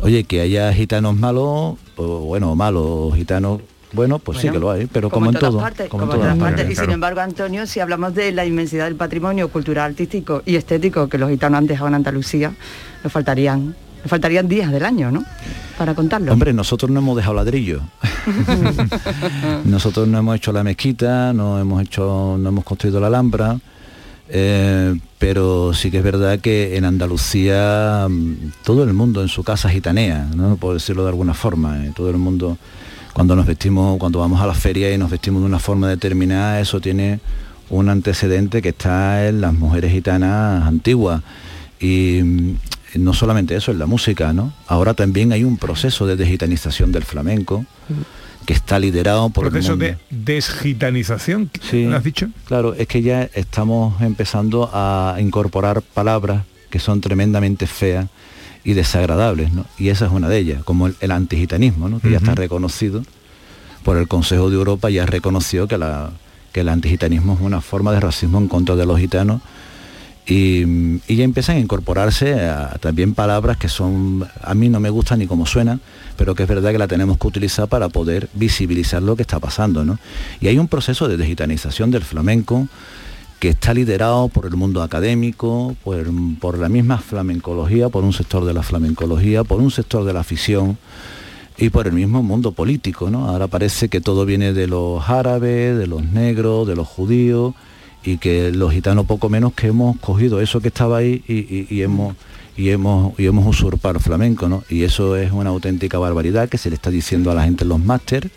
Oye, 0.00 0.24
que 0.24 0.40
haya 0.40 0.72
gitanos 0.72 1.14
malos, 1.14 1.76
o 1.96 2.18
bueno, 2.20 2.56
malos, 2.56 3.14
gitanos 3.14 3.60
buenos, 3.94 4.20
pues 4.20 4.38
sí 4.38 4.48
Bueno, 4.48 4.52
que 4.54 4.60
lo 4.60 4.70
hay, 4.70 4.86
pero 4.86 5.10
como, 5.10 5.26
como, 5.26 5.30
en 5.30 5.40
todas 5.40 5.52
todo. 5.52 5.60
partes, 5.60 5.88
como 5.88 6.04
en 6.04 6.10
en 6.10 6.16
todas 6.16 6.38
partes. 6.38 6.64
Y 6.70 6.74
claro. 6.74 6.86
sin 6.86 6.94
embargo, 6.94 7.20
Antonio, 7.20 7.66
si 7.66 7.80
hablamos 7.80 8.14
de 8.14 8.32
la 8.32 8.44
inmensidad 8.44 8.84
del 8.84 8.96
patrimonio 8.96 9.48
cultural, 9.48 9.90
artístico 9.90 10.42
y 10.44 10.56
estético 10.56 11.08
que 11.08 11.18
los 11.18 11.30
gitanos 11.30 11.58
han 11.58 11.66
dejado 11.66 11.88
en 11.88 11.94
Andalucía, 11.94 12.52
nos 13.02 13.12
faltarían, 13.12 13.74
nos 14.02 14.10
faltarían 14.10 14.48
días 14.48 14.70
del 14.72 14.84
año, 14.84 15.10
¿no? 15.10 15.24
Para 15.78 15.94
contarlo. 15.94 16.32
Hombre, 16.32 16.52
nosotros 16.52 16.90
no 16.90 17.00
hemos 17.00 17.16
dejado 17.16 17.34
ladrillo. 17.34 17.80
nosotros 19.64 20.08
no 20.08 20.18
hemos 20.18 20.36
hecho 20.36 20.52
la 20.52 20.64
mezquita, 20.64 21.32
no 21.32 21.58
hemos 21.58 21.82
hecho, 21.82 22.36
no 22.38 22.48
hemos 22.48 22.64
construido 22.64 23.00
la 23.00 23.08
Alhambra, 23.08 23.58
eh, 24.28 24.98
pero 25.18 25.74
sí 25.74 25.90
que 25.90 25.98
es 25.98 26.04
verdad 26.04 26.38
que 26.40 26.76
en 26.76 26.84
Andalucía 26.84 28.06
mm, 28.08 28.52
todo 28.64 28.84
el 28.84 28.94
mundo 28.94 29.20
en 29.20 29.28
su 29.28 29.44
casa 29.44 29.68
gitanea, 29.68 30.28
¿no? 30.34 30.56
por 30.56 30.74
decirlo 30.74 31.02
de 31.02 31.10
alguna 31.10 31.34
forma, 31.34 31.84
eh, 31.84 31.92
todo 31.94 32.10
el 32.10 32.16
mundo 32.16 32.56
cuando 33.14 33.34
nos 33.34 33.46
vestimos, 33.46 33.96
cuando 33.98 34.18
vamos 34.18 34.42
a 34.42 34.46
la 34.46 34.54
feria 34.54 34.92
y 34.92 34.98
nos 34.98 35.10
vestimos 35.10 35.40
de 35.40 35.46
una 35.46 35.58
forma 35.58 35.88
determinada, 35.88 36.60
eso 36.60 36.80
tiene 36.80 37.20
un 37.70 37.88
antecedente 37.88 38.60
que 38.60 38.70
está 38.70 39.26
en 39.28 39.40
las 39.40 39.54
mujeres 39.54 39.90
gitanas 39.92 40.64
antiguas. 40.66 41.22
Y 41.80 42.20
mm, 42.22 42.56
no 42.96 43.14
solamente 43.14 43.56
eso, 43.56 43.70
en 43.72 43.78
la 43.78 43.86
música, 43.86 44.32
¿no? 44.32 44.52
Ahora 44.66 44.94
también 44.94 45.32
hay 45.32 45.44
un 45.44 45.56
proceso 45.56 46.06
de 46.06 46.16
desgitanización 46.16 46.92
del 46.92 47.04
flamenco 47.04 47.64
que 48.46 48.52
está 48.52 48.78
liderado 48.78 49.30
por 49.30 49.48
Proceso 49.48 49.72
el 49.72 49.78
de 49.78 49.88
mundo. 49.92 50.02
desgitanización, 50.10 51.50
Sí, 51.70 51.84
¿lo 51.86 51.96
has 51.96 52.04
dicho? 52.04 52.28
Claro, 52.46 52.74
es 52.74 52.86
que 52.86 53.00
ya 53.02 53.22
estamos 53.34 54.00
empezando 54.02 54.70
a 54.72 55.16
incorporar 55.18 55.82
palabras 55.82 56.42
que 56.68 56.78
son 56.78 57.00
tremendamente 57.00 57.66
feas 57.66 58.06
y 58.64 58.72
desagradables, 58.72 59.52
¿no? 59.52 59.66
Y 59.78 59.88
esa 59.90 60.06
es 60.06 60.12
una 60.12 60.28
de 60.28 60.38
ellas, 60.38 60.64
como 60.64 60.86
el, 60.86 60.96
el 61.00 61.10
antigitanismo, 61.12 61.88
¿no? 61.88 62.00
Que 62.00 62.10
ya 62.10 62.16
está 62.18 62.34
reconocido 62.34 63.02
por 63.84 63.96
el 63.98 64.08
Consejo 64.08 64.48
de 64.50 64.56
Europa, 64.56 64.88
ya 64.90 65.02
ha 65.02 65.06
reconocido 65.06 65.68
que, 65.68 65.76
la, 65.78 66.10
que 66.52 66.60
el 66.60 66.68
antigitanismo 66.70 67.34
es 67.34 67.40
una 67.40 67.60
forma 67.60 67.92
de 67.92 68.00
racismo 68.00 68.38
en 68.38 68.48
contra 68.48 68.74
de 68.76 68.86
los 68.86 68.98
gitanos 68.98 69.40
Y, 70.26 70.64
y 71.06 71.16
ya 71.16 71.24
empiezan 71.24 71.56
a 71.58 71.60
incorporarse 71.60 72.32
a- 72.48 72.78
también 72.80 73.12
palabras 73.12 73.58
que 73.58 73.68
son, 73.68 74.26
a 74.42 74.54
mí 74.54 74.70
no 74.70 74.80
me 74.80 74.88
gustan 74.88 75.18
ni 75.18 75.26
como 75.26 75.44
suenan, 75.44 75.82
pero 76.16 76.34
que 76.34 76.44
es 76.44 76.48
verdad 76.48 76.72
que 76.72 76.78
la 76.78 76.88
tenemos 76.88 77.18
que 77.18 77.26
utilizar 77.26 77.68
para 77.68 77.90
poder 77.90 78.30
visibilizar 78.32 79.02
lo 79.02 79.16
que 79.16 79.22
está 79.22 79.38
pasando. 79.38 79.84
¿no? 79.84 79.98
Y 80.40 80.46
hay 80.48 80.56
un 80.58 80.66
proceso 80.68 81.08
de 81.08 81.18
digitalización 81.18 81.90
del 81.90 82.04
flamenco 82.04 82.68
que 83.38 83.50
está 83.50 83.74
liderado 83.74 84.28
por 84.28 84.46
el 84.46 84.56
mundo 84.56 84.82
académico, 84.82 85.76
por, 85.84 86.58
la 86.58 86.68
misma 86.68 86.98
flamencología, 86.98 87.88
por 87.90 88.04
un 88.04 88.12
sector 88.12 88.44
de 88.44 88.54
la 88.54 88.62
flamencología, 88.62 89.44
por 89.44 89.60
un 89.60 89.70
sector 89.70 90.04
de 90.04 90.12
la 90.14 90.20
afición 90.20 90.78
y 91.58 91.68
por 91.70 91.86
el 91.86 91.92
mismo 91.92 92.22
mundo 92.22 92.52
político. 92.52 93.10
¿no? 93.10 93.28
Ahora 93.28 93.46
parece 93.48 93.88
que 93.88 94.00
todo 94.00 94.24
viene 94.24 94.52
de 94.52 94.66
los 94.66 95.08
árabes, 95.10 95.76
de 95.76 95.86
los 95.86 96.04
negros, 96.04 96.66
de 96.66 96.74
los 96.76 96.88
judíos 96.88 97.54
y 98.02 98.18
que 98.18 98.50
los 98.50 98.72
gitanos 98.72 99.06
poco 99.06 99.28
menos 99.28 99.52
que 99.52 99.66
hemos 99.68 99.98
cogido 99.98 100.40
eso 100.40 100.60
que 100.60 100.68
estaba 100.68 100.98
ahí 100.98 101.22
y, 101.28 101.66
y- 101.74 101.82
hemos 101.82 102.14
y 102.56 102.68
hemos 102.70 103.46
usurpado 103.46 103.96
el 103.96 104.00
flamenco. 104.00 104.62
Y 104.70 104.84
eso 104.84 105.16
es 105.16 105.32
una 105.32 105.50
auténtica 105.50 105.98
barbaridad 105.98 106.48
que 106.48 106.56
se 106.58 106.70
le 106.70 106.76
está 106.76 106.90
diciendo 106.90 107.30
a 107.30 107.34
la 107.34 107.44
gente 107.44 107.64
en 107.64 107.68
los 107.70 107.80
máster, 107.80 108.30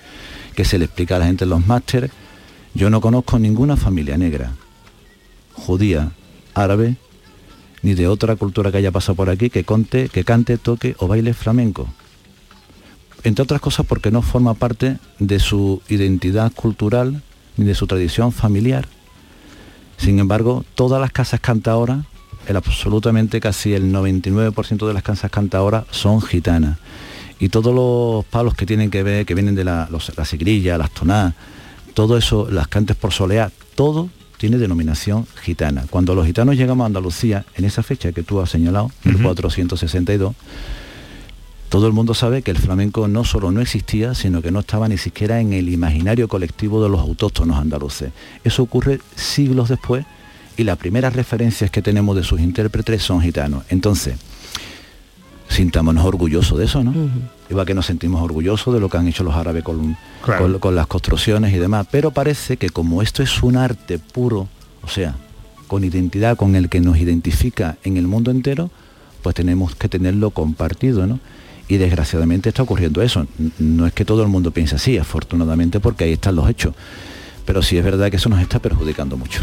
que 0.56 0.66
se 0.66 0.80
le 0.80 0.86
explica 0.86 1.16
a 1.16 1.20
la 1.20 1.26
gente 1.28 1.44
en 1.44 1.52
los 1.52 1.66
máster. 1.68 2.10
Yo 2.74 2.90
no 2.90 3.00
conozco 3.02 3.38
ninguna 3.40 3.76
familia 3.78 4.18
negra, 4.18 4.54
judía, 5.58 6.12
árabe, 6.54 6.96
ni 7.82 7.94
de 7.94 8.08
otra 8.08 8.36
cultura 8.36 8.72
que 8.72 8.78
haya 8.78 8.92
pasado 8.92 9.16
por 9.16 9.30
aquí 9.30 9.50
que 9.50 9.64
conte, 9.64 10.10
que 10.10 10.24
cante, 10.24 10.58
toque 10.58 10.96
o 11.00 11.08
baile 11.08 11.34
flamenco. 11.34 11.88
Entre 13.24 13.44
otras 13.44 13.62
cosas 13.62 13.86
porque 13.86 14.12
no 14.12 14.22
forma 14.22 14.54
parte 14.54 14.98
de 15.20 15.40
su 15.40 15.82
identidad 15.90 16.52
cultural 16.54 17.22
ni 17.58 17.66
de 17.66 17.76
su 17.76 17.88
tradición 17.88 18.32
familiar. 18.32 18.88
Sin 19.98 20.20
embargo, 20.20 20.64
todas 20.76 21.02
las 21.02 21.12
casas 21.12 21.40
cantadoras, 21.40 22.06
el 22.48 22.56
absolutamente 22.56 23.40
casi 23.40 23.74
el 23.74 23.92
99% 23.92 24.88
de 24.88 24.94
las 24.94 25.04
casas 25.04 25.32
cantadoras 25.32 25.86
son 25.92 26.22
gitanas. 26.22 26.78
Y 27.40 27.50
todos 27.50 27.74
los 27.76 28.26
palos 28.26 28.54
que 28.56 28.66
tienen 28.66 28.90
que 28.90 29.04
ver, 29.04 29.26
que 29.26 29.34
vienen 29.36 29.56
de 29.56 29.64
la, 29.64 29.88
los- 29.92 30.16
la 30.18 30.26
sigrilla, 30.26 30.78
las 30.78 30.92
tonadas, 30.92 31.34
todo 31.94 32.18
eso, 32.18 32.48
las 32.50 32.68
cantes 32.68 32.96
por 32.96 33.12
soleá, 33.12 33.52
todo 33.76 34.10
tiene 34.38 34.58
denominación 34.58 35.26
gitana. 35.42 35.86
Cuando 35.90 36.16
los 36.16 36.26
gitanos 36.26 36.56
llegamos 36.56 36.84
a 36.84 36.88
Andalucía, 36.88 37.46
en 37.56 37.66
esa 37.66 37.84
fecha 37.84 38.12
que 38.12 38.24
tú 38.24 38.40
has 38.40 38.50
señalado, 38.50 38.92
el 39.04 39.22
462, 39.22 40.36
todo 41.70 41.88
el 41.88 41.94
mundo 41.94 42.14
sabe 42.14 42.44
que 42.44 42.52
el 42.52 42.58
flamenco 42.58 43.08
no 43.08 43.26
solo 43.26 43.52
no 43.52 43.60
existía, 43.60 44.14
sino 44.14 44.42
que 44.42 44.52
no 44.52 44.60
estaba 44.62 44.88
ni 44.88 44.98
siquiera 44.98 45.42
en 45.42 45.54
el 45.54 45.70
imaginario 45.70 46.28
colectivo 46.28 46.82
de 46.82 46.90
los 46.90 47.02
autóctonos 47.02 47.58
andaluces. 47.58 48.12
Eso 48.44 48.64
ocurre 48.64 49.02
siglos 49.16 49.68
después 49.68 50.06
y 50.56 50.64
las 50.64 50.78
primeras 50.78 51.14
referencias 51.14 51.70
que 51.70 51.82
tenemos 51.82 52.16
de 52.16 52.24
sus 52.24 52.40
intérpretes 52.40 53.04
son 53.04 53.22
gitanos. 53.22 53.64
Entonces, 53.70 54.18
sintámonos 55.50 56.06
orgullosos 56.06 56.58
de 56.58 56.66
eso, 56.66 56.84
¿no? 56.84 56.94
Igual 57.50 57.66
que 57.66 57.74
nos 57.74 57.86
sentimos 57.86 58.22
orgullosos 58.22 58.74
de 58.74 58.80
lo 58.80 58.90
que 58.90 58.98
han 58.98 59.08
hecho 59.08 59.24
los 59.24 59.36
árabes 59.36 59.64
con, 59.64 59.96
Claro. 60.24 60.44
con- 60.44 60.60
con 60.60 60.76
las 60.76 60.88
construcciones 60.88 61.54
y 61.54 61.58
demás. 61.58 61.88
Pero 61.90 62.12
parece 62.12 62.58
que 62.58 62.70
como 62.70 63.02
esto 63.02 63.24
es 63.24 63.42
un 63.44 63.56
arte 63.58 64.00
puro, 64.00 64.48
o 64.84 64.88
sea, 64.88 65.16
con 65.68 65.84
identidad, 65.84 66.36
con 66.38 66.56
el 66.56 66.70
que 66.70 66.80
nos 66.82 66.98
identifica 66.98 67.78
en 67.84 67.98
el 67.98 68.08
mundo 68.08 68.32
entero, 68.32 68.70
pues 69.22 69.36
tenemos 69.36 69.76
que 69.76 69.90
tenerlo 69.90 70.32
compartido, 70.32 71.08
¿no? 71.08 71.20
Y 71.70 71.78
desgraciadamente 71.78 72.48
está 72.50 72.64
ocurriendo 72.64 73.02
eso. 73.02 73.28
No 73.60 73.86
es 73.88 73.92
que 73.94 74.06
todo 74.06 74.22
el 74.24 74.30
mundo 74.30 74.52
piense 74.52 74.76
así, 74.76 74.98
afortunadamente, 74.98 75.80
porque 75.82 76.06
ahí 76.06 76.14
están 76.14 76.36
los 76.36 76.50
hechos. 76.50 76.74
Pero 77.46 77.62
sí 77.62 77.78
es 77.78 77.84
verdad 77.84 78.10
que 78.10 78.18
eso 78.18 78.30
nos 78.30 78.42
está 78.42 78.60
perjudicando 78.60 79.18
mucho. 79.18 79.42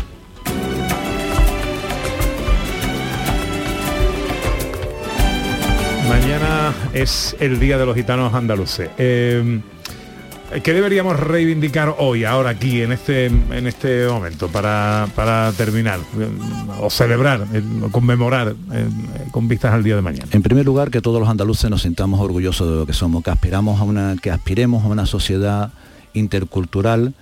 Mañana 6.09 6.75
es 6.93 7.37
el 7.41 7.59
Día 7.59 7.79
de 7.79 7.87
los 7.87 7.95
Gitanos 7.97 8.35
Andaluces. 8.35 8.91
Eh, 8.99 9.61
¿Qué 10.63 10.73
deberíamos 10.73 11.19
reivindicar 11.19 11.97
hoy, 11.99 12.25
ahora 12.25 12.51
aquí, 12.51 12.83
en 12.83 12.93
este, 12.93 13.27
en 13.27 13.67
este 13.67 14.07
momento, 14.07 14.49
para, 14.49 15.09
para 15.17 15.51
terminar? 15.53 15.99
eh, 16.19 16.29
O 16.81 16.91
celebrar, 16.91 17.47
eh, 17.53 17.63
o 17.83 17.89
conmemorar 17.91 18.55
con 19.33 19.49
vistas 19.49 19.73
al 19.73 19.83
día 19.83 19.97
de 19.97 20.03
mañana. 20.03 20.27
En 20.31 20.43
primer 20.43 20.65
lugar, 20.65 20.91
que 20.91 21.01
todos 21.01 21.19
los 21.19 21.29
andaluces 21.29 21.69
nos 21.71 21.83
sintamos 21.83 22.21
orgullosos 22.21 22.69
de 22.69 22.77
lo 22.77 22.87
que 22.87 22.93
somos, 22.93 23.25
que 23.25 23.31
aspiramos 23.31 23.81
a 23.81 23.85
una, 23.85 24.15
que 24.21 24.31
aspiremos 24.31 24.85
a 24.85 24.89
una 24.89 25.07
sociedad 25.07 25.73
intercultural. 26.13 27.15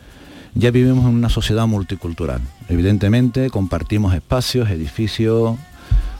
Ya 0.55 0.71
vivimos 0.71 1.05
en 1.07 1.15
una 1.15 1.31
sociedad 1.31 1.67
multicultural. 1.67 2.41
Evidentemente, 2.69 3.49
compartimos 3.49 4.15
espacios, 4.15 4.69
edificios 4.69 5.57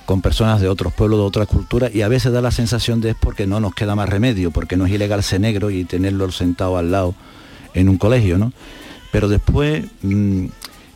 con 0.05 0.23
personas 0.23 0.61
de 0.61 0.69
otros 0.69 0.93
pueblos, 0.93 1.19
de 1.21 1.25
otras 1.25 1.49
culturas, 1.49 1.95
y 1.95 2.03
a 2.03 2.09
veces 2.09 2.33
da 2.33 2.41
la 2.41 2.51
sensación 2.51 3.01
de 3.01 3.11
es 3.11 3.17
porque 3.17 3.47
no 3.47 3.61
nos 3.61 3.75
queda 3.75 3.95
más 3.95 4.09
remedio, 4.09 4.51
porque 4.51 4.77
no 4.77 4.87
es 4.87 4.93
ilegal 4.93 5.23
ser 5.23 5.41
negro 5.41 5.71
y 5.71 5.85
tenerlo 5.85 6.31
sentado 6.33 6.77
al 6.77 6.91
lado 6.91 7.15
en 7.75 7.89
un 7.89 7.99
colegio, 7.99 8.39
¿no? 8.39 8.53
Pero 9.11 9.29
después 9.29 9.85
mm, 10.03 10.47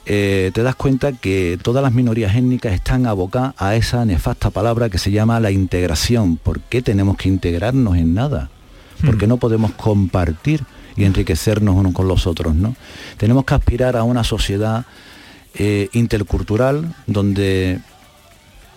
eh, 0.07 0.51
te 0.55 0.63
das 0.63 0.77
cuenta 0.77 1.13
que 1.13 1.59
todas 1.61 1.83
las 1.83 1.93
minorías 1.93 2.37
étnicas 2.37 2.73
están 2.73 3.07
abocadas 3.07 3.55
a 3.59 3.75
esa 3.75 4.05
nefasta 4.05 4.51
palabra 4.51 4.89
que 4.89 4.99
se 4.99 5.11
llama 5.11 5.41
la 5.41 5.51
integración. 5.51 6.37
¿Por 6.37 6.61
qué 6.61 6.81
tenemos 6.81 7.17
que 7.17 7.29
integrarnos 7.29 7.97
en 7.97 8.15
nada? 8.15 8.51
¿Por 9.05 9.19
qué 9.19 9.27
no 9.27 9.37
podemos 9.37 9.73
compartir 9.73 10.63
y 10.97 11.05
enriquecernos 11.05 11.75
unos 11.75 11.93
con 11.93 12.09
los 12.09 12.27
otros? 12.27 12.55
¿no? 12.55 12.77
Tenemos 13.19 13.45
que 13.45 13.55
aspirar 13.55 13.97
a 13.97 14.05
una 14.05 14.25
sociedad 14.25 14.87
eh, 15.55 15.89
intercultural 15.93 16.95
donde 17.07 17.81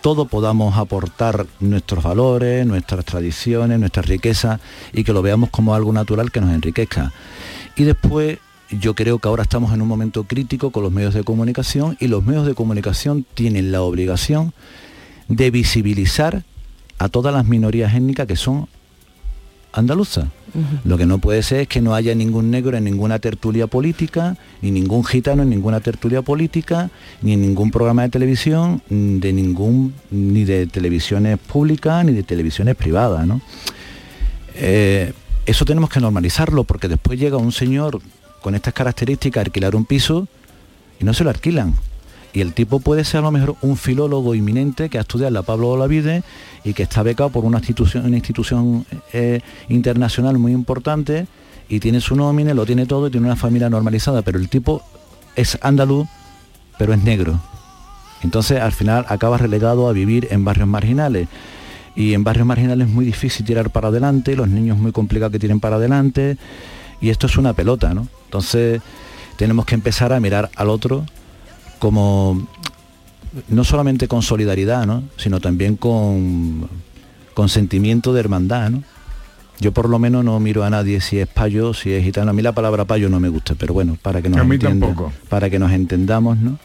todo 0.00 0.24
podamos 0.26 0.76
aportar 0.76 1.46
nuestros 1.60 2.02
valores, 2.02 2.66
nuestras 2.66 3.04
tradiciones, 3.04 3.78
nuestra 3.78 4.02
riqueza 4.02 4.60
y 4.92 5.04
que 5.04 5.12
lo 5.12 5.22
veamos 5.22 5.50
como 5.50 5.74
algo 5.74 5.92
natural 5.92 6.30
que 6.30 6.40
nos 6.40 6.50
enriquezca. 6.50 7.12
Y 7.76 7.84
después 7.84 8.38
yo 8.70 8.94
creo 8.94 9.18
que 9.18 9.28
ahora 9.28 9.42
estamos 9.42 9.72
en 9.72 9.82
un 9.82 9.88
momento 9.88 10.24
crítico 10.24 10.70
con 10.70 10.82
los 10.82 10.92
medios 10.92 11.14
de 11.14 11.24
comunicación 11.24 11.96
y 12.00 12.08
los 12.08 12.24
medios 12.24 12.46
de 12.46 12.54
comunicación 12.54 13.26
tienen 13.34 13.72
la 13.72 13.82
obligación 13.82 14.52
de 15.28 15.50
visibilizar 15.50 16.44
a 16.98 17.08
todas 17.08 17.34
las 17.34 17.46
minorías 17.46 17.94
étnicas 17.94 18.26
que 18.26 18.36
son 18.36 18.68
andaluzas. 19.72 20.26
Lo 20.84 20.98
que 20.98 21.06
no 21.06 21.18
puede 21.18 21.42
ser 21.42 21.60
es 21.60 21.68
que 21.68 21.80
no 21.80 21.94
haya 21.94 22.14
ningún 22.14 22.50
negro 22.50 22.76
en 22.76 22.84
ninguna 22.84 23.18
tertulia 23.18 23.66
política, 23.66 24.36
ni 24.62 24.70
ningún 24.70 25.04
gitano 25.04 25.42
en 25.42 25.50
ninguna 25.50 25.80
tertulia 25.80 26.22
política, 26.22 26.90
ni 27.22 27.34
en 27.34 27.42
ningún 27.42 27.70
programa 27.70 28.02
de 28.02 28.08
televisión, 28.08 28.82
de 28.88 29.32
ningún, 29.32 29.94
ni 30.10 30.44
de 30.44 30.66
televisiones 30.66 31.38
públicas, 31.38 32.04
ni 32.04 32.12
de 32.12 32.22
televisiones 32.22 32.76
privadas, 32.76 33.26
¿no? 33.26 33.40
Eh, 34.54 35.12
eso 35.46 35.64
tenemos 35.64 35.90
que 35.90 36.00
normalizarlo 36.00 36.64
porque 36.64 36.88
después 36.88 37.18
llega 37.18 37.36
un 37.36 37.52
señor 37.52 38.00
con 38.42 38.54
estas 38.54 38.74
características 38.74 39.40
a 39.40 39.44
alquilar 39.46 39.74
un 39.74 39.84
piso 39.84 40.28
y 41.00 41.04
no 41.04 41.14
se 41.14 41.24
lo 41.24 41.30
alquilan. 41.30 41.74
Y 42.32 42.40
el 42.40 42.54
tipo 42.54 42.80
puede 42.80 43.04
ser 43.04 43.20
a 43.20 43.22
lo 43.22 43.30
mejor 43.32 43.56
un 43.60 43.76
filólogo 43.76 44.34
inminente 44.34 44.88
que 44.88 44.98
ha 44.98 45.00
estudiado 45.00 45.32
la 45.32 45.42
Pablo 45.42 45.70
Olavide 45.70 46.22
y 46.64 46.74
que 46.74 46.84
está 46.84 47.02
becado 47.02 47.30
por 47.30 47.44
una 47.44 47.58
institución, 47.58 48.06
una 48.06 48.16
institución 48.16 48.86
eh, 49.12 49.40
internacional 49.68 50.38
muy 50.38 50.52
importante 50.52 51.26
y 51.68 51.80
tiene 51.80 52.00
su 52.00 52.14
nómina, 52.14 52.54
lo 52.54 52.66
tiene 52.66 52.86
todo 52.86 53.08
y 53.08 53.10
tiene 53.10 53.26
una 53.26 53.36
familia 53.36 53.68
normalizada, 53.68 54.22
pero 54.22 54.38
el 54.38 54.48
tipo 54.48 54.82
es 55.36 55.58
andaluz, 55.62 56.06
pero 56.78 56.92
es 56.92 57.02
negro. 57.02 57.40
Entonces 58.22 58.60
al 58.60 58.72
final 58.72 59.06
acaba 59.08 59.38
relegado 59.38 59.88
a 59.88 59.92
vivir 59.92 60.28
en 60.30 60.44
barrios 60.44 60.68
marginales. 60.68 61.28
Y 61.96 62.14
en 62.14 62.22
barrios 62.22 62.46
marginales 62.46 62.86
es 62.86 62.92
muy 62.92 63.04
difícil 63.04 63.44
tirar 63.44 63.70
para 63.70 63.88
adelante, 63.88 64.36
los 64.36 64.48
niños 64.48 64.78
muy 64.78 64.92
complicados 64.92 65.32
que 65.32 65.38
tienen 65.40 65.58
para 65.58 65.76
adelante, 65.76 66.36
y 67.00 67.10
esto 67.10 67.26
es 67.26 67.36
una 67.36 67.52
pelota, 67.52 67.94
¿no? 67.94 68.06
Entonces 68.26 68.80
tenemos 69.36 69.64
que 69.66 69.74
empezar 69.74 70.12
a 70.12 70.20
mirar 70.20 70.50
al 70.54 70.68
otro 70.68 71.04
como 71.80 72.46
no 73.48 73.64
solamente 73.64 74.06
con 74.06 74.22
solidaridad, 74.22 74.86
¿no? 74.86 75.02
sino 75.16 75.40
también 75.40 75.74
con, 75.76 76.68
con 77.34 77.48
sentimiento 77.48 78.12
de 78.12 78.20
hermandad. 78.20 78.70
¿no? 78.70 78.82
Yo 79.60 79.72
por 79.72 79.88
lo 79.88 79.98
menos 79.98 80.24
no 80.24 80.38
miro 80.40 80.62
a 80.64 80.70
nadie 80.70 81.00
si 81.00 81.18
es 81.18 81.26
payo, 81.26 81.74
si 81.74 81.92
es 81.92 82.04
gitano. 82.04 82.30
A 82.30 82.34
mí 82.34 82.42
la 82.42 82.52
palabra 82.52 82.84
payo 82.84 83.08
no 83.08 83.18
me 83.20 83.28
gusta, 83.28 83.54
pero 83.58 83.74
bueno, 83.74 83.96
para 84.00 84.22
que 84.22 84.28
nos 84.28 84.40
A 84.40 84.44
mí 84.44 84.54
entienda- 84.56 84.86
tampoco. 84.86 85.12
para 85.28 85.50
que 85.50 85.58
nos 85.58 85.72
entendamos, 85.72 86.38
¿no? 86.38 86.58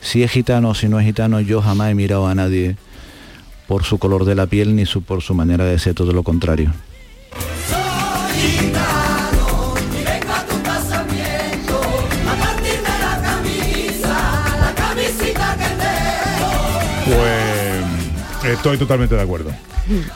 Si 0.00 0.22
es 0.22 0.30
gitano 0.30 0.70
o 0.70 0.74
si 0.74 0.88
no 0.88 1.00
es 1.00 1.06
gitano, 1.06 1.40
yo 1.40 1.60
jamás 1.60 1.90
he 1.90 1.94
mirado 1.94 2.26
a 2.28 2.34
nadie 2.34 2.76
por 3.66 3.84
su 3.84 3.98
color 3.98 4.24
de 4.24 4.34
la 4.36 4.46
piel 4.46 4.76
ni 4.76 4.86
su, 4.86 5.02
por 5.02 5.22
su 5.22 5.34
manera 5.34 5.64
de 5.64 5.78
ser, 5.78 5.94
todo 5.94 6.12
lo 6.12 6.22
contrario. 6.22 6.72
gitano 8.36 8.97
estoy 18.52 18.78
totalmente 18.78 19.14
de 19.14 19.22
acuerdo. 19.22 19.50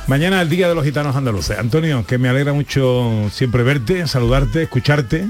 Mañana 0.06 0.42
el 0.42 0.48
Día 0.48 0.68
de 0.68 0.74
los 0.74 0.84
Gitanos 0.84 1.16
Andaluces. 1.16 1.58
Antonio, 1.58 2.04
que 2.06 2.18
me 2.18 2.28
alegra 2.28 2.52
mucho 2.52 3.28
siempre 3.32 3.62
verte, 3.62 4.06
saludarte, 4.06 4.62
escucharte 4.62 5.28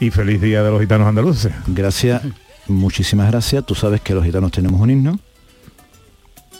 y 0.00 0.10
feliz 0.10 0.40
Día 0.40 0.62
de 0.62 0.70
los 0.70 0.80
Gitanos 0.80 1.08
Andaluces. 1.08 1.52
Gracias, 1.66 2.22
muchísimas 2.66 3.30
gracias. 3.30 3.64
Tú 3.64 3.74
sabes 3.74 4.00
que 4.00 4.14
los 4.14 4.24
gitanos 4.24 4.52
tenemos 4.52 4.80
un 4.80 4.90
himno 4.90 5.18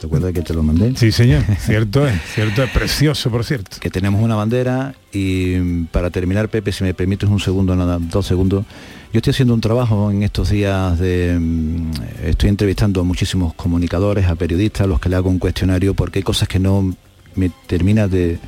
¿Te 0.01 0.07
acuerdas 0.07 0.33
que 0.33 0.43
te 0.43 0.55
lo 0.55 0.63
mandé? 0.63 0.95
Sí, 0.97 1.11
señor, 1.11 1.43
cierto 1.59 2.07
es, 2.07 2.21
cierto 2.33 2.63
es, 2.63 2.71
precioso, 2.71 3.31
por 3.31 3.45
cierto. 3.45 3.79
Que 3.81 3.91
tenemos 3.91 4.23
una 4.23 4.37
bandera 4.37 4.95
y 5.13 5.83
para 5.87 6.11
terminar, 6.11 6.49
Pepe, 6.49 6.71
si 6.71 6.85
me 6.85 6.95
permites 6.95 7.29
un 7.29 7.41
segundo, 7.41 7.75
nada, 7.75 7.99
dos 8.01 8.25
segundos, 8.25 8.65
yo 9.13 9.19
estoy 9.19 9.31
haciendo 9.33 9.55
un 9.55 9.61
trabajo 9.61 10.11
en 10.11 10.23
estos 10.23 10.51
días 10.51 10.99
de... 10.99 11.37
mm, 11.41 11.91
Estoy 12.25 12.51
entrevistando 12.51 13.01
a 13.01 13.05
muchísimos 13.05 13.55
comunicadores, 13.55 14.27
a 14.27 14.35
periodistas, 14.35 14.83
a 14.83 14.87
los 14.87 15.01
que 15.01 15.09
le 15.09 15.17
hago 15.17 15.31
un 15.31 15.39
cuestionario, 15.39 15.95
porque 15.95 16.19
hay 16.19 16.23
cosas 16.23 16.49
que 16.49 16.59
no 16.59 16.95
me 17.35 17.51
termina 17.67 18.09
de, 18.09 18.39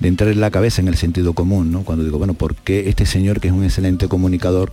de 0.00 0.08
entrar 0.08 0.30
en 0.30 0.40
la 0.40 0.50
cabeza 0.50 0.80
en 0.82 0.88
el 0.88 0.96
sentido 0.96 1.32
común, 1.34 1.70
¿no? 1.70 1.82
Cuando 1.84 2.04
digo, 2.04 2.18
bueno, 2.18 2.34
¿por 2.34 2.54
qué 2.56 2.88
este 2.88 3.06
señor, 3.06 3.40
que 3.40 3.48
es 3.48 3.54
un 3.54 3.64
excelente 3.64 4.08
comunicador, 4.08 4.72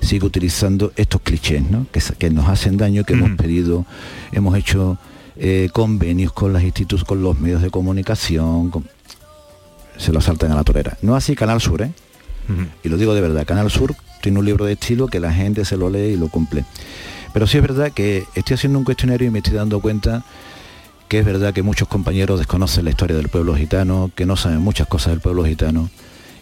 sigue 0.00 0.26
utilizando 0.26 0.92
estos 0.96 1.20
clichés, 1.22 1.62
¿no? 1.70 1.86
que, 1.92 2.00
que 2.18 2.28
nos 2.30 2.48
hacen 2.48 2.76
daño, 2.76 3.04
que 3.04 3.14
hemos 3.14 3.30
pedido, 3.36 3.86
hemos 4.32 4.56
hecho 4.58 4.98
eh, 5.36 5.70
convenios 5.72 6.32
con 6.32 6.52
las 6.52 6.62
instituciones, 6.62 7.06
con 7.06 7.22
los 7.22 7.38
medios 7.38 7.62
de 7.62 7.70
comunicación, 7.70 8.70
con- 8.70 8.84
se 9.96 10.12
lo 10.12 10.20
saltan 10.20 10.50
a 10.52 10.56
la 10.56 10.64
torera. 10.64 10.98
No 11.02 11.14
así 11.16 11.34
Canal 11.36 11.60
Sur, 11.60 11.82
¿eh? 11.82 11.92
Y 12.82 12.88
lo 12.90 12.96
digo 12.98 13.14
de 13.14 13.20
verdad, 13.22 13.46
Canal 13.46 13.70
Sur 13.70 13.94
tiene 14.24 14.38
un 14.40 14.44
libro 14.46 14.64
de 14.64 14.72
estilo 14.72 15.06
que 15.06 15.20
la 15.20 15.32
gente 15.32 15.64
se 15.64 15.76
lo 15.76 15.88
lee 15.90 16.14
y 16.14 16.16
lo 16.16 16.28
cumple. 16.28 16.64
Pero 17.32 17.46
sí 17.46 17.58
es 17.58 17.62
verdad 17.62 17.92
que 17.92 18.24
estoy 18.34 18.54
haciendo 18.54 18.78
un 18.78 18.84
cuestionario 18.84 19.28
y 19.28 19.30
me 19.30 19.38
estoy 19.38 19.54
dando 19.54 19.80
cuenta 19.80 20.24
que 21.08 21.18
es 21.18 21.24
verdad 21.26 21.52
que 21.52 21.62
muchos 21.62 21.86
compañeros 21.88 22.38
desconocen 22.38 22.84
la 22.84 22.90
historia 22.90 23.16
del 23.16 23.28
pueblo 23.28 23.54
gitano, 23.54 24.10
que 24.14 24.24
no 24.24 24.36
saben 24.36 24.60
muchas 24.60 24.86
cosas 24.88 25.12
del 25.12 25.20
pueblo 25.20 25.44
gitano 25.44 25.90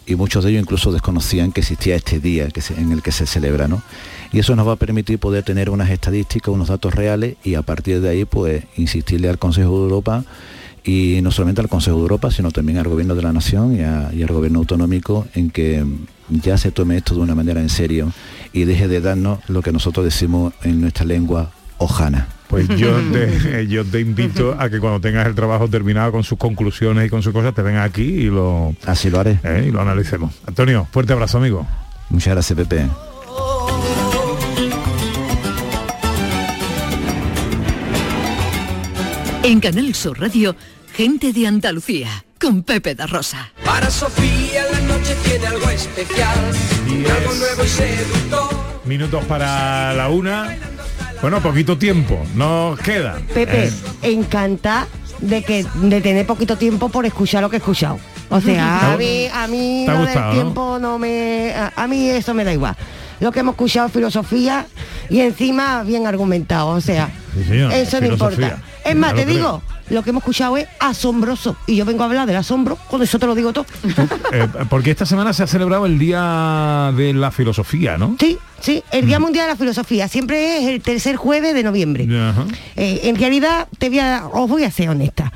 y 0.05 0.15
muchos 0.15 0.43
de 0.43 0.51
ellos 0.51 0.61
incluso 0.63 0.91
desconocían 0.91 1.51
que 1.51 1.61
existía 1.61 1.95
este 1.95 2.19
día 2.19 2.49
que 2.49 2.61
se- 2.61 2.73
en 2.79 2.91
el 2.91 3.01
que 3.01 3.11
se 3.11 3.25
celebra, 3.25 3.67
¿no? 3.67 3.81
Y 4.31 4.39
eso 4.39 4.55
nos 4.55 4.67
va 4.67 4.73
a 4.73 4.75
permitir 4.77 5.19
poder 5.19 5.43
tener 5.43 5.69
unas 5.69 5.89
estadísticas, 5.89 6.53
unos 6.53 6.67
datos 6.69 6.93
reales 6.95 7.35
y 7.43 7.55
a 7.55 7.61
partir 7.61 7.99
de 8.01 8.09
ahí 8.09 8.25
pues 8.25 8.63
insistirle 8.77 9.29
al 9.29 9.37
Consejo 9.37 9.77
de 9.77 9.83
Europa 9.83 10.23
y 10.83 11.19
no 11.21 11.31
solamente 11.31 11.61
al 11.61 11.69
Consejo 11.69 11.97
de 11.97 12.01
Europa, 12.03 12.31
sino 12.31 12.51
también 12.51 12.77
al 12.77 12.87
Gobierno 12.87 13.15
de 13.15 13.21
la 13.21 13.31
Nación 13.33 13.75
y, 13.75 13.81
al 13.83 14.27
Gobierno 14.33 14.59
autonómico 14.59 15.25
en 15.35 15.49
que 15.49 15.85
ya 16.29 16.57
se 16.57 16.71
tome 16.71 16.97
esto 16.97 17.15
de 17.15 17.21
una 17.21 17.35
manera 17.35 17.61
en 17.61 17.69
serio 17.69 18.11
y 18.51 18.65
deje 18.65 18.87
de 18.87 19.01
darnos 19.01 19.39
lo 19.47 19.61
que 19.61 19.71
nosotros 19.71 20.05
decimos 20.05 20.53
en 20.63 20.81
nuestra 20.81 21.05
lengua 21.05 21.51
ojana. 21.77 22.27
Pues 22.47 22.67
yo 22.69 22.95
te, 23.11 23.61
eh, 23.61 23.67
yo 23.67 23.83
te 23.83 23.99
invito 23.99 24.55
a 24.59 24.69
que 24.69 24.79
cuando 24.79 25.01
tengas 25.01 25.27
el 25.27 25.35
trabajo 25.35 25.67
terminado 25.67 26.11
con 26.11 26.23
sus 26.23 26.37
conclusiones 26.37 27.07
y 27.07 27.09
con 27.09 27.23
sus 27.23 27.33
cosas, 27.33 27.53
te 27.53 27.61
vengas 27.61 27.89
aquí 27.89 28.03
y 28.03 28.25
lo... 28.25 28.75
Así 28.85 29.09
lo 29.09 29.19
haré. 29.19 29.39
y 29.67 29.71
lo 29.71 29.81
analicemos. 29.81 30.33
Antonio, 30.45 30.87
fuerte 30.91 31.13
abrazo, 31.13 31.37
amigo. 31.37 31.67
Muchas 32.09 32.33
gracias, 32.33 32.57
Pepe. 32.57 32.87
En 39.43 39.59
Canal 39.59 39.93
Sur 39.93 40.21
Radio, 40.21 40.55
gente 40.93 41.33
de 41.33 41.47
Andalucía, 41.47 42.23
con 42.39 42.63
Pepe 42.63 42.95
da 42.95 43.07
Rosa. 43.07 43.51
Para 43.65 43.89
Sofía 43.89 44.63
la 44.71 44.79
noche 44.81 45.15
tiene 45.23 45.47
algo 45.47 45.69
especial, 45.69 46.37
algo 46.87 47.33
nuevo 47.35 47.63
y 47.63 47.67
seductor. 47.67 48.49
Minutos 48.85 49.23
para 49.25 49.93
la 49.93 50.09
una. 50.09 50.57
Bueno, 51.21 51.41
poquito 51.41 51.77
tiempo, 51.77 52.21
nos 52.35 52.77
queda. 52.79 53.19
Pepe, 53.33 53.65
Eh, 53.67 53.71
encanta 54.03 54.87
de 55.19 55.41
que 55.43 55.65
de 55.75 56.01
tener 56.01 56.25
poquito 56.27 56.57
tiempo 56.57 56.89
por 56.89 57.05
escuchar 57.05 57.41
lo 57.41 57.49
que 57.49 57.55
he 57.55 57.59
escuchado. 57.59 57.97
O 58.29 58.41
sea, 58.41 58.91
a 58.93 58.97
mí, 58.97 59.27
a 59.33 59.47
mí 59.47 59.83
¿Te 59.85 59.91
ha 59.91 59.93
lo 59.95 60.01
gustado, 60.01 60.25
del 60.29 60.37
no? 60.37 60.41
tiempo 60.43 60.79
no 60.79 60.99
me. 60.99 61.53
A, 61.55 61.71
a 61.75 61.87
mí 61.87 62.09
eso 62.09 62.33
me 62.33 62.43
da 62.43 62.51
igual. 62.53 62.75
Lo 63.23 63.31
que 63.31 63.39
hemos 63.39 63.53
escuchado 63.53 63.87
es 63.87 63.93
filosofía 63.93 64.65
y 65.09 65.21
encima 65.21 65.81
bien 65.83 66.05
argumentado. 66.07 66.67
O 66.71 66.81
sea, 66.81 67.09
Sí, 67.33 67.45
señor, 67.45 67.71
eso 67.71 68.01
no 68.01 68.07
importa. 68.07 68.61
Es 68.83 68.95
más, 68.97 69.13
te 69.15 69.25
digo, 69.25 69.63
lo 69.89 70.03
que 70.03 70.09
hemos 70.09 70.23
escuchado 70.23 70.57
es 70.57 70.67
asombroso. 70.77 71.55
Y 71.65 71.77
yo 71.77 71.85
vengo 71.85 72.03
a 72.03 72.07
hablar 72.07 72.27
del 72.27 72.35
asombro, 72.35 72.77
con 72.89 73.01
eso 73.01 73.17
te 73.19 73.25
lo 73.25 73.33
digo 73.33 73.53
todo. 73.53 73.65
eh, 74.33 74.45
porque 74.69 74.91
esta 74.91 75.05
semana 75.05 75.31
se 75.31 75.41
ha 75.41 75.47
celebrado 75.47 75.85
el 75.85 75.97
Día 75.97 76.91
de 76.97 77.13
la 77.13 77.31
Filosofía, 77.31 77.97
¿no? 77.97 78.17
Sí, 78.19 78.37
sí, 78.59 78.83
el 78.91 79.05
Día 79.07 79.21
Mundial 79.21 79.45
de 79.45 79.53
la 79.53 79.57
Filosofía 79.57 80.09
siempre 80.09 80.57
es 80.57 80.67
el 80.67 80.81
tercer 80.81 81.15
jueves 81.15 81.53
de 81.53 81.63
noviembre. 81.63 82.05
Eh, 82.75 82.99
en 83.03 83.15
realidad, 83.15 83.69
te 83.77 83.87
voy 83.87 83.99
a, 83.99 84.27
os 84.33 84.49
voy 84.49 84.65
a 84.65 84.69
ser 84.71 84.89
honesta, 84.89 85.31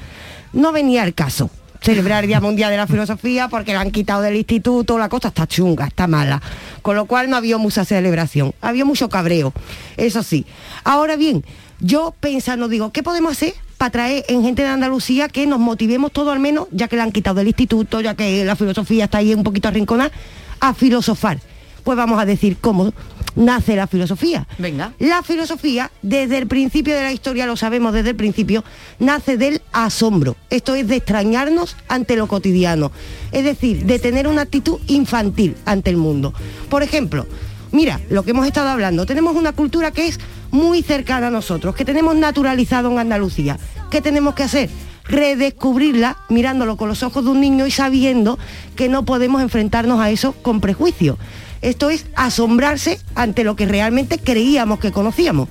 no 0.52 0.74
venía 0.74 1.04
al 1.04 1.14
caso 1.14 1.50
celebrar 1.88 2.26
el 2.26 2.28
Día 2.28 2.42
Mundial 2.42 2.70
de 2.70 2.76
la 2.76 2.86
Filosofía 2.86 3.48
porque 3.48 3.72
la 3.72 3.80
han 3.80 3.92
quitado 3.92 4.22
del 4.22 4.36
instituto, 4.36 4.98
la 4.98 5.08
cosa 5.08 5.30
está 5.30 5.48
chunga, 5.48 5.88
está 5.88 6.06
mala. 6.06 6.42
Con 6.82 6.98
lo 6.98 7.06
cual 7.06 7.30
no 7.30 7.38
había 7.38 7.58
mucha 7.58 7.86
celebración, 7.86 8.54
había 8.60 8.84
mucho 8.84 9.08
cabreo, 9.08 9.54
eso 9.96 10.22
sí. 10.22 10.46
Ahora 10.84 11.16
bien, 11.16 11.46
yo 11.80 12.14
pensando, 12.20 12.68
digo, 12.68 12.92
¿qué 12.92 13.04
podemos 13.04 13.32
hacer 13.32 13.54
para 13.78 13.92
traer 13.92 14.26
en 14.28 14.44
gente 14.44 14.64
de 14.64 14.68
Andalucía 14.68 15.30
que 15.30 15.48
nos 15.48 15.60
motivemos 15.60 16.12
todo 16.12 16.32
al 16.32 16.40
menos, 16.40 16.68
ya 16.72 16.90
que 16.90 16.98
la 16.98 17.04
han 17.04 17.14
quitado 17.14 17.38
del 17.38 17.48
instituto, 17.48 18.02
ya 18.02 18.16
que 18.16 18.44
la 18.44 18.58
filosofía 18.58 19.06
está 19.06 19.20
ahí 19.20 19.34
un 19.34 19.44
poquito 19.44 19.70
arrinconada, 19.70 20.12
a 20.60 20.74
filosofar? 20.74 21.40
Pues 21.88 21.96
vamos 21.96 22.20
a 22.20 22.26
decir 22.26 22.58
cómo 22.60 22.94
nace 23.38 23.78
la 23.78 23.88
filosofía. 23.88 24.46
Venga. 24.58 24.92
La 25.00 25.24
filosofía, 25.24 25.90
desde 26.02 26.38
el 26.38 26.46
principio 26.46 26.94
de 26.94 27.02
la 27.02 27.14
historia, 27.14 27.46
lo 27.46 27.56
sabemos 27.56 27.94
desde 27.94 28.10
el 28.10 28.18
principio, 28.18 28.66
nace 29.00 29.38
del 29.38 29.62
asombro. 29.72 30.36
Esto 30.50 30.76
es 30.76 30.86
de 30.90 30.98
extrañarnos 30.98 31.78
ante 31.88 32.18
lo 32.18 32.28
cotidiano. 32.28 32.92
Es 33.32 33.46
decir, 33.46 33.86
de 33.86 34.00
tener 34.00 34.28
una 34.28 34.42
actitud 34.42 34.82
infantil 34.88 35.56
ante 35.64 35.90
el 35.90 35.96
mundo. 35.96 36.34
Por 36.68 36.84
ejemplo, 36.84 37.26
mira, 37.72 38.02
lo 38.10 38.24
que 38.24 38.32
hemos 38.32 38.46
estado 38.46 38.68
hablando, 38.68 39.06
tenemos 39.06 39.38
una 39.38 39.54
cultura 39.54 39.92
que 39.92 40.08
es 40.08 40.20
muy 40.52 40.84
cercana 40.84 41.28
a 41.28 41.32
nosotros, 41.32 41.74
que 41.74 41.86
tenemos 41.86 42.18
naturalizado 42.18 42.92
en 42.92 43.00
Andalucía. 43.00 43.58
¿Qué 43.90 44.02
tenemos 44.02 44.36
que 44.36 44.44
hacer? 44.44 44.70
redescubrirla 45.10 46.18
mirándolo 46.28 46.76
con 46.76 46.90
los 46.90 47.02
ojos 47.02 47.24
de 47.24 47.32
un 47.32 47.40
niño 47.40 47.66
y 47.66 47.72
sabiendo 47.72 48.38
que 48.76 48.90
no 48.90 49.06
podemos 49.06 49.42
enfrentarnos 49.42 50.02
a 50.02 50.10
eso 50.10 50.34
con 50.34 50.60
prejuicio. 50.60 51.18
Esto 51.62 51.90
es 51.90 52.06
asombrarse 52.16 53.00
ante 53.16 53.44
lo 53.44 53.56
que 53.56 53.66
realmente 53.66 54.20
creíamos 54.20 54.80
que 54.80 54.92
conocíamos. 54.92 55.50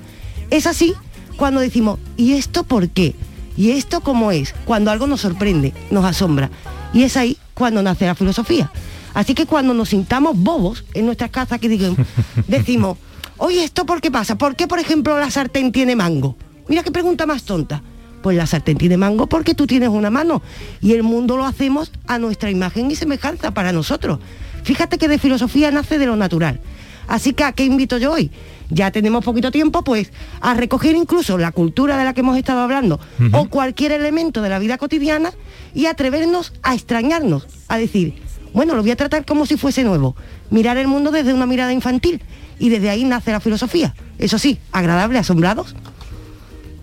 Es 0.49 0.67
así 0.67 0.93
cuando 1.35 1.59
decimos, 1.59 1.99
¿y 2.15 2.33
esto 2.33 2.63
por 2.63 2.89
qué? 2.89 3.15
¿Y 3.55 3.71
esto 3.71 4.01
cómo 4.01 4.31
es? 4.31 4.53
Cuando 4.65 4.91
algo 4.91 5.07
nos 5.07 5.21
sorprende, 5.21 5.73
nos 5.91 6.05
asombra. 6.05 6.49
Y 6.93 7.03
es 7.03 7.17
ahí 7.17 7.37
cuando 7.53 7.81
nace 7.81 8.05
la 8.05 8.15
filosofía. 8.15 8.71
Así 9.13 9.33
que 9.33 9.45
cuando 9.47 9.73
nos 9.73 9.89
sintamos 9.89 10.37
bobos 10.37 10.85
en 10.93 11.05
nuestras 11.05 11.31
casas 11.31 11.59
que 11.59 11.67
digan, 11.67 11.97
decimos, 12.47 12.97
oye, 13.37 13.63
¿esto 13.63 13.85
por 13.85 13.99
qué 13.99 14.11
pasa? 14.11 14.37
¿Por 14.37 14.55
qué, 14.55 14.67
por 14.67 14.79
ejemplo, 14.79 15.19
la 15.19 15.31
sartén 15.31 15.71
tiene 15.71 15.95
mango? 15.95 16.35
Mira 16.67 16.83
qué 16.83 16.91
pregunta 16.91 17.25
más 17.25 17.43
tonta. 17.43 17.81
Pues 18.21 18.37
la 18.37 18.45
sartén 18.45 18.77
tiene 18.77 18.97
mango 18.97 19.27
porque 19.27 19.55
tú 19.55 19.67
tienes 19.67 19.89
una 19.89 20.09
mano 20.09 20.41
y 20.81 20.93
el 20.93 21.03
mundo 21.03 21.37
lo 21.37 21.45
hacemos 21.45 21.91
a 22.07 22.19
nuestra 22.19 22.51
imagen 22.51 22.91
y 22.91 22.95
semejanza 22.95 23.51
para 23.51 23.71
nosotros. 23.71 24.19
Fíjate 24.67 24.97
que 24.97 25.07
de 25.07 25.17
filosofía 25.17 25.71
nace 25.71 25.97
de 25.97 26.05
lo 26.05 26.17
natural. 26.17 26.59
Así 27.07 27.31
que 27.31 27.45
a 27.45 27.53
qué 27.53 27.63
invito 27.63 27.97
yo 27.97 28.11
hoy? 28.11 28.31
Ya 28.69 28.91
tenemos 28.91 29.23
poquito 29.23 29.49
tiempo, 29.49 29.81
pues, 29.81 30.11
a 30.41 30.55
recoger 30.55 30.93
incluso 30.93 31.37
la 31.37 31.53
cultura 31.53 31.95
de 31.97 32.03
la 32.03 32.13
que 32.13 32.19
hemos 32.19 32.37
estado 32.37 32.59
hablando 32.59 32.99
o 33.31 33.47
cualquier 33.47 33.93
elemento 33.93 34.41
de 34.41 34.49
la 34.49 34.59
vida 34.59 34.77
cotidiana 34.77 35.31
y 35.73 35.85
atrevernos 35.85 36.51
a 36.63 36.75
extrañarnos, 36.75 37.47
a 37.69 37.77
decir, 37.77 38.15
bueno, 38.51 38.75
lo 38.75 38.81
voy 38.81 38.91
a 38.91 38.97
tratar 38.97 39.23
como 39.23 39.45
si 39.45 39.55
fuese 39.55 39.85
nuevo, 39.85 40.17
mirar 40.49 40.75
el 40.75 40.89
mundo 40.89 41.11
desde 41.11 41.33
una 41.33 41.45
mirada 41.45 41.71
infantil 41.71 42.21
y 42.59 42.67
desde 42.67 42.89
ahí 42.89 43.05
nace 43.05 43.31
la 43.31 43.39
filosofía. 43.39 43.95
Eso 44.19 44.37
sí, 44.37 44.59
agradable, 44.73 45.17
asombrados. 45.17 45.77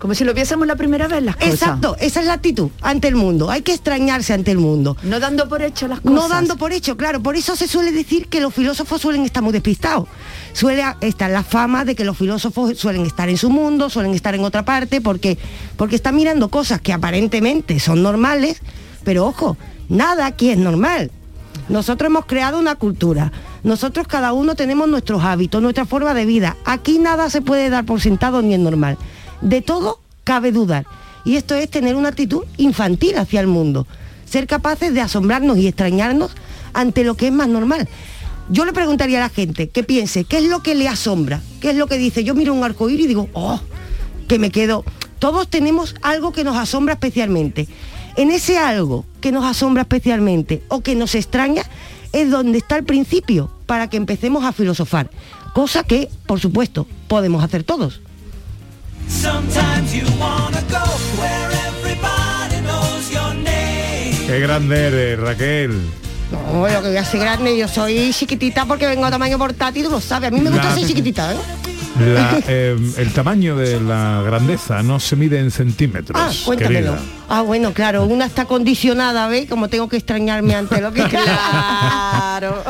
Como 0.05 0.15
si 0.15 0.23
lo 0.25 0.35
viésemos 0.35 0.67
la 0.67 0.77
primera 0.77 1.09
vez 1.09 1.23
las 1.23 1.35
cosas. 1.35 1.55
Exacto, 1.55 1.97
esa 1.99 2.21
es 2.21 2.27
la 2.27 2.35
actitud 2.35 2.69
ante 2.83 3.09
el 3.09 3.17
mundo. 3.17 3.51
Hay 3.51 3.63
que 3.63 3.73
extrañarse 3.73 4.35
ante 4.35 4.51
el 4.51 4.59
mundo. 4.59 4.99
No 5.03 5.19
dando 5.19 5.49
por 5.49 5.63
hecho 5.63 5.89
las 5.89 6.01
cosas. 6.01 6.15
No 6.15 6.29
dando 6.29 6.59
por 6.59 6.75
hecho, 6.75 6.99
claro. 6.99 7.23
Por 7.23 7.37
eso 7.37 7.57
se 7.57 7.67
suele 7.67 7.91
decir 7.91 8.27
que 8.27 8.43
los 8.43 8.53
filósofos 8.53 9.01
suelen 9.01 9.25
estar 9.25 9.43
muy 9.43 9.55
despistados. 9.55 10.07
Suele 10.53 10.85
estar 11.01 11.31
la 11.31 11.43
fama 11.43 11.87
de 11.87 11.95
que 11.95 12.05
los 12.05 12.19
filósofos 12.19 12.77
suelen 12.77 13.07
estar 13.07 13.31
en 13.31 13.39
su 13.39 13.49
mundo, 13.49 13.89
suelen 13.89 14.13
estar 14.13 14.35
en 14.35 14.45
otra 14.45 14.63
parte, 14.63 15.01
porque, 15.01 15.39
porque 15.79 15.97
están 15.97 16.17
mirando 16.17 16.51
cosas 16.51 16.83
que 16.83 16.93
aparentemente 16.93 17.81
son 17.81 18.03
normales, 18.03 18.61
pero 19.05 19.25
ojo, 19.25 19.57
nada 19.89 20.27
aquí 20.27 20.51
es 20.51 20.59
normal. 20.59 21.13
Nosotros 21.71 22.09
hemos 22.11 22.27
creado 22.27 22.59
una 22.59 22.75
cultura. 22.75 23.33
Nosotros 23.63 24.07
cada 24.07 24.35
uno 24.35 24.55
tenemos 24.55 24.87
nuestros 24.87 25.25
hábitos, 25.25 25.63
nuestra 25.63 25.87
forma 25.87 26.13
de 26.13 26.27
vida. 26.27 26.59
Aquí 26.67 26.99
nada 26.99 27.31
se 27.31 27.41
puede 27.41 27.71
dar 27.71 27.87
por 27.87 28.03
sentado 28.03 28.43
ni 28.43 28.53
es 28.53 28.61
normal. 28.61 28.99
De 29.41 29.63
todo 29.63 30.01
cabe 30.25 30.53
dudar. 30.53 30.87
Y 31.25 31.37
esto 31.37 31.55
es 31.55 31.71
tener 31.71 31.97
una 31.97 32.09
actitud 32.09 32.45
infantil 32.57 33.17
hacia 33.17 33.41
el 33.41 33.47
mundo. 33.47 33.87
Ser 34.25 34.47
capaces 34.47 34.93
de 34.95 35.01
asombrarnos 35.01 35.59
y 35.59 35.67
extrañarnos 35.67 36.33
ante 36.73 37.05
lo 37.05 37.15
que 37.15 37.29
es 37.29 37.33
más 37.33 37.49
normal. 37.49 37.89
Yo 38.51 38.65
le 38.67 38.73
preguntaría 38.73 39.19
a 39.19 39.23
la 39.23 39.29
gente 39.31 39.71
que 39.71 39.85
piense 39.85 40.25
qué 40.25 40.39
es 40.39 40.45
lo 40.45 40.63
que 40.63 40.75
le 40.75 40.87
asombra, 40.87 41.41
qué 41.61 41.71
es 41.71 41.77
lo 41.77 41.87
que 41.87 41.97
dice. 41.97 42.25
Yo 42.25 42.35
miro 42.35 42.53
un 42.53 42.63
arcoíris 42.63 43.07
y 43.07 43.09
digo, 43.09 43.29
oh, 43.33 43.61
que 44.29 44.39
me 44.39 44.51
quedo. 44.51 44.85
Todos 45.19 45.49
tenemos 45.49 45.95
algo 46.03 46.33
que 46.33 46.45
nos 46.45 46.57
asombra 46.57 46.95
especialmente. 46.95 47.69
En 48.17 48.31
ese 48.31 48.59
algo 48.59 49.07
que 49.21 49.33
nos 49.33 49.45
asombra 49.45 49.83
especialmente 49.83 50.63
o 50.69 50.83
que 50.83 50.95
nos 50.95 51.15
extraña 51.15 51.63
es 52.13 52.31
donde 52.31 52.59
está 52.59 52.77
el 52.77 52.85
principio 52.85 53.51
para 53.67 53.89
que 53.89 53.97
empecemos 53.97 54.45
a 54.45 54.53
filosofar. 54.53 55.11
Cosa 55.55 55.83
que, 55.83 56.11
por 56.27 56.39
supuesto, 56.39 56.87
podemos 57.09 57.43
hacer 57.43 57.65
todos. 57.65 58.01
Sometimes 59.09 59.95
you 59.95 60.05
wanna 60.19 60.61
go 60.71 60.85
where 61.19 61.51
everybody 61.69 62.61
knows 62.63 63.11
your 63.11 63.35
name. 63.35 64.27
Qué 64.27 64.41
grande 64.41 64.87
eres, 64.87 65.19
Raquel. 65.19 65.71
No, 66.31 66.59
bueno, 66.59 66.83
que 66.83 66.89
voy 66.89 66.97
a 66.97 67.05
ser 67.05 67.21
grande, 67.21 67.57
yo 67.57 67.69
soy 67.69 68.13
chiquitita 68.13 68.65
porque 68.65 68.87
vengo 68.87 69.05
a 69.05 69.11
tamaño 69.11 69.39
portátil, 69.39 69.85
tú 69.85 69.91
lo 69.91 70.01
sabes, 70.01 70.29
a 70.29 70.31
mí 70.31 70.41
me 70.41 70.51
gusta 70.51 70.71
la... 70.71 70.75
ser 70.75 70.87
chiquitita, 70.87 71.33
¿eh? 71.33 71.37
La, 71.99 72.41
eh, 72.49 72.77
el 72.99 73.13
tamaño 73.13 73.57
de 73.57 73.81
la 73.81 74.21
grandeza 74.25 74.83
no 74.83 74.99
se 74.99 75.15
mide 75.15 75.39
en 75.39 75.51
centímetros. 75.53 76.21
Ah, 76.21 76.31
cuéntamelo. 76.45 76.93
querida. 76.95 77.11
Ah, 77.29 77.43
bueno, 77.43 77.73
claro, 77.73 78.05
una 78.05 78.27
está 78.27 78.45
condicionada, 78.47 79.29
¿ves? 79.29 79.49
Como 79.49 79.69
tengo 79.69 79.89
que 79.89 79.97
extrañarme 79.97 80.55
ante 80.55 80.81
lo 80.81 80.93
que 80.93 81.03
Claro. 81.09 82.63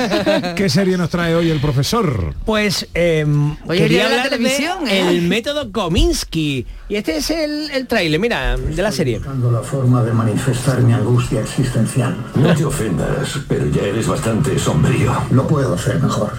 ¿Qué 0.56 0.68
serie 0.70 0.96
nos 0.96 1.10
trae 1.10 1.34
hoy 1.34 1.50
el 1.50 1.60
profesor? 1.60 2.34
Pues 2.46 2.88
eh, 2.94 3.26
Oye, 3.66 3.80
quería 3.80 4.04
de 4.04 4.08
la 4.08 4.10
hablar 4.22 4.30
de 4.30 4.36
televisión, 4.38 4.88
¿eh? 4.88 5.08
el 5.10 5.22
método 5.22 5.70
Kominsky. 5.70 6.66
Y 6.88 6.96
este 6.96 7.18
es 7.18 7.30
el, 7.30 7.70
el 7.70 7.86
tráiler, 7.86 8.18
mira, 8.18 8.56
de 8.56 8.82
la 8.82 8.90
serie. 8.90 9.20
la 9.20 9.60
forma 9.60 10.02
de 10.02 10.12
manifestar 10.12 10.80
mi 10.80 10.92
angustia 10.94 11.40
existencial. 11.42 12.16
No 12.34 12.54
te 12.54 12.64
ofendas, 12.64 13.38
pero 13.46 13.66
ya 13.70 13.82
eres 13.82 14.08
bastante 14.08 14.58
sombrío. 14.58 15.12
Lo 15.30 15.46
puedo 15.46 15.74
hacer 15.74 16.00
mejor. 16.00 16.32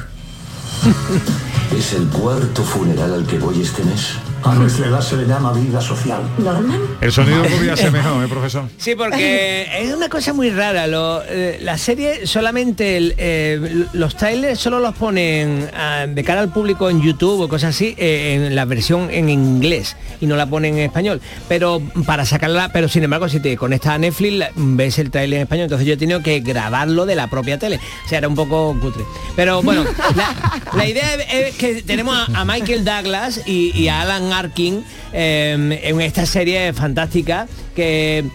Es 1.77 1.93
el 1.93 2.07
cuarto 2.09 2.63
funeral 2.63 3.13
al 3.13 3.25
que 3.25 3.37
voy 3.39 3.61
este 3.61 3.83
mes. 3.83 4.15
A 4.43 4.55
nuestra 4.55 4.87
edad 4.87 5.01
se 5.01 5.15
le 5.17 5.27
llama 5.27 5.53
vida 5.53 5.79
social. 5.79 6.19
¿Normal? 6.39 6.81
El 6.99 7.11
sonido 7.11 7.43
podría 7.51 7.77
ser 7.77 7.91
mejor, 7.91 8.23
¿eh, 8.25 8.27
profesor? 8.27 8.63
Sí, 8.77 8.95
porque 8.95 9.67
es 9.79 9.93
una 9.93 10.09
cosa 10.09 10.33
muy 10.33 10.49
rara. 10.49 10.87
Lo, 10.87 11.21
eh, 11.23 11.59
la 11.61 11.77
serie 11.77 12.25
solamente, 12.25 12.97
el, 12.97 13.13
eh, 13.17 13.85
los 13.93 14.17
trailers 14.17 14.59
solo 14.59 14.79
los 14.79 14.95
ponen 14.95 15.69
ah, 15.75 16.07
de 16.09 16.23
cara 16.23 16.41
al 16.41 16.51
público 16.51 16.89
en 16.89 17.01
YouTube 17.01 17.41
o 17.41 17.47
cosas 17.47 17.75
así, 17.75 17.93
eh, 17.97 18.33
en 18.33 18.55
la 18.55 18.65
versión 18.65 19.09
en 19.11 19.29
inglés 19.29 19.95
y 20.19 20.25
no 20.25 20.35
la 20.35 20.47
ponen 20.47 20.73
en 20.73 20.85
español. 20.85 21.21
Pero 21.47 21.81
para 22.05 22.25
sacarla, 22.25 22.71
pero 22.73 22.89
sin 22.89 23.03
embargo, 23.03 23.29
si 23.29 23.39
te 23.39 23.55
conectas 23.57 23.93
a 23.93 23.97
Netflix, 23.99 24.47
ves 24.55 24.97
el 24.97 25.11
trailer 25.11 25.37
en 25.37 25.43
español. 25.43 25.65
Entonces 25.65 25.87
yo 25.87 25.93
he 25.93 25.97
tenido 25.97 26.21
que 26.23 26.39
grabarlo 26.39 27.05
de 27.05 27.15
la 27.15 27.27
propia 27.27 27.59
tele. 27.59 27.79
O 28.05 28.09
sea, 28.09 28.17
era 28.17 28.27
un 28.27 28.35
poco 28.35 28.75
cutre. 28.81 29.03
Pero 29.35 29.61
bueno, 29.61 29.85
la, 30.15 30.61
la 30.75 30.87
idea 30.87 31.13
es, 31.13 31.55
es 31.59 31.60
que 31.61 31.83
tenemos 31.83 32.17
a, 32.33 32.43
Michael 32.43 32.83
Douglas 32.83 33.41
y, 33.45 33.87
a 33.87 34.01
Alan 34.01 34.33
Arkin 34.33 34.83
eh, 35.13 35.79
en 35.83 36.01
esta 36.01 36.25
serie 36.25 36.73
fantástica 36.73 37.47
que 37.75 38.25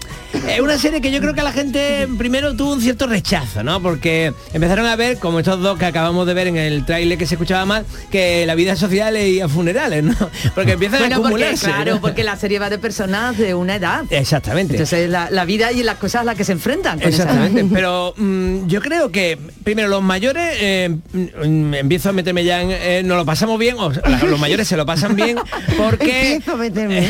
es 0.48 0.60
una 0.60 0.78
serie 0.78 1.00
que 1.00 1.10
yo 1.10 1.20
creo 1.20 1.34
que 1.34 1.42
la 1.42 1.52
gente 1.52 2.08
primero 2.18 2.54
tuvo 2.56 2.72
un 2.74 2.80
cierto 2.80 3.06
rechazo, 3.06 3.62
¿no? 3.62 3.80
Porque 3.82 4.32
empezaron 4.52 4.86
a 4.86 4.96
ver, 4.96 5.18
como 5.18 5.38
estos 5.40 5.60
dos 5.60 5.78
que 5.78 5.84
acabamos 5.86 6.26
de 6.26 6.34
ver 6.34 6.46
en 6.48 6.56
el 6.56 6.84
tráiler 6.84 7.16
que 7.18 7.26
se 7.26 7.34
escuchaba 7.34 7.64
mal, 7.64 7.84
que 8.10 8.44
la 8.46 8.54
vida 8.54 8.76
social 8.76 9.16
y 9.16 9.40
a 9.40 9.48
funerales, 9.48 10.04
¿no? 10.04 10.14
Porque 10.54 10.72
empiezan 10.72 10.98
a 11.00 11.00
porque, 11.06 11.14
acumularse. 11.14 11.66
claro, 11.66 11.94
¿no? 11.94 12.00
porque 12.00 12.24
la 12.24 12.36
serie 12.36 12.58
va 12.58 12.70
de 12.70 12.78
personas 12.78 13.36
de 13.38 13.54
una 13.54 13.76
edad. 13.76 14.04
Exactamente. 14.10 14.74
Entonces 14.74 15.08
la, 15.08 15.30
la 15.30 15.44
vida 15.44 15.72
y 15.72 15.82
las 15.82 15.96
cosas 15.96 16.22
a 16.22 16.24
las 16.24 16.36
que 16.36 16.44
se 16.44 16.52
enfrentan. 16.52 16.98
con 17.00 17.08
esa- 17.08 17.22
Exactamente, 17.24 17.66
pero 17.74 18.14
mm, 18.16 18.66
yo 18.66 18.80
creo 18.80 19.10
que 19.10 19.38
primero 19.64 19.88
los 19.88 20.02
mayores, 20.02 20.56
eh, 20.60 20.96
mm, 21.12 21.74
empiezo 21.74 22.10
a 22.10 22.12
meterme 22.12 22.44
ya 22.44 22.62
en, 22.62 22.70
eh, 22.72 23.02
nos 23.04 23.16
lo 23.16 23.24
pasamos 23.24 23.58
bien, 23.58 23.76
o 23.78 23.90
los 23.90 24.38
mayores 24.40 24.68
se 24.68 24.76
lo 24.76 24.84
pasan 24.86 25.16
bien 25.16 25.38
porque 25.76 26.34
Empiezo 26.34 26.52
a 26.52 26.56
meterme. 26.56 27.08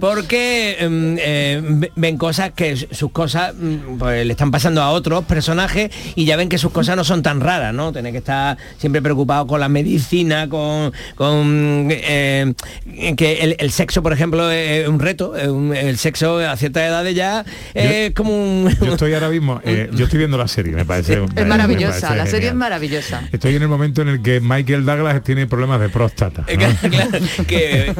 porque 0.00 0.76
mm, 0.88 1.16
eh, 1.18 1.60
ve- 1.62 1.65
ven 1.96 2.16
cosas 2.18 2.52
que 2.52 2.76
sus 2.76 3.10
cosas 3.12 3.54
mm, 3.58 3.98
pues, 3.98 4.24
le 4.26 4.32
están 4.32 4.50
pasando 4.50 4.82
a 4.82 4.90
otros 4.90 5.24
personajes 5.24 5.90
y 6.14 6.24
ya 6.24 6.36
ven 6.36 6.48
que 6.48 6.58
sus 6.58 6.72
cosas 6.72 6.96
no 6.96 7.04
son 7.04 7.22
tan 7.22 7.40
raras, 7.40 7.74
¿no? 7.74 7.92
Tener 7.92 8.12
que 8.12 8.18
estar 8.18 8.56
siempre 8.78 9.02
preocupado 9.02 9.46
con 9.46 9.60
la 9.60 9.68
medicina, 9.68 10.48
con, 10.48 10.92
con 11.16 11.88
eh, 11.90 12.54
que 13.16 13.38
el, 13.42 13.56
el 13.58 13.70
sexo, 13.70 14.02
por 14.02 14.12
ejemplo, 14.12 14.50
es 14.50 14.88
un 14.88 14.98
reto. 15.00 15.34
el 15.36 15.98
sexo 15.98 16.38
a 16.38 16.56
ciertas 16.56 16.84
edades 16.84 17.14
ya 17.14 17.44
es 17.74 18.12
como 18.14 18.30
un... 18.32 18.74
Yo 18.80 18.92
estoy 18.92 19.14
ahora 19.14 19.28
mismo, 19.28 19.60
eh, 19.64 19.88
yo 19.92 20.04
estoy 20.04 20.18
viendo 20.18 20.38
la 20.38 20.48
serie, 20.48 20.72
me 20.74 20.84
parece. 20.84 21.14
Es 21.14 21.34
me 21.34 21.44
maravillosa, 21.44 22.00
parece 22.08 22.16
la 22.16 22.26
serie 22.26 22.48
es 22.50 22.54
maravillosa. 22.54 23.22
Estoy 23.32 23.56
en 23.56 23.62
el 23.62 23.68
momento 23.68 24.02
en 24.02 24.08
el 24.08 24.22
que 24.22 24.40
Michael 24.40 24.84
Douglas 24.84 25.22
tiene 25.22 25.46
problemas 25.46 25.80
de 25.80 25.88
próstata. 25.88 26.42
¿no? 26.42 27.46
que, 27.46 27.92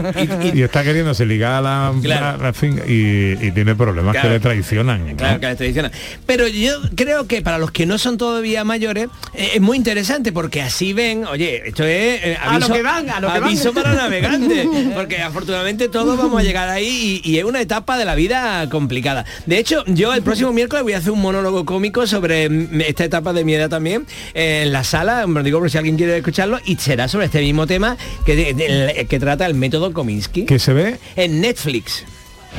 y, 0.55 0.63
está 0.63 0.83
queriéndose 0.85 1.27
ligar 1.27 1.53
a 1.55 1.61
la, 1.61 1.93
Claro. 2.03 2.41
a 2.41 2.43
la 2.47 2.53
fin- 2.53 2.81
y, 2.87 3.47
y 3.47 3.51
tiene 3.57 3.75
problemas 3.75 4.13
Claro. 4.13 4.29
que 4.29 4.35
le 4.35 4.41
traicionan. 4.41 5.07
¿no? 5.09 5.17
Claro, 5.17 5.41
que 5.41 5.47
les 5.49 5.57
traiciona. 5.57 5.91
Pero 6.27 6.47
yo 6.47 6.73
creo 6.95 7.27
que 7.27 7.43
para 7.43 7.59
los 7.59 7.71
que 7.73 7.87
no 7.87 7.99
son 7.99 8.19
todavía 8.19 8.63
mayores 8.65 9.09
eh, 9.35 9.53
es 9.55 9.61
muy 9.61 9.77
interesante 9.77 10.31
porque 10.33 10.63
así 10.63 10.93
ven, 10.93 11.25
oye, 11.25 11.63
esto 11.69 11.83
es 11.85 12.21
eh, 12.23 12.37
A 12.41 12.47
lo 12.59 12.67
aviso, 12.67 12.73
que 12.75 12.83
van, 12.83 13.11
a 13.11 13.21
lo 13.21 13.29
que 13.33 13.41
van. 13.41 13.45
aviso 13.49 13.73
para 13.73 13.95
navegantes, 13.95 14.67
porque 14.95 15.19
afortunadamente 15.23 15.89
todos 15.89 16.17
vamos 16.19 16.39
a 16.41 16.45
llegar 16.45 16.69
ahí 16.69 17.21
y, 17.25 17.31
y 17.33 17.39
es 17.39 17.45
una 17.45 17.61
etapa 17.61 17.97
de 17.99 18.05
la 18.05 18.15
vida 18.15 18.69
complicada. 18.69 19.25
De 19.47 19.59
hecho, 19.59 19.83
yo 19.87 20.13
el 20.15 20.23
próximo 20.23 20.53
miércoles 20.53 20.83
voy 20.85 20.93
a 20.93 20.99
hacer 20.99 21.11
un 21.13 21.21
monólogo 21.23 21.65
cómico 21.65 22.07
sobre 22.07 22.49
mm, 22.49 22.81
esta 22.83 23.05
etapa 23.05 23.33
de 23.33 23.45
mi 23.45 23.55
edad 23.55 23.71
también 23.71 24.07
eh, 24.35 24.63
en 24.67 24.73
la 24.73 24.85
sala, 24.85 25.27
me 25.27 25.41
lo 25.41 25.43
digo 25.43 25.59
por 25.59 25.71
si 25.71 25.79
alguien 25.79 25.97
quiere 25.97 26.17
escucharlo, 26.19 26.61
y 26.65 26.77
será 26.77 27.09
sobre 27.09 27.27
este 27.27 27.41
mismo 27.41 27.67
tema 27.67 27.97
que, 28.27 28.37
de- 28.37 28.55
de- 28.55 29.07
que 29.09 29.19
trata 29.19 29.47
el 29.47 29.55
método 29.55 29.93
Kominsky. 29.93 30.45
Que 30.45 30.59
se 30.59 30.73
ve 30.75 30.99
en 31.17 31.41
Netflix. 31.41 32.05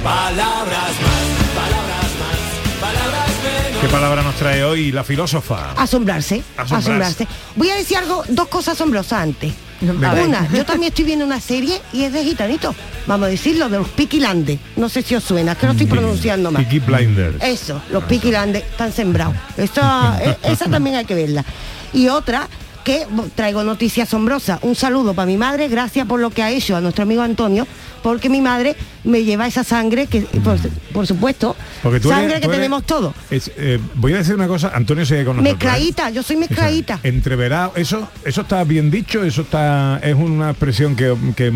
Palabras 0.03 0.91
más, 1.01 1.53
palabras 1.55 2.11
más, 2.19 2.79
palabras 2.81 3.29
menos. 3.43 3.81
¿Qué 3.81 3.87
palabra 3.89 4.21
nos 4.21 4.35
trae 4.35 4.63
hoy 4.63 4.91
la 4.91 5.03
filósofa? 5.03 5.71
Asombrarse, 5.71 6.43
Asombrarse. 6.55 6.89
asombrarse. 6.89 7.27
Voy 7.55 7.69
a 7.69 7.75
decir 7.75 7.97
algo, 7.97 8.23
dos 8.29 8.47
cosas 8.47 8.75
asombrosas 8.75 9.21
antes. 9.21 9.53
Una, 9.81 10.47
yo 10.51 10.65
también 10.65 10.91
estoy 10.91 11.05
viendo 11.05 11.23
una 11.25 11.39
serie 11.39 11.79
y 11.93 12.03
es 12.03 12.13
de 12.13 12.23
gitanito. 12.23 12.73
Vamos 13.05 13.27
a 13.27 13.29
decirlo, 13.29 13.69
de 13.69 13.77
los 13.77 13.87
Blinders. 13.89 14.59
No 14.75 14.89
sé 14.89 15.03
si 15.03 15.15
os 15.15 15.23
suena, 15.23 15.51
es 15.51 15.57
que 15.57 15.65
no 15.67 15.73
estoy 15.73 15.87
pronunciando 15.87 16.51
mal. 16.51 16.63
Peaky 16.63 16.79
Blinders. 16.79 17.43
Eso, 17.43 17.81
los 17.91 18.07
Blinders 18.07 18.65
están 18.65 18.91
sembrados. 18.91 19.35
Esa, 19.55 20.17
eh, 20.23 20.37
esa 20.43 20.69
también 20.69 20.95
hay 20.95 21.05
que 21.05 21.13
verla. 21.15 21.45
Y 21.93 22.07
otra 22.07 22.47
que 22.87 23.05
traigo 23.35 23.63
noticia 23.65 24.03
asombrosa. 24.03 24.59
Un 24.61 24.73
saludo 24.73 25.13
para 25.13 25.25
mi 25.25 25.35
madre, 25.35 25.67
gracias 25.67 26.07
por 26.07 26.21
lo 26.21 26.29
que 26.29 26.41
ha 26.41 26.51
hecho 26.51 26.73
a 26.73 26.79
nuestro 26.79 27.03
amigo 27.03 27.21
Antonio, 27.21 27.67
porque 28.01 28.29
mi 28.29 28.39
madre 28.39 28.77
me 29.03 29.25
lleva 29.25 29.45
esa 29.45 29.65
sangre 29.65 30.07
que, 30.07 30.21
por, 30.21 30.57
por 30.93 31.05
supuesto, 31.05 31.57
Porque 31.83 31.99
tú 31.99 32.07
eres- 32.09 32.21
sangre 32.21 32.35
que 32.35 32.45
tú 32.45 32.47
eres- 32.47 32.59
tenemos 32.61 32.83
todos. 32.85 33.13
Es, 33.29 33.51
eh, 33.57 33.77
voy 33.95 34.13
a 34.13 34.19
decir 34.19 34.35
una 34.35 34.47
cosa, 34.47 34.71
Antonio 34.73 35.05
sigue 35.05 35.25
con 35.25 35.35
nosotros. 35.35 35.51
¿eh? 35.61 35.65
Mezcladita, 35.65 36.09
yo 36.11 36.23
soy 36.23 36.37
mezcladita. 36.37 37.01
Entreverado, 37.03 37.73
eso, 37.75 38.07
eso 38.23 38.41
está 38.41 38.63
bien 38.63 38.89
dicho, 38.89 39.21
eso 39.25 39.41
está, 39.41 39.99
es 40.01 40.15
una 40.15 40.51
expresión 40.51 40.95
que, 40.95 41.13
que, 41.35 41.51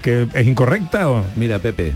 que 0.00 0.28
es 0.32 0.46
incorrecta 0.46 1.10
o. 1.10 1.26
Mira, 1.36 1.58
Pepe, 1.58 1.92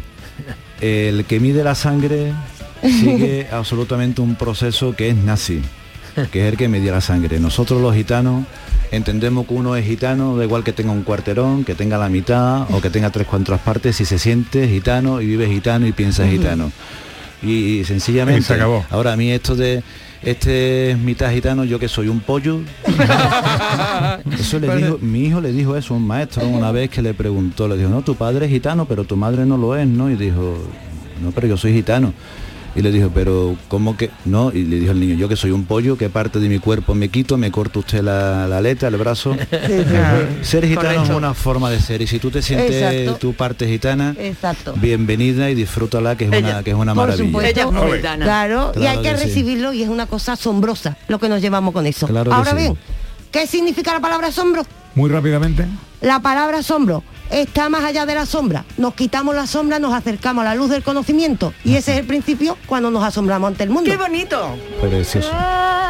el 0.82 1.24
que 1.24 1.40
mide 1.40 1.64
la 1.64 1.74
sangre 1.74 2.34
sigue 2.82 3.46
absolutamente 3.52 4.20
un 4.20 4.34
proceso 4.34 4.94
que 4.94 5.08
es 5.08 5.16
nazi, 5.16 5.62
que 6.30 6.46
es 6.46 6.52
el 6.52 6.56
que 6.56 6.68
medía 6.68 6.92
la 6.92 7.00
sangre. 7.00 7.38
Nosotros 7.40 7.80
los 7.80 7.94
gitanos 7.94 8.44
entendemos 8.90 9.46
que 9.46 9.54
uno 9.54 9.76
es 9.76 9.84
gitano, 9.84 10.36
da 10.36 10.44
igual 10.44 10.64
que 10.64 10.72
tenga 10.72 10.92
un 10.92 11.02
cuarterón, 11.02 11.64
que 11.64 11.74
tenga 11.74 11.98
la 11.98 12.08
mitad 12.08 12.70
o 12.72 12.80
que 12.80 12.90
tenga 12.90 13.10
tres 13.10 13.26
cuartas 13.26 13.60
partes, 13.60 13.96
si 13.96 14.04
se 14.04 14.18
siente 14.18 14.68
gitano 14.68 15.20
y 15.20 15.26
vive 15.26 15.46
gitano 15.48 15.86
y 15.86 15.92
piensa 15.92 16.26
gitano. 16.26 16.70
Y, 17.42 17.80
y 17.80 17.84
sencillamente, 17.84 18.42
se 18.42 18.54
acabó. 18.54 18.84
ahora 18.90 19.12
a 19.12 19.16
mí 19.16 19.30
esto 19.30 19.54
de 19.54 19.82
este 20.24 20.92
es 20.92 20.98
mitad 20.98 21.30
gitano, 21.32 21.64
yo 21.64 21.78
que 21.78 21.88
soy 21.88 22.08
un 22.08 22.20
pollo. 22.20 22.60
Eso 24.38 24.58
le 24.58 24.74
dijo, 24.74 24.98
mi 25.00 25.26
hijo 25.26 25.40
le 25.40 25.52
dijo 25.52 25.76
eso 25.76 25.92
a 25.92 25.96
un 25.98 26.06
maestro 26.06 26.46
una 26.46 26.72
vez 26.72 26.88
que 26.88 27.02
le 27.02 27.12
preguntó, 27.12 27.68
le 27.68 27.76
dijo, 27.76 27.90
no, 27.90 28.02
tu 28.02 28.14
padre 28.14 28.46
es 28.46 28.50
gitano, 28.50 28.86
pero 28.86 29.04
tu 29.04 29.16
madre 29.16 29.44
no 29.44 29.58
lo 29.58 29.76
es, 29.76 29.86
¿no? 29.86 30.10
Y 30.10 30.16
dijo, 30.16 30.56
no, 31.22 31.30
pero 31.32 31.46
yo 31.46 31.56
soy 31.56 31.74
gitano. 31.74 32.14
Y 32.76 32.82
le 32.82 32.90
dijo, 32.90 33.10
pero 33.14 33.56
¿cómo 33.68 33.96
que? 33.96 34.10
No, 34.24 34.50
y 34.52 34.64
le 34.64 34.80
dijo 34.80 34.90
el 34.90 34.98
niño, 34.98 35.14
yo 35.14 35.28
que 35.28 35.36
soy 35.36 35.52
un 35.52 35.64
pollo, 35.64 35.96
¿qué 35.96 36.10
parte 36.10 36.40
de 36.40 36.48
mi 36.48 36.58
cuerpo 36.58 36.94
me 36.94 37.08
quito? 37.08 37.36
Me 37.38 37.52
corta 37.52 37.78
usted 37.78 38.02
la, 38.02 38.48
la 38.48 38.58
aleta, 38.58 38.88
el 38.88 38.96
brazo. 38.96 39.36
ser 40.42 40.66
gitano 40.66 41.04
es 41.04 41.10
una 41.10 41.34
forma 41.34 41.70
de 41.70 41.80
ser 41.80 42.02
y 42.02 42.08
si 42.08 42.18
tú 42.18 42.30
te 42.32 42.42
sientes 42.42 42.82
Exacto. 42.82 43.16
tu 43.18 43.34
parte 43.34 43.68
gitana, 43.68 44.16
Exacto. 44.18 44.74
bienvenida 44.76 45.50
y 45.50 45.54
disfrútala, 45.54 46.16
que 46.16 46.24
es 46.24 46.32
Ella, 46.32 46.48
una, 46.48 46.62
que 46.64 46.70
es 46.70 46.76
una 46.76 46.94
por 46.94 47.08
maravilla. 47.08 47.64
supuesto. 47.64 47.70
Claro, 48.18 48.72
y 48.76 48.86
hay 48.86 48.98
que, 49.02 49.16
sí. 49.16 49.24
recibirlo 49.24 49.72
y 49.72 49.82
es 49.84 49.88
una 49.88 50.06
cosa 50.06 50.32
asombrosa 50.32 50.96
lo 51.06 51.20
que 51.20 51.28
nos 51.28 51.40
llevamos 51.40 51.72
con 51.72 51.86
eso. 51.86 52.08
Claro 52.08 52.32
Ahora 52.32 52.50
sí. 52.50 52.56
bien, 52.56 52.76
¿qué 53.30 53.46
significa 53.46 53.92
la 53.92 54.00
palabra 54.00 54.28
asombro? 54.28 54.64
Muy 54.96 55.10
rápidamente. 55.10 55.66
La 56.00 56.20
palabra 56.20 56.58
asombro 56.58 57.04
está 57.40 57.68
más 57.68 57.84
allá 57.84 58.06
de 58.06 58.14
la 58.14 58.26
sombra. 58.26 58.64
Nos 58.76 58.94
quitamos 58.94 59.34
la 59.34 59.46
sombra, 59.46 59.78
nos 59.78 59.92
acercamos 59.92 60.42
a 60.42 60.44
la 60.44 60.54
luz 60.54 60.70
del 60.70 60.82
conocimiento 60.82 61.52
y 61.64 61.76
ese 61.76 61.92
es 61.92 61.98
el 61.98 62.06
principio 62.06 62.56
cuando 62.66 62.90
nos 62.90 63.02
asombramos 63.02 63.48
ante 63.48 63.64
el 63.64 63.70
mundo. 63.70 63.90
¡Qué 63.90 63.96
bonito! 63.96 64.56
Precioso. 64.80 65.30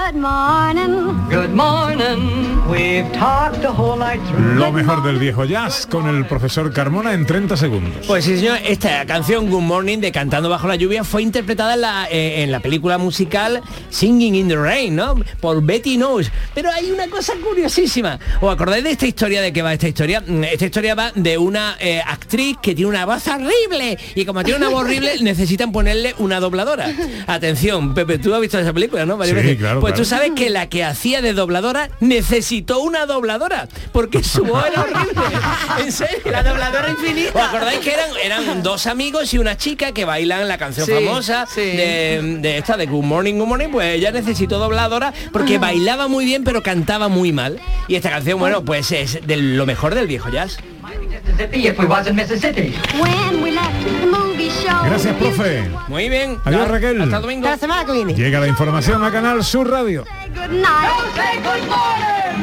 Good 0.04 0.20
morning. 0.20 1.28
Good 1.30 1.54
morning. 1.54 2.60
We've 2.68 3.10
talked 3.14 3.62
the 3.62 3.68
whole 3.72 3.96
night 3.96 4.20
through. 4.28 4.54
Lo 4.58 4.70
mejor 4.70 5.02
del 5.02 5.18
viejo 5.18 5.44
jazz 5.46 5.86
con 5.86 6.06
el 6.08 6.26
profesor 6.26 6.70
Carmona 6.74 7.14
en 7.14 7.24
30 7.24 7.56
segundos. 7.56 8.06
Pues 8.06 8.24
sí, 8.26 8.36
señor, 8.36 8.58
esta 8.66 9.06
canción 9.06 9.48
Good 9.48 9.62
Morning 9.62 9.98
de 9.98 10.12
Cantando 10.12 10.50
bajo 10.50 10.68
la 10.68 10.76
lluvia 10.76 11.04
fue 11.04 11.22
interpretada 11.22 11.74
en 11.74 11.80
la, 11.80 12.06
eh, 12.10 12.42
en 12.42 12.52
la 12.52 12.60
película 12.60 12.98
musical 12.98 13.62
Singing 13.88 14.34
in 14.34 14.48
the 14.48 14.56
Rain, 14.56 14.94
¿no? 14.94 15.14
Por 15.40 15.62
Betty 15.62 15.96
Knows. 15.96 16.30
Pero 16.54 16.70
hay 16.70 16.90
una 16.90 17.08
cosa 17.08 17.32
curiosísima. 17.42 18.18
¿Os 18.42 18.52
acordáis 18.52 18.84
de 18.84 18.90
esta 18.90 19.06
historia 19.06 19.40
de 19.40 19.52
qué 19.54 19.62
va 19.62 19.72
esta 19.72 19.88
historia? 19.88 20.22
Mm, 20.26 20.44
Esta 20.44 20.66
historia 20.66 20.94
va 20.94 21.12
de 21.14 21.38
una 21.38 21.76
eh, 21.80 22.02
actriz 22.06 22.56
que 22.62 22.74
tiene 22.74 22.90
una 22.90 23.06
voz 23.06 23.26
horrible 23.28 23.98
y 24.14 24.24
como 24.26 24.42
tiene 24.44 24.58
una 24.58 24.68
voz 24.68 24.82
horrible 24.84 25.12
necesitan 25.22 25.72
ponerle 25.72 26.14
una 26.18 26.40
dobladora. 26.40 26.90
Atención, 27.26 27.94
Pepe, 27.94 28.18
tú 28.18 28.34
has 28.34 28.40
visto 28.42 28.58
esa 28.58 28.72
película, 28.74 29.06
¿no? 29.06 29.16
Varias 29.16 29.38
Sí, 29.38 29.42
veces. 29.46 29.58
claro, 29.58 29.80
pues 29.80 29.93
tú 29.96 30.04
sabes 30.04 30.32
que 30.36 30.50
la 30.50 30.68
que 30.68 30.84
hacía 30.84 31.22
de 31.22 31.32
dobladora 31.32 31.88
necesitó 32.00 32.80
una 32.80 33.06
dobladora 33.06 33.68
porque 33.92 34.22
su 34.22 34.44
voz 34.44 34.64
era 34.66 34.82
horrible. 34.82 35.22
En 35.84 35.92
serio. 35.92 36.18
La 36.30 36.42
dobladora 36.42 36.90
infinita. 36.90 37.38
¿Os 37.38 37.48
acordáis 37.48 37.80
que 37.80 37.92
eran, 37.92 38.10
eran 38.22 38.62
dos 38.62 38.86
amigos 38.86 39.32
y 39.34 39.38
una 39.38 39.56
chica 39.56 39.92
que 39.92 40.04
bailan 40.04 40.46
la 40.48 40.58
canción 40.58 40.86
Sí, 40.86 40.92
famosa 40.92 41.46
sí. 41.46 41.60
de, 41.60 42.38
de 42.40 42.58
esta 42.58 42.76
de 42.76 42.86
Good 42.86 43.04
Morning, 43.04 43.34
Good 43.34 43.46
Morning? 43.46 43.68
Pues 43.70 43.94
ella 43.96 44.10
necesitó 44.12 44.58
dobladora 44.58 45.12
porque 45.32 45.58
bailaba 45.58 46.08
muy 46.08 46.24
bien 46.24 46.44
pero 46.44 46.62
cantaba 46.62 47.08
muy 47.08 47.32
mal. 47.32 47.60
Y 47.88 47.96
esta 47.96 48.10
canción, 48.10 48.38
bueno, 48.38 48.64
pues 48.64 48.92
es 48.92 49.26
de 49.26 49.36
lo 49.36 49.66
mejor 49.66 49.94
del 49.94 50.06
viejo 50.06 50.28
jazz. 50.30 50.58
Mississippi 50.84 51.66
if 51.66 51.78
we 51.78 51.86
was 51.86 52.06
in 52.06 52.16
Mississippi. 52.16 52.74
When 53.00 53.42
we 53.42 53.52
left 53.52 53.84
the 53.84 54.06
movie 54.06 54.50
show. 54.50 54.84
Gracias, 54.84 55.16
profe. 55.16 55.68
Muy 55.88 56.08
bien. 56.08 56.38
Adiós, 56.44 56.68
Raquel. 56.68 57.00
Hasta 57.00 57.16
el 57.16 57.22
domingo. 57.22 57.48
La 57.48 57.56
semana 57.56 57.84
que 57.84 57.92
viene. 57.92 58.14
Llega 58.14 58.40
la 58.40 58.48
información 58.48 59.02
a 59.02 59.10
Canal 59.10 59.42
Sur 59.42 59.70
Radio. 59.70 60.04
Good 60.34 60.50
night. 60.50 60.90
say 61.14 61.40
good 61.42 61.66
morning. 61.68 62.34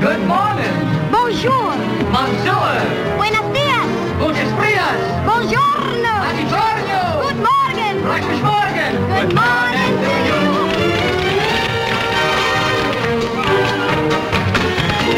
Good 0.00 0.22
morning. 0.26 0.74
Bonjour. 1.10 1.74
Bonjour. 2.10 2.72
Buenos 3.18 3.52
días. 3.52 3.86
Buongiorno. 5.26 6.12
Buongiorno. 6.36 6.98
Good 9.20 9.34
morning 9.34 9.69